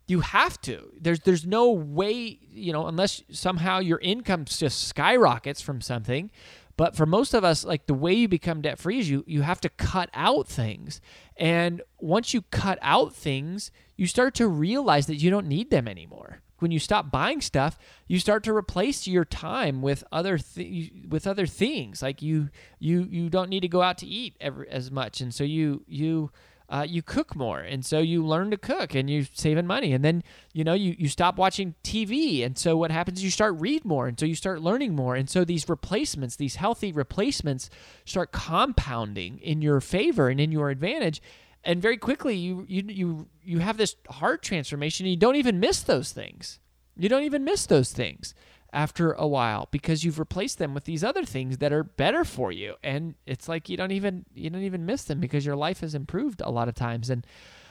you 0.08 0.20
have 0.22 0.60
to. 0.62 0.92
There's 1.00 1.22
there's 1.22 1.46
no 1.46 1.72
way, 1.72 2.40
you 2.52 2.74
know, 2.74 2.88
unless 2.88 3.24
somehow 3.32 3.80
your 3.80 4.00
income 4.00 4.46
just 4.46 4.88
skyrockets 4.88 5.62
from 5.62 5.82
something. 5.82 6.32
But 6.76 6.96
for 6.96 7.06
most 7.06 7.34
of 7.34 7.44
us, 7.44 7.64
like 7.64 7.86
the 7.86 7.94
way 7.94 8.14
you 8.14 8.28
become 8.28 8.62
debt 8.62 8.80
free 8.80 9.00
is 9.00 9.10
you 9.10 9.24
you 9.28 9.42
have 9.42 9.62
to 9.62 9.70
cut 9.70 10.10
out 10.14 10.48
things. 10.48 11.02
And 11.38 11.82
once 12.00 12.34
you 12.34 12.42
cut 12.44 12.80
out 12.82 13.14
things, 13.16 13.72
you 13.96 14.08
start 14.08 14.36
to 14.36 14.48
realize 14.48 15.08
that 15.08 15.18
you 15.18 15.30
don't 15.30 15.48
need 15.48 15.70
them 15.70 15.88
anymore 15.88 16.43
when 16.60 16.72
you 16.72 16.80
stop 16.80 17.12
buying 17.12 17.42
stuff, 17.42 17.78
you 18.08 18.20
start 18.20 18.44
to 18.44 18.56
replace 18.56 19.08
your 19.08 19.26
time 19.26 19.82
with 19.82 20.04
other 20.12 20.38
th- 20.38 20.92
with 21.08 21.28
other 21.28 21.46
things. 21.46 22.02
Like 22.02 22.22
you 22.22 22.50
you 22.80 23.08
you 23.10 23.30
don't 23.30 23.50
need 23.50 23.62
to 23.62 23.68
go 23.68 23.82
out 23.82 23.98
to 24.00 24.08
eat 24.08 24.36
ever 24.40 24.66
as 24.70 24.92
much, 24.92 25.22
and 25.22 25.34
so 25.34 25.44
you 25.44 25.84
you 25.88 26.32
uh, 26.70 26.86
you 26.88 27.02
cook 27.02 27.36
more, 27.36 27.60
and 27.60 27.86
so 27.86 28.00
you 28.00 28.26
learn 28.26 28.50
to 28.50 28.58
cook, 28.58 28.96
and 28.96 29.10
you're 29.10 29.28
saving 29.34 29.68
money, 29.68 29.94
and 29.94 30.04
then 30.04 30.24
you 30.54 30.64
know 30.64 30.74
you 30.74 30.96
you 30.98 31.08
stop 31.08 31.38
watching 31.38 31.76
TV, 31.84 32.44
and 32.46 32.58
so 32.58 32.78
what 32.78 32.92
happens? 32.92 33.24
You 33.24 33.30
start 33.30 33.56
read 33.60 33.84
more, 33.86 34.08
and 34.08 34.20
so 34.20 34.26
you 34.26 34.36
start 34.36 34.62
learning 34.62 34.96
more, 34.96 35.16
and 35.16 35.30
so 35.30 35.44
these 35.44 35.68
replacements, 35.68 36.36
these 36.36 36.56
healthy 36.56 36.92
replacements, 36.92 37.70
start 38.06 38.32
compounding 38.32 39.40
in 39.40 39.62
your 39.62 39.82
favor 39.82 40.30
and 40.30 40.40
in 40.40 40.52
your 40.52 40.70
advantage 40.70 41.22
and 41.64 41.82
very 41.82 41.98
quickly 41.98 42.36
you 42.36 42.66
you 42.68 42.84
you 42.88 43.28
you 43.44 43.60
have 43.60 43.78
this 43.78 43.96
heart 44.10 44.42
transformation 44.42 45.06
and 45.06 45.12
you 45.12 45.18
don't 45.18 45.36
even 45.36 45.60
miss 45.60 45.82
those 45.82 46.12
things. 46.12 46.60
You 46.98 47.10
don't 47.10 47.24
even 47.24 47.44
miss 47.44 47.66
those 47.66 47.92
things 47.92 48.36
after 48.72 49.14
a 49.14 49.28
while 49.28 49.68
because 49.72 50.04
you've 50.04 50.20
replaced 50.20 50.58
them 50.58 50.74
with 50.74 50.84
these 50.86 51.04
other 51.04 51.24
things 51.24 51.60
that 51.60 51.72
are 51.72 51.84
better 51.84 52.26
for 52.26 52.52
you. 52.52 52.76
And 52.84 53.16
it's 53.26 53.48
like 53.48 53.70
you 53.70 53.78
don't 53.78 53.92
even 53.92 54.26
you 54.34 54.50
don't 54.50 54.64
even 54.64 54.86
miss 54.86 55.04
them 55.04 55.20
because 55.20 55.46
your 55.46 55.56
life 55.56 55.80
has 55.82 55.96
improved 55.96 56.42
a 56.42 56.52
lot 56.52 56.68
of 56.68 56.76
times. 56.76 57.10
And 57.10 57.26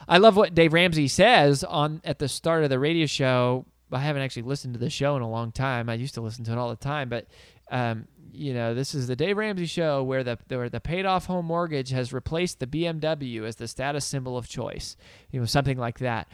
I 0.09 0.19
love 0.19 0.37
what 0.37 0.55
Dave 0.55 0.73
Ramsey 0.73 1.09
says 1.09 1.63
on 1.65 2.01
at 2.05 2.19
the 2.19 2.29
start 2.29 2.65
of 2.65 2.71
the 2.71 2.79
radio 2.79 3.07
show. 3.07 3.67
I 3.91 3.99
haven't 3.99 4.23
actually 4.23 4.43
listened 4.43 4.73
to 4.73 4.81
the 4.81 4.89
show 4.89 5.17
in 5.17 5.23
a 5.23 5.29
long 5.29 5.53
time. 5.53 5.91
I 5.91 5.95
used 5.95 6.15
to 6.15 6.23
listen 6.23 6.45
to 6.45 6.53
it 6.53 6.59
all 6.59 6.71
the 6.71 6.77
time 6.77 7.09
but 7.11 7.27
um, 7.71 8.07
you 8.33 8.55
know, 8.55 8.75
this 8.75 8.95
is 8.95 9.07
the 9.07 9.17
Dave 9.17 9.37
Ramsey 9.37 9.67
show 9.67 10.03
where 10.03 10.25
the 10.25 10.39
where 10.49 10.69
the 10.69 10.81
paid 10.81 11.05
off 11.05 11.27
home 11.27 11.47
mortgage 11.47 11.91
has 11.91 12.13
replaced 12.13 12.61
the 12.61 12.67
BMW 12.67 13.45
as 13.45 13.57
the 13.57 13.69
status 13.69 14.05
symbol 14.05 14.37
of 14.37 14.49
choice. 14.49 14.97
You 15.31 15.41
know, 15.41 15.47
something 15.47 15.79
like 15.79 15.99
that. 15.99 16.29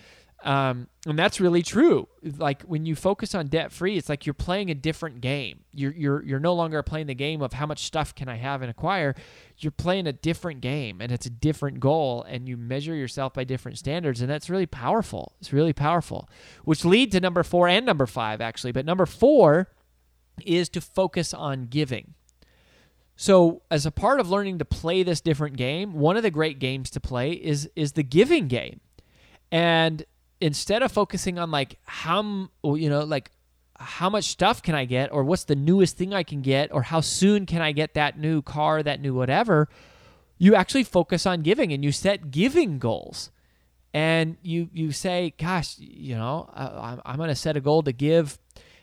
Um, 0.45 0.87
and 1.05 1.19
that's 1.19 1.41
really 1.41 1.63
true. 1.63 2.07
Like 2.23 2.63
when 2.63 2.87
you 2.87 2.95
focus 2.95 3.35
on 3.35 3.49
debt 3.49 3.73
free, 3.73 3.97
it's 3.97 4.09
like 4.09 4.25
you're 4.25 4.35
playing 4.35 4.71
a 4.71 4.75
different 4.75 5.21
game. 5.21 5.65
You're 5.75 5.93
you're 5.93 6.23
you're 6.23 6.39
no 6.39 6.55
longer 6.55 6.81
playing 6.85 7.09
the 7.09 7.15
game 7.15 7.43
of 7.43 7.55
how 7.55 7.67
much 7.67 7.85
stuff 7.85 8.15
can 8.15 8.29
I 8.29 8.37
have 8.37 8.63
and 8.63 8.71
acquire. 8.71 9.17
You're 9.57 9.73
playing 9.73 10.07
a 10.07 10.13
different 10.13 10.61
game, 10.61 11.01
and 11.01 11.11
it's 11.11 11.27
a 11.27 11.31
different 11.31 11.81
goal, 11.81 12.23
and 12.23 12.49
you 12.49 12.57
measure 12.57 12.95
yourself 12.95 13.35
by 13.35 13.43
different 13.43 13.79
standards, 13.79 14.21
and 14.21 14.31
that's 14.31 14.49
really 14.49 14.67
powerful. 14.67 15.33
It's 15.41 15.53
really 15.53 15.73
powerful, 15.73 16.29
which 16.63 16.85
lead 16.85 17.11
to 17.13 17.21
number 17.21 17.43
four 17.43 17.67
and 17.67 17.85
number 17.85 18.07
five 18.07 18.41
actually. 18.41 18.73
But 18.73 18.87
number 18.87 19.07
four 19.07 19.71
is 20.47 20.69
to 20.71 20.81
focus 20.81 21.33
on 21.35 21.67
giving. 21.67 22.15
So, 23.17 23.63
as 23.71 23.85
a 23.85 23.91
part 23.91 24.21
of 24.21 24.31
learning 24.31 24.59
to 24.59 24.65
play 24.65 25.03
this 25.03 25.21
different 25.21 25.57
game, 25.57 25.95
one 25.95 26.17
of 26.17 26.23
the 26.23 26.31
great 26.31 26.61
games 26.61 26.89
to 26.91 27.01
play 27.01 27.33
is 27.33 27.69
is 27.75 27.93
the 27.93 28.05
giving 28.05 28.47
game. 28.47 28.81
And 29.51 30.05
instead 30.41 30.83
of 30.83 30.93
focusing 30.93 31.39
on 31.39 31.51
like 31.51 31.79
how 31.85 32.49
you 32.63 32.89
know 32.89 33.01
like 33.01 33.33
how 33.79 34.11
much 34.11 34.25
stuff 34.25 34.63
can 34.63 34.75
I 34.75 34.85
get 34.85 35.13
or 35.13 35.25
what's 35.25 35.45
the 35.45 35.57
newest 35.57 35.97
thing 35.97 36.13
I 36.13 36.23
can 36.23 36.43
get 36.43 36.73
or 36.73 36.83
how 36.83 37.01
soon 37.01 37.47
can 37.47 37.63
I 37.63 37.73
get 37.73 37.95
that 37.95 38.19
new 38.19 38.43
car, 38.43 38.83
that 38.83 39.01
new 39.01 39.15
whatever, 39.15 39.69
you 40.37 40.55
actually 40.55 40.85
focus 40.85 41.27
on 41.27 41.43
giving 41.43 41.73
and 41.73 41.85
you 41.85 41.93
set 41.93 42.31
giving 42.31 42.79
goals. 42.79 43.31
And 43.95 44.37
you 44.43 44.69
you 44.73 44.93
say, 44.93 45.35
gosh, 45.39 45.79
you 45.79 46.15
know, 46.15 46.49
I, 46.55 46.99
I'm 47.05 47.17
going 47.17 47.31
to 47.31 47.35
set 47.35 47.57
a 47.57 47.61
goal 47.61 47.83
to 47.83 47.93
give 47.93 48.39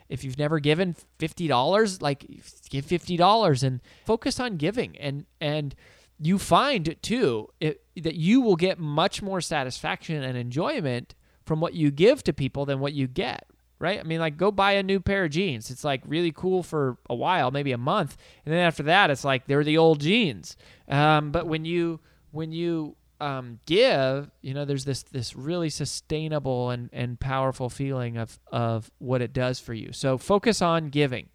if 0.09 0.23
you've 0.23 0.37
never 0.37 0.59
given 0.59 0.95
$50 1.19 2.01
like 2.01 2.25
give 2.69 2.85
$50 2.85 3.63
and 3.63 3.81
focus 4.05 4.39
on 4.39 4.57
giving. 4.57 4.97
And 4.97 5.25
and 5.41 5.75
you 6.19 6.37
find 6.37 6.95
too 7.01 7.49
it, 7.59 7.83
that 7.95 8.15
you 8.15 8.41
will 8.41 8.55
get 8.55 8.79
much 8.79 9.21
more 9.21 9.41
satisfaction 9.41 10.23
and 10.23 10.37
enjoyment 10.37 11.15
from 11.45 11.59
what 11.59 11.73
you 11.73 11.91
give 11.91 12.23
to 12.23 12.33
people 12.33 12.65
than 12.65 12.79
what 12.79 12.93
you 12.93 13.07
get 13.07 13.47
right? 13.77 13.99
I 13.99 14.03
mean 14.03 14.19
like 14.19 14.37
go 14.37 14.51
buy 14.51 14.73
a 14.73 14.83
new 14.83 14.99
pair 14.99 15.25
of 15.25 15.31
jeans. 15.31 15.69
It's 15.69 15.83
like 15.83 16.01
really 16.07 16.31
cool 16.31 16.63
for 16.63 16.97
a 17.09 17.15
while 17.15 17.51
maybe 17.51 17.71
a 17.71 17.77
month. 17.77 18.17
And 18.45 18.53
then 18.53 18.61
after 18.61 18.83
that 18.83 19.09
it's 19.09 19.25
like 19.25 19.47
they're 19.47 19.63
the 19.63 19.77
old 19.77 19.99
jeans. 19.99 20.55
Um, 20.87 21.31
but 21.31 21.47
when 21.47 21.65
you 21.65 21.99
when 22.31 22.51
you 22.51 22.95
um, 23.19 23.59
give, 23.65 24.29
you 24.41 24.53
know, 24.53 24.65
there's 24.65 24.85
this 24.85 25.03
this 25.03 25.35
really 25.35 25.69
sustainable 25.69 26.69
and, 26.69 26.89
and 26.91 27.19
powerful 27.19 27.69
feeling 27.69 28.17
of 28.17 28.39
of 28.51 28.91
what 28.99 29.21
it 29.21 29.33
does 29.33 29.59
for 29.59 29.73
you. 29.73 29.91
So 29.91 30.17
focus 30.17 30.61
on 30.61 30.89
giving. 30.89 31.29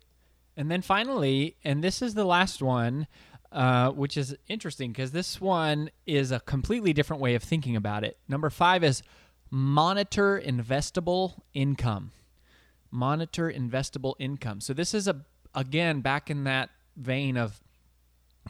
And 0.57 0.71
then 0.71 0.83
finally, 0.83 1.57
and 1.65 1.83
this 1.83 2.03
is 2.03 2.15
the 2.15 2.25
last 2.25 2.61
one, 2.61 3.07
uh, 3.53 3.91
which 3.91 4.17
is 4.17 4.37
interesting 4.49 4.93
because 4.93 5.13
this 5.13 5.41
one 5.41 5.91
is 6.07 6.33
a 6.33 6.41
completely 6.41 6.93
different 6.93 7.23
way 7.23 7.35
of 7.35 7.43
thinking 7.43 7.77
about 7.77 8.05
it. 8.05 8.19
Number 8.29 8.51
five 8.51 8.85
is 8.85 9.03
monitor 9.51 10.41
investable 10.45 11.41
income. 11.55 12.13
Monitor 12.91 13.51
investable 13.51 14.15
income. 14.19 14.61
So 14.61 14.75
this 14.75 14.93
is 14.93 15.09
a 15.09 15.25
again 15.55 16.01
back 16.01 16.31
in 16.31 16.45
that 16.45 16.71
vein 16.97 17.37
of 17.37 17.61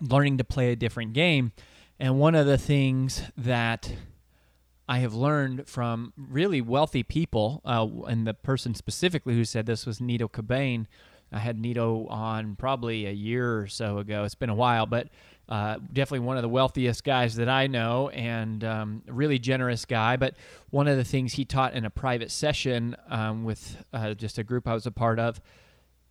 learning 0.00 0.38
to 0.38 0.44
play 0.44 0.72
a 0.72 0.76
different 0.76 1.12
game. 1.12 1.52
And 2.00 2.18
one 2.18 2.34
of 2.34 2.46
the 2.46 2.56
things 2.56 3.22
that 3.36 3.92
I 4.88 5.00
have 5.00 5.12
learned 5.12 5.68
from 5.68 6.14
really 6.16 6.62
wealthy 6.62 7.02
people, 7.02 7.60
uh, 7.62 7.86
and 8.08 8.26
the 8.26 8.32
person 8.32 8.74
specifically 8.74 9.34
who 9.34 9.44
said 9.44 9.66
this 9.66 9.84
was 9.84 10.00
Nido 10.00 10.26
Qubein. 10.26 10.86
I 11.30 11.40
had 11.40 11.58
Nido 11.58 12.06
on 12.06 12.56
probably 12.56 13.04
a 13.04 13.12
year 13.12 13.58
or 13.58 13.66
so 13.66 13.98
ago. 13.98 14.24
It's 14.24 14.34
been 14.34 14.48
a 14.48 14.54
while, 14.54 14.86
but 14.86 15.08
uh, 15.46 15.76
definitely 15.92 16.20
one 16.20 16.38
of 16.38 16.42
the 16.42 16.48
wealthiest 16.48 17.04
guys 17.04 17.36
that 17.36 17.50
I 17.50 17.66
know 17.66 18.08
and 18.08 18.64
um, 18.64 19.02
really 19.06 19.38
generous 19.38 19.84
guy. 19.84 20.16
But 20.16 20.36
one 20.70 20.88
of 20.88 20.96
the 20.96 21.04
things 21.04 21.34
he 21.34 21.44
taught 21.44 21.74
in 21.74 21.84
a 21.84 21.90
private 21.90 22.30
session 22.30 22.96
um, 23.10 23.44
with 23.44 23.76
uh, 23.92 24.14
just 24.14 24.38
a 24.38 24.42
group 24.42 24.66
I 24.66 24.72
was 24.72 24.86
a 24.86 24.90
part 24.90 25.18
of, 25.18 25.38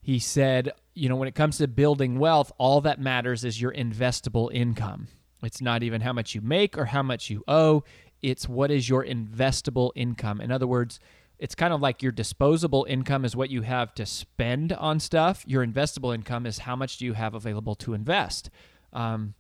he 0.02 0.19
said, 0.19 0.71
you 0.93 1.10
know, 1.10 1.15
when 1.15 1.28
it 1.28 1.36
comes 1.36 1.58
to 1.58 1.67
building 1.67 2.19
wealth, 2.19 2.52
all 2.60 2.80
that 2.82 3.02
matters 3.02 3.43
is 3.43 3.60
your 3.60 3.73
investable 3.73 4.54
income. 4.54 5.08
It's 5.43 5.62
not 5.62 5.84
even 5.84 6.02
how 6.02 6.13
much 6.13 6.36
you 6.36 6.41
make 6.41 6.78
or 6.78 6.86
how 6.86 7.04
much 7.04 7.30
you 7.30 7.43
owe. 7.47 7.84
It's 8.21 8.49
what 8.49 8.71
is 8.71 8.89
your 8.89 9.04
investable 9.06 9.91
income. 9.95 10.41
In 10.41 10.52
other 10.52 10.67
words, 10.67 10.99
it's 11.38 11.56
kind 11.56 11.73
of 11.73 11.80
like 11.80 12.04
your 12.04 12.12
disposable 12.12 12.86
income 12.89 13.23
is 13.23 13.36
what 13.36 13.49
you 13.49 13.62
have 13.62 13.93
to 13.95 14.06
spend 14.06 14.73
on 14.73 14.99
stuff. 14.99 15.43
Your 15.47 15.65
investable 15.65 16.13
income 16.13 16.45
is 16.45 16.60
how 16.60 16.75
much 16.75 16.97
do 16.97 17.06
you 17.06 17.13
have 17.13 17.34
available 17.34 17.75
to 17.75 17.93
invest. 17.93 18.49
Um, 18.91 19.36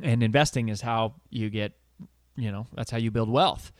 and 0.00 0.22
investing 0.22 0.68
is 0.68 0.80
how 0.80 1.14
you 1.30 1.50
get, 1.50 1.72
you 2.36 2.52
know, 2.52 2.68
that's 2.74 2.90
how 2.90 2.98
you 2.98 3.10
build 3.10 3.28
wealth. 3.28 3.72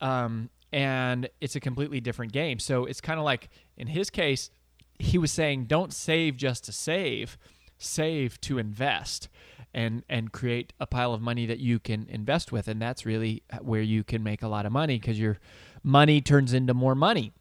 Um, 0.00 0.50
and 0.72 1.28
it's 1.40 1.56
a 1.56 1.60
completely 1.60 2.00
different 2.00 2.32
game. 2.32 2.60
So 2.60 2.84
it's 2.84 3.00
kind 3.00 3.18
of 3.18 3.24
like 3.24 3.48
in 3.76 3.88
his 3.88 4.08
case, 4.08 4.50
he 4.98 5.18
was 5.18 5.32
saying, 5.32 5.64
don't 5.64 5.92
save 5.92 6.36
just 6.36 6.64
to 6.64 6.72
save, 6.72 7.38
save 7.78 8.40
to 8.42 8.58
invest 8.58 9.28
and 9.74 10.04
and 10.08 10.32
create 10.32 10.72
a 10.80 10.86
pile 10.86 11.14
of 11.14 11.20
money 11.20 11.46
that 11.46 11.58
you 11.58 11.78
can 11.78 12.06
invest 12.08 12.52
with. 12.52 12.68
And 12.68 12.80
that's 12.80 13.06
really 13.06 13.42
where 13.60 13.82
you 13.82 14.04
can 14.04 14.22
make 14.22 14.42
a 14.42 14.48
lot 14.48 14.66
of 14.66 14.72
money 14.72 14.98
because 14.98 15.18
your 15.18 15.38
money 15.82 16.20
turns 16.20 16.52
into 16.52 16.74
more 16.74 16.94
money. 16.94 17.32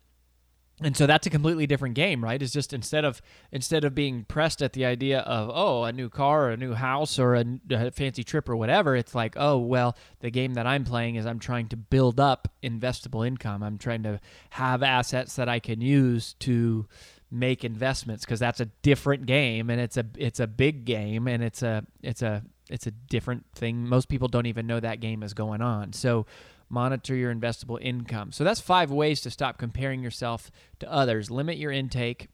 And 0.81 0.95
so 0.95 1.05
that's 1.05 1.27
a 1.27 1.29
completely 1.29 1.67
different 1.67 1.95
game 1.95 2.23
right? 2.23 2.41
It's 2.41 2.53
just 2.53 2.71
instead 2.71 3.03
of 3.03 3.21
instead 3.51 3.83
of 3.83 3.93
being 3.93 4.23
pressed 4.23 4.61
at 4.61 4.73
the 4.73 4.85
idea 4.85 5.19
of 5.19 5.51
oh 5.53 5.83
a 5.83 5.91
new 5.91 6.09
car 6.09 6.45
or 6.45 6.51
a 6.51 6.57
new 6.57 6.73
house 6.73 7.19
or 7.19 7.35
a, 7.35 7.45
a, 7.69 7.91
fancy 7.91 8.23
trip 8.23 8.47
or 8.47 8.55
whatever 8.55 8.95
it's 8.95 9.13
like 9.13 9.33
oh 9.35 9.57
well 9.57 9.97
the 10.21 10.29
game 10.29 10.53
that 10.53 10.65
i'm 10.65 10.85
playing 10.85 11.15
is 11.15 11.25
i'm 11.25 11.39
trying 11.39 11.67
to 11.67 11.75
build 11.75 12.19
up 12.19 12.47
investable 12.63 13.27
income. 13.27 13.61
I'm 13.63 13.77
trying 13.77 14.03
to 14.03 14.19
have 14.51 14.83
assets 14.83 15.35
that 15.35 15.49
i 15.49 15.59
can 15.59 15.81
use 15.81 16.33
to 16.39 16.87
make 17.31 17.63
investments 17.63 18.25
because 18.25 18.39
that's 18.39 18.59
a 18.59 18.65
different 18.81 19.25
game 19.25 19.69
and 19.69 19.79
it's 19.79 19.97
a 19.97 20.05
it's 20.17 20.39
a 20.39 20.47
big 20.47 20.83
game 20.85 21.27
and 21.27 21.43
it's 21.43 21.61
a 21.61 21.85
it's 22.01 22.21
a 22.21 22.43
it's 22.69 22.87
a 22.87 22.91
different 22.91 23.45
thing. 23.55 23.87
Most 23.87 24.09
people 24.09 24.27
don't 24.27 24.45
even 24.45 24.67
know 24.67 24.79
that 24.79 24.99
game 24.99 25.23
is 25.23 25.33
going 25.33 25.61
on. 25.61 25.93
So 25.93 26.25
monitor 26.69 27.15
your 27.15 27.33
investable 27.33 27.79
income. 27.81 28.31
So 28.31 28.43
that's 28.43 28.59
five 28.59 28.91
ways 28.91 29.21
to 29.21 29.31
stop 29.31 29.57
comparing 29.57 30.03
yourself 30.03 30.51
to 30.79 30.91
others. 30.91 31.31
Limit 31.31 31.57
your 31.57 31.71
intake 31.71 32.27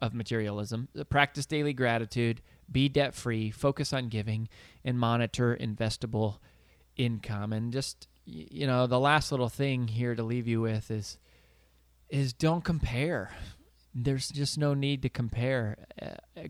of 0.00 0.14
materialism. 0.14 0.88
Practice 1.10 1.46
daily 1.46 1.74
gratitude. 1.74 2.40
Be 2.70 2.88
debt 2.88 3.14
free. 3.14 3.50
Focus 3.50 3.92
on 3.92 4.08
giving 4.08 4.48
and 4.84 4.98
monitor 4.98 5.56
investable 5.60 6.38
income. 6.96 7.52
And 7.52 7.72
just 7.72 8.08
you 8.26 8.66
know, 8.66 8.86
the 8.86 8.98
last 8.98 9.30
little 9.30 9.50
thing 9.50 9.88
here 9.88 10.14
to 10.14 10.22
leave 10.22 10.48
you 10.48 10.60
with 10.60 10.90
is 10.90 11.18
is 12.08 12.32
don't 12.32 12.64
compare. 12.64 13.32
There's 13.94 14.28
just 14.28 14.58
no 14.58 14.74
need 14.74 15.02
to 15.02 15.08
compare. 15.08 15.86
Uh, 16.00 16.06
uh, 16.36 16.42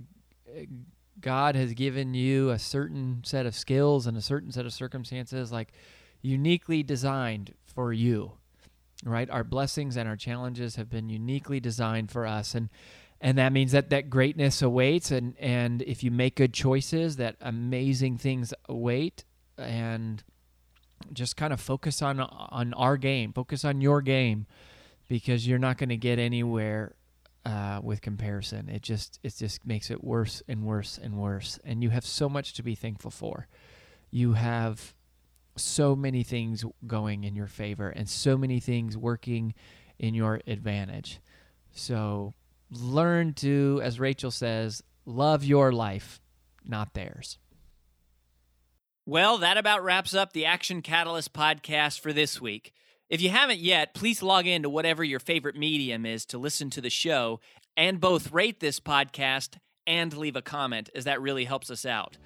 God 1.21 1.55
has 1.55 1.73
given 1.75 2.15
you 2.15 2.51
a 2.51 2.59
certain 2.59 3.23
set 3.25 3.47
of 3.47 3.55
skills 3.55 4.07
and 4.07 4.17
a 4.17 4.23
certain 4.23 4.51
set 4.51 4.67
of 4.67 4.73
circumstances, 4.73 5.53
like 5.53 5.73
uniquely 6.23 6.83
designed 6.83 7.55
for 7.67 7.93
you, 7.93 8.33
right? 9.05 9.29
Our 9.31 9.45
blessings 9.45 9.97
and 9.97 10.09
our 10.09 10.17
challenges 10.17 10.77
have 10.77 10.91
been 10.91 11.09
uniquely 11.09 11.61
designed 11.61 12.11
for 12.11 12.27
us, 12.27 12.55
and 12.55 12.69
and 13.21 13.39
that 13.39 13.53
means 13.53 13.73
that 13.73 13.91
that 13.91 14.11
greatness 14.11 14.61
awaits, 14.61 15.11
and 15.11 15.35
and 15.39 15.83
if 15.83 16.03
you 16.03 16.11
make 16.11 16.37
good 16.37 16.53
choices, 16.53 17.17
that 17.17 17.37
amazing 17.41 18.19
things 18.19 18.53
await, 18.69 19.25
and 19.57 20.23
just 21.13 21.37
kind 21.37 21.53
of 21.53 21.61
focus 21.61 22.03
on 22.03 22.21
on 22.21 22.75
our 22.75 22.97
game, 22.97 23.33
focus 23.33 23.65
on 23.65 23.81
your 23.81 24.03
game, 24.03 24.47
because 25.09 25.47
you're 25.47 25.59
not 25.59 25.79
going 25.79 25.91
to 25.91 25.97
get 25.97 26.19
anywhere 26.19 26.95
uh, 27.45 27.81
with 27.83 28.01
comparison. 28.01 28.69
It 28.69 28.83
just 28.83 29.19
it 29.23 29.35
just 29.37 29.67
makes 29.67 29.91
it 29.91 30.03
worse 30.03 30.43
and 30.49 30.65
worse 30.65 30.99
and 31.03 31.17
worse. 31.17 31.59
And 31.65 31.83
you 31.83 31.91
have 31.91 32.07
so 32.07 32.29
much 32.29 32.55
to 32.55 32.63
be 32.63 32.75
thankful 32.75 33.11
for. 33.11 33.49
You 34.11 34.33
have 34.33 34.95
so 35.57 35.95
many 35.95 36.23
things 36.23 36.65
going 36.87 37.25
in 37.25 37.35
your 37.37 37.47
favor 37.47 37.89
and 37.89 38.09
so 38.09 38.37
many 38.37 38.61
things 38.61 38.97
working 38.97 39.55
in 39.99 40.15
your 40.15 40.41
advantage. 40.47 41.21
So 41.73 42.35
learn 42.71 43.35
to, 43.35 43.81
as 43.83 44.01
Rachel 44.01 44.31
says, 44.31 44.83
love 45.05 45.45
your 45.45 45.73
life, 45.73 46.21
not 46.65 46.95
theirs. 46.95 47.39
Well, 49.07 49.39
that 49.39 49.59
about 49.59 49.85
wraps 49.85 50.15
up 50.15 50.33
the 50.33 50.47
Action 50.47 50.81
Catalyst 50.81 51.33
podcast 51.35 52.01
for 52.01 52.13
this 52.13 52.41
week. 52.41 52.73
If 53.11 53.21
you 53.21 53.29
haven't 53.29 53.61
yet, 53.61 53.95
please 53.95 54.23
log 54.23 54.47
in 54.47 54.63
to 54.63 54.71
whatever 54.71 55.05
your 55.05 55.21
favorite 55.21 55.57
medium 55.57 56.07
is 56.07 56.25
to 56.27 56.39
listen 56.39 56.71
to 56.71 56.81
the 56.81 56.91
show 56.91 57.39
and 57.77 58.01
both 58.01 58.33
rate 58.33 58.61
this 58.61 58.81
podcast 58.81 59.59
and 59.87 60.17
leave 60.17 60.37
a 60.37 60.43
comment, 60.43 60.89
as 60.95 61.05
that 61.05 61.21
really 61.21 61.45
helps 61.45 61.71
us 61.71 61.85
out. 61.85 62.17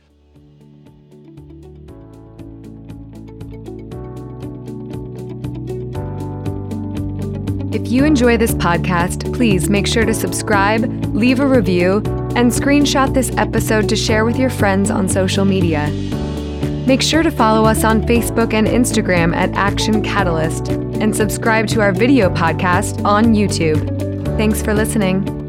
If 7.73 7.91
you 7.91 8.05
enjoy 8.05 8.37
this 8.37 8.55
podcast, 8.55 9.35
please 9.35 9.69
make 9.69 9.87
sure 9.87 10.05
to 10.05 10.15
subscribe, 10.15 10.85
leave 11.15 11.41
a 11.41 11.47
review, 11.47 11.97
and 12.37 12.53
screenshot 12.53 13.13
this 13.15 13.31
episode 13.37 13.89
to 13.89 13.97
share 13.97 14.25
with 14.25 14.39
your 14.39 14.51
friends 14.51 14.91
on 14.91 15.09
social 15.09 15.45
media. 15.45 15.89
Make 16.89 17.03
sure 17.03 17.23
to 17.23 17.31
follow 17.31 17.67
us 17.67 17.85
on 17.85 18.01
Facebook 18.01 18.55
and 18.55 18.67
Instagram 18.67 19.37
at 19.37 19.53
Action 19.53 20.03
Catalyst 20.03 20.69
and 20.69 21.15
subscribe 21.15 21.67
to 21.69 21.83
our 21.83 21.93
video 21.93 22.31
podcast 22.31 23.05
on 23.05 23.35
YouTube. 23.35 23.85
Thanks 24.39 24.63
for 24.63 24.73
listening. 24.73 25.48